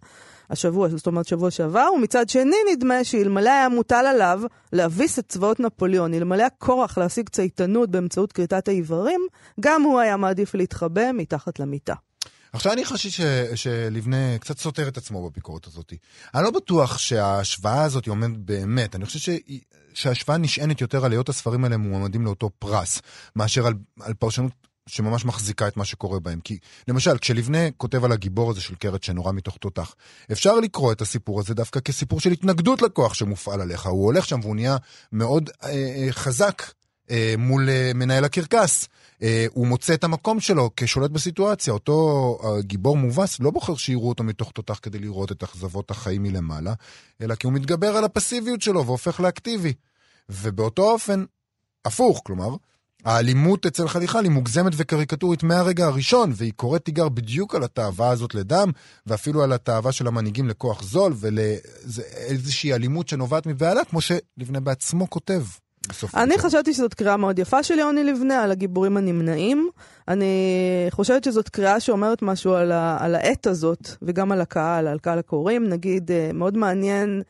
השבוע, 0.50 0.90
זאת 0.90 1.08
אומרת 1.08 1.28
שבוע 1.28 1.52
שעבר, 1.52 1.88
ומצד 1.96 2.30
שני 2.30 2.56
נדמה 2.72 3.04
שאלמלא 3.04 3.50
היה 3.50 3.70
מוטל 3.70 4.06
עליו 4.08 4.42
להביס 4.74 5.20
את 5.20 5.26
צבאות 5.28 5.60
נפוליאון, 5.60 6.14
אלמלא 6.14 6.44
הכורח 6.44 6.98
להשיג 6.98 7.30
צייתנות 7.30 7.90
באמצעות 7.90 8.32
כריתת 8.32 8.68
האיברים, 8.68 9.22
גם 9.60 9.82
הוא 9.82 10.00
היה 10.00 10.18
מעדיף 10.18 10.56
להתחבא 10.56 11.12
מתחת 11.14 11.60
למיטה. 11.60 11.94
עכשיו 12.54 12.74
אני 12.74 12.86
חשתי 12.86 13.12
ש, 13.12 13.22
שלבנה 13.56 14.38
קצת 14.39 14.58
סותר 14.58 14.88
את 14.88 14.97
עצמו 14.97 15.30
בביקורת 15.30 15.68
הזאת. 15.68 15.93
אני 16.36 16.43
לא 16.43 16.51
בטוח 16.51 16.97
שההשוואה 16.97 17.84
הזאת 17.84 18.08
עומדת 18.08 18.38
באמת. 18.38 18.95
אני 18.95 19.06
חושב 19.06 19.20
ש, 19.20 19.30
שההשוואה 19.93 20.38
נשענת 20.38 20.82
יותר 20.82 21.06
על 21.06 21.12
היות 21.12 21.30
הספרים 21.30 21.64
האלה 21.64 21.78
מועמדים 21.78 22.26
לאותו 22.26 22.49
פרס, 22.60 23.01
מאשר 23.36 23.68
על, 23.68 23.74
על 24.01 24.14
פרשנות 24.14 24.51
שממש 24.88 25.26
מחזיקה 25.26 25.68
את 25.68 25.78
מה 25.78 25.86
שקורה 25.86 26.20
בהם. 26.20 26.39
כי 26.39 26.58
למשל, 26.88 27.18
כשלבנה 27.18 27.72
כותב 27.78 28.06
על 28.06 28.12
הגיבור 28.12 28.51
הזה 28.51 28.62
של 28.62 28.76
קרת 28.76 29.04
שנורה 29.04 29.32
מתוך 29.32 29.58
תותח, 29.58 29.95
אפשר 30.32 30.56
לקרוא 30.60 30.91
את 30.91 31.01
הסיפור 31.01 31.39
הזה 31.39 31.54
דווקא 31.54 31.80
כסיפור 31.80 32.20
של 32.20 32.32
התנגדות 32.32 32.82
לכוח 32.82 33.14
שמופעל 33.14 33.62
עליך. 33.62 33.86
הוא 33.86 34.06
הולך 34.06 34.26
שם 34.26 34.39
והוא 34.43 34.56
נהיה 34.56 34.78
מאוד 35.12 35.49
אה, 35.64 35.70
אה, 35.70 36.08
חזק 36.12 36.64
אה, 37.12 37.36
מול 37.38 37.70
אה, 37.70 37.91
מנהל 37.95 38.24
הקרקס. 38.26 38.88
אה, 39.24 39.45
הוא 39.54 39.68
מוצא 39.68 39.93
את 39.93 40.04
המקום 40.04 40.39
שלו 40.39 40.70
כשולט 40.78 41.12
בסיטואציה. 41.12 41.74
אותו 41.74 42.38
אה, 42.43 42.62
גיבור 42.62 42.97
מובס 42.97 43.39
לא 43.39 43.51
בוחר 43.51 43.76
שיראו 43.76 44.10
אותו 44.10 44.24
מתוך 44.24 44.51
תותח 44.51 44.80
כדי 44.82 44.99
לראות 44.99 45.32
את 45.32 45.43
אכזבות 45.43 45.91
החיים 45.91 46.24
מלמעלה, 46.24 46.74
אלא 47.22 47.36
כי 47.36 47.47
הוא 47.47 47.54
מתגבר 47.54 47.97
על 47.97 48.04
הפסיביות 48.04 48.62
שלו 48.62 48.86
והופך 48.86 49.20
לאקטיבי. 49.20 49.74
ובאותו 50.30 50.91
אופן, 50.91 51.24
הפוך, 51.86 52.22
כלומר, 52.26 52.56
האלימות 53.06 53.66
אצל 53.66 53.88
חליחל 53.88 54.24
היא 54.24 54.32
מוגזמת 54.32 54.74
וקריקטורית 54.78 55.43
מהרגע 55.43 55.86
הראשון, 55.86 56.32
והיא 56.36 56.54
קוראת 56.56 56.86
תיגר 56.86 57.10
בדיוק 57.10 57.56
על 57.56 57.64
התאווה 57.64 58.10
הזאת 58.10 58.36
לדם, 58.36 58.72
ואפילו 59.08 59.43
על 59.43 59.54
התאווה 59.54 59.91
של 59.91 60.08
המנהיגים 60.08 60.49
לכוח 60.49 60.84
זול, 60.84 61.14
ולאיזושהי 61.20 62.74
אלימות 62.74 63.08
שנובעת 63.08 63.45
מבהלה, 63.45 63.86
כמו 63.86 63.99
שלבנה 64.01 64.60
בעצמו 64.60 65.10
כותב. 65.10 65.43
אני 66.16 66.38
חשבתי 66.38 66.74
שזאת 66.74 66.94
קריאה 66.94 67.18
מאוד 67.18 67.40
יפה 67.40 67.64
של 67.64 67.80
יוני 67.80 68.04
לבנה 68.04 68.44
על 68.44 68.52
הגיבורים 68.52 68.98
הנמנעים. 68.98 69.70
אני 70.08 70.36
חושבת 70.90 71.24
שזאת 71.24 71.50
קריאה 71.50 71.80
שאומרת 71.80 72.22
משהו 72.22 72.54
על, 72.54 72.72
ה, 72.72 72.98
על 73.00 73.16
העת 73.16 73.48
הזאת, 73.48 73.90
וגם 74.02 74.32
על 74.32 74.42
הקהל, 74.42 74.88
על 74.88 75.00
קהל 75.00 75.20
הקוראים. 75.20 75.70
נגיד, 75.70 76.12
אה, 76.12 76.30
מאוד 76.34 76.58
מעניין 76.58 77.24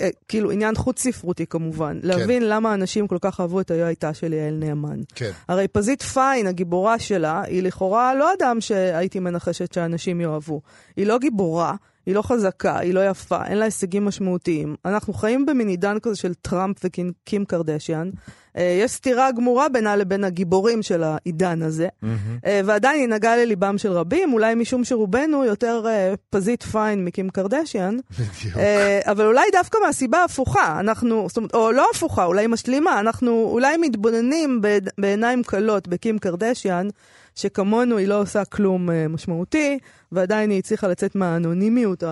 אה, 0.00 0.08
כאילו 0.28 0.50
עניין 0.50 0.74
חוץ 0.74 1.02
ספרותי 1.02 1.46
כמובן, 1.46 1.98
כן. 2.02 2.08
להבין 2.08 2.48
למה 2.48 2.74
אנשים 2.74 3.06
כל 3.06 3.18
כך 3.20 3.40
אהבו 3.40 3.60
את 3.60 3.70
היו 3.70 3.86
הייתה 3.86 4.14
של 4.14 4.32
יעל 4.32 4.54
נאמן. 4.54 5.00
כן. 5.14 5.30
הרי 5.48 5.68
פזית 5.68 6.02
פיין, 6.02 6.46
הגיבורה 6.46 6.98
שלה, 6.98 7.42
היא 7.42 7.62
לכאורה 7.62 8.14
לא 8.14 8.32
אדם 8.38 8.60
שהייתי 8.60 9.18
מנחשת 9.18 9.72
שאנשים 9.72 10.20
יאהבו. 10.20 10.60
היא 10.96 11.06
לא 11.06 11.18
גיבורה, 11.18 11.74
היא 12.06 12.14
לא 12.14 12.22
חזקה, 12.22 12.78
היא 12.78 12.94
לא 12.94 13.08
יפה, 13.08 13.44
אין 13.46 13.58
לה 13.58 13.64
הישגים 13.64 14.04
משמעותיים. 14.04 14.76
אנחנו 14.84 15.12
חיים 15.12 15.46
במין 15.46 15.68
עידן 15.68 15.98
כזה 16.02 16.16
של 16.16 16.34
טראמפ 16.34 16.76
וקים 16.84 17.44
קרדשיאן. 17.44 18.10
אה, 18.56 18.78
יש 18.82 18.90
סתירה 18.90 19.32
גמורה 19.32 19.68
בינה 19.68 19.96
לבין 19.96 20.24
הגיבורים 20.24 20.82
של 20.82 21.02
העידן 21.02 21.62
הזה, 21.62 21.88
mm-hmm. 21.88 22.46
ועדיין 22.64 23.00
היא 23.00 23.08
נגעה 23.08 23.36
לליבם 23.36 23.78
של 23.78 23.92
רבים, 23.92 24.32
אולי 24.32 24.54
משום 24.54 24.84
שרובנו 24.84 25.44
יותר 25.44 25.84
uh, 25.84 26.16
פזית 26.30 26.62
פיין 26.62 27.04
מקים 27.04 27.30
קרדשיאן. 27.30 27.96
בדיוק. 28.10 28.56
אבל 29.06 29.26
אולי 29.26 29.44
דווקא 29.52 29.78
מהסיבה 29.86 30.18
ההפוכה, 30.18 30.80
אנחנו, 30.80 31.24
זאת 31.28 31.36
אומרת, 31.36 31.54
או 31.54 31.72
לא 31.72 31.86
הפוכה, 31.94 32.24
אולי 32.24 32.46
משלימה, 32.46 33.00
אנחנו 33.00 33.48
אולי 33.52 33.76
מתבוננים 33.76 34.60
בעיניים 34.98 35.42
כלות 35.42 35.88
בקים 35.88 36.18
קרדשיאן. 36.18 36.88
שכמונו 37.34 37.96
היא 37.96 38.08
לא 38.08 38.20
עושה 38.20 38.44
כלום 38.44 38.88
uh, 38.88 38.92
משמעותי, 39.08 39.78
ועדיין 40.12 40.50
היא 40.50 40.58
הצליחה 40.58 40.88
לצאת 40.88 41.14
מהאנונימיות 41.14 42.02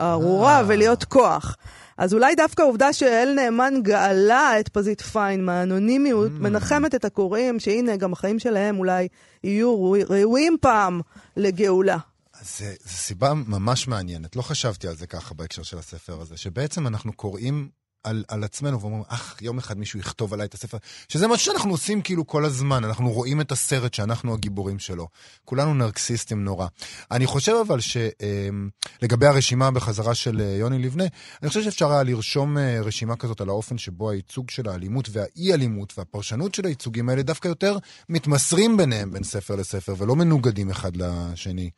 הארורה 0.00 0.58
אה. 0.58 0.64
ולהיות 0.66 1.04
כוח. 1.04 1.56
אז 1.98 2.14
אולי 2.14 2.34
דווקא 2.34 2.62
העובדה 2.62 2.92
שאל 2.92 3.34
נאמן 3.36 3.74
גאלה 3.82 4.60
את 4.60 4.68
פזית 4.68 5.00
פיין 5.00 5.44
מהאנונימיות, 5.44 6.30
mm. 6.30 6.40
מנחמת 6.42 6.94
את 6.94 7.04
הקוראים 7.04 7.60
שהנה, 7.60 7.96
גם 7.96 8.12
החיים 8.12 8.38
שלהם 8.38 8.78
אולי 8.78 9.08
יהיו 9.44 9.92
ראויים 10.08 10.56
פעם 10.60 11.00
לגאולה. 11.36 11.98
זו 12.42 12.64
סיבה 12.86 13.34
ממש 13.34 13.88
מעניינת, 13.88 14.36
לא 14.36 14.42
חשבתי 14.42 14.88
על 14.88 14.96
זה 14.96 15.06
ככה 15.06 15.34
בהקשר 15.34 15.62
של 15.62 15.78
הספר 15.78 16.20
הזה, 16.20 16.36
שבעצם 16.36 16.86
אנחנו 16.86 17.12
קוראים 17.12 17.68
על, 18.04 18.24
על 18.28 18.44
עצמנו 18.44 18.80
ואומרים, 18.80 19.02
אך, 19.08 19.36
יום 19.40 19.58
אחד 19.58 19.78
מישהו 19.78 19.98
יכתוב 19.98 20.34
עליי 20.34 20.46
את 20.46 20.54
הספר. 20.54 20.76
שזה 21.08 21.26
מה 21.26 21.38
שאנחנו 21.38 21.70
עושים 21.70 22.02
כאילו 22.02 22.26
כל 22.26 22.44
הזמן, 22.44 22.84
אנחנו 22.84 23.10
רואים 23.10 23.40
את 23.40 23.52
הסרט 23.52 23.94
שאנחנו 23.94 24.34
הגיבורים 24.34 24.78
שלו. 24.78 25.08
כולנו 25.44 25.74
נרקסיסטים 25.74 26.44
נורא. 26.44 26.66
אני 27.10 27.26
חושב 27.26 27.52
אבל 27.66 27.78
שלגבי 27.80 29.26
אמ, 29.26 29.32
הרשימה 29.32 29.70
בחזרה 29.70 30.14
של 30.14 30.40
אה, 30.40 30.56
יוני 30.56 30.78
לבנה, 30.78 31.04
אני 31.42 31.48
חושב 31.48 31.62
שאפשר 31.62 31.92
היה 31.92 32.02
לרשום 32.02 32.58
אה, 32.58 32.80
רשימה 32.80 33.16
כזאת 33.16 33.40
על 33.40 33.48
האופן 33.48 33.78
שבו 33.78 34.10
הייצוג 34.10 34.50
של 34.50 34.68
האלימות 34.68 35.08
והאי-אלימות 35.12 35.98
והפרשנות 35.98 36.54
של 36.54 36.66
הייצוגים 36.66 37.08
האלה 37.08 37.22
דווקא 37.22 37.48
יותר 37.48 37.78
מתמסרים 38.08 38.76
ביניהם 38.76 39.10
בין 39.10 39.24
ספר 39.24 39.56
לספר 39.56 39.94
ולא 39.98 40.16
מנוגדים 40.16 40.70
אחד 40.70 40.92
לשני. 40.96 41.70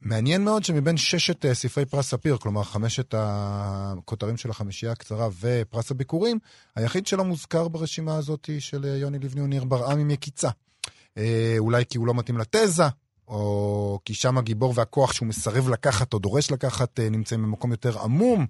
מעניין 0.00 0.44
מאוד 0.44 0.64
שמבין 0.64 0.96
ששת 0.96 1.44
uh, 1.44 1.54
ספרי 1.54 1.86
פרס 1.86 2.08
ספיר, 2.10 2.36
כלומר 2.36 2.62
חמשת 2.62 3.14
הכותרים 3.16 4.36
של 4.36 4.50
החמישייה 4.50 4.92
הקצרה 4.92 5.28
ופרס 5.40 5.90
הביקורים, 5.90 6.38
היחיד 6.76 7.06
שלא 7.06 7.24
מוזכר 7.24 7.68
ברשימה 7.68 8.16
הזאת 8.16 8.50
של 8.58 8.84
uh, 8.84 8.86
יוני 8.86 9.18
לבני 9.18 9.40
הוא 9.40 9.48
ניר 9.48 9.64
ברעם 9.64 9.98
עם 9.98 10.10
יקיצה. 10.10 10.48
Uh, 10.48 11.20
אולי 11.58 11.84
כי 11.86 11.98
הוא 11.98 12.06
לא 12.06 12.14
מתאים 12.14 12.38
לתזה, 12.38 12.88
או 13.28 13.98
כי 14.04 14.14
שם 14.14 14.38
הגיבור 14.38 14.72
והכוח 14.76 15.12
שהוא 15.12 15.28
מסרב 15.28 15.68
לקחת 15.68 16.12
או 16.12 16.18
דורש 16.18 16.50
לקחת 16.50 17.00
נמצאים 17.00 17.42
במקום 17.42 17.70
יותר 17.70 17.98
עמום. 17.98 18.46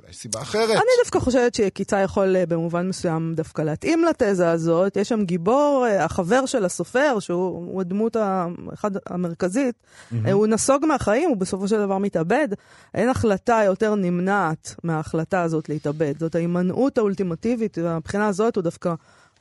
שאולי 0.00 0.12
סיבה 0.12 0.42
אחרת. 0.42 0.70
אני 0.70 0.90
דווקא 1.04 1.18
חושבת 1.18 1.54
שקיצה 1.54 2.00
יכול 2.00 2.36
אה, 2.36 2.46
במובן 2.46 2.88
מסוים 2.88 3.34
דווקא 3.34 3.62
להתאים 3.62 4.04
לתזה 4.04 4.50
הזאת. 4.50 4.96
יש 4.96 5.08
שם 5.08 5.24
גיבור, 5.24 5.86
אה, 5.88 6.04
החבר 6.04 6.46
של 6.46 6.64
הסופר, 6.64 7.18
שהוא 7.20 7.80
הדמות 7.80 8.16
האחד 8.16 8.90
המרכזית, 9.06 9.74
mm-hmm. 9.74 10.30
הוא 10.32 10.46
נסוג 10.46 10.86
מהחיים, 10.86 11.28
הוא 11.28 11.36
בסופו 11.36 11.68
של 11.68 11.78
דבר 11.78 11.98
מתאבד. 11.98 12.48
אין 12.94 13.08
החלטה 13.08 13.60
יותר 13.64 13.94
נמנעת 13.94 14.74
מההחלטה 14.84 15.42
הזאת 15.42 15.68
להתאבד. 15.68 16.18
זאת 16.18 16.34
ההימנעות 16.34 16.98
האולטימטיבית, 16.98 17.78
ומבחינה 17.78 18.28
הזאת 18.28 18.56
הוא 18.56 18.64
דווקא 18.64 18.94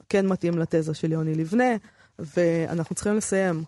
כן 0.09 0.27
מתאים 0.27 0.57
לתזה 0.57 0.93
של 0.93 1.11
יוני 1.11 1.35
לבנה, 1.35 1.75
ואנחנו 2.19 2.95
צריכים 2.95 3.15
לסיים. 3.15 3.63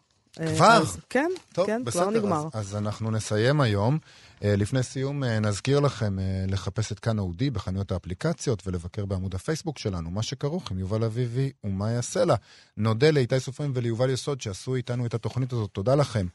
כבר? 0.56 0.68
אז, 0.68 0.98
כן, 1.10 1.30
טוב, 1.54 1.66
כן, 1.66 1.84
בסדר, 1.86 2.02
כבר 2.02 2.12
נגמר. 2.12 2.48
אז, 2.54 2.68
אז 2.68 2.76
אנחנו 2.76 3.12
נסיים 3.12 3.62
היום. 3.62 3.98
אה, 4.44 4.56
לפני 4.56 4.84
סיום 4.84 5.24
אה, 5.24 5.40
נזכיר 5.40 5.80
לכם 5.80 6.20
אה, 6.20 6.46
לחפש 6.48 6.92
את 6.92 7.00
כאן 7.00 7.20
אודי 7.20 7.50
בחנויות 7.50 7.92
האפליקציות 7.92 8.68
ולבקר 8.68 9.06
בעמוד 9.06 9.36
הפייסבוק 9.36 9.78
שלנו, 9.78 10.12
מה 10.12 10.24
שכרוך 10.24 10.72
עם 10.72 10.80
יובל 10.80 11.04
אביבי 11.04 11.52
יעשה 11.92 12.26
לה. 12.26 12.36
נודה 12.78 13.12
לאיתי 13.12 13.40
סופרים 13.40 13.72
וליובל 13.76 14.10
יסוד 14.10 14.42
שעשו 14.42 14.76
איתנו 14.76 15.06
את 15.06 15.14
התוכנית 15.14 15.54
הזאת, 15.54 15.70
תודה 15.72 15.96
לכם. 15.96 16.28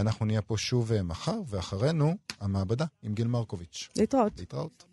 אנחנו 0.00 0.26
נהיה 0.26 0.42
פה 0.42 0.58
שוב 0.58 1.02
מחר, 1.02 1.38
ואחרינו, 1.48 2.16
המעבדה 2.40 2.84
עם 3.02 3.14
גיל 3.14 3.26
מרקוביץ'. 3.26 3.88
להתראות. 3.96 4.32
להתראות. 4.38 4.87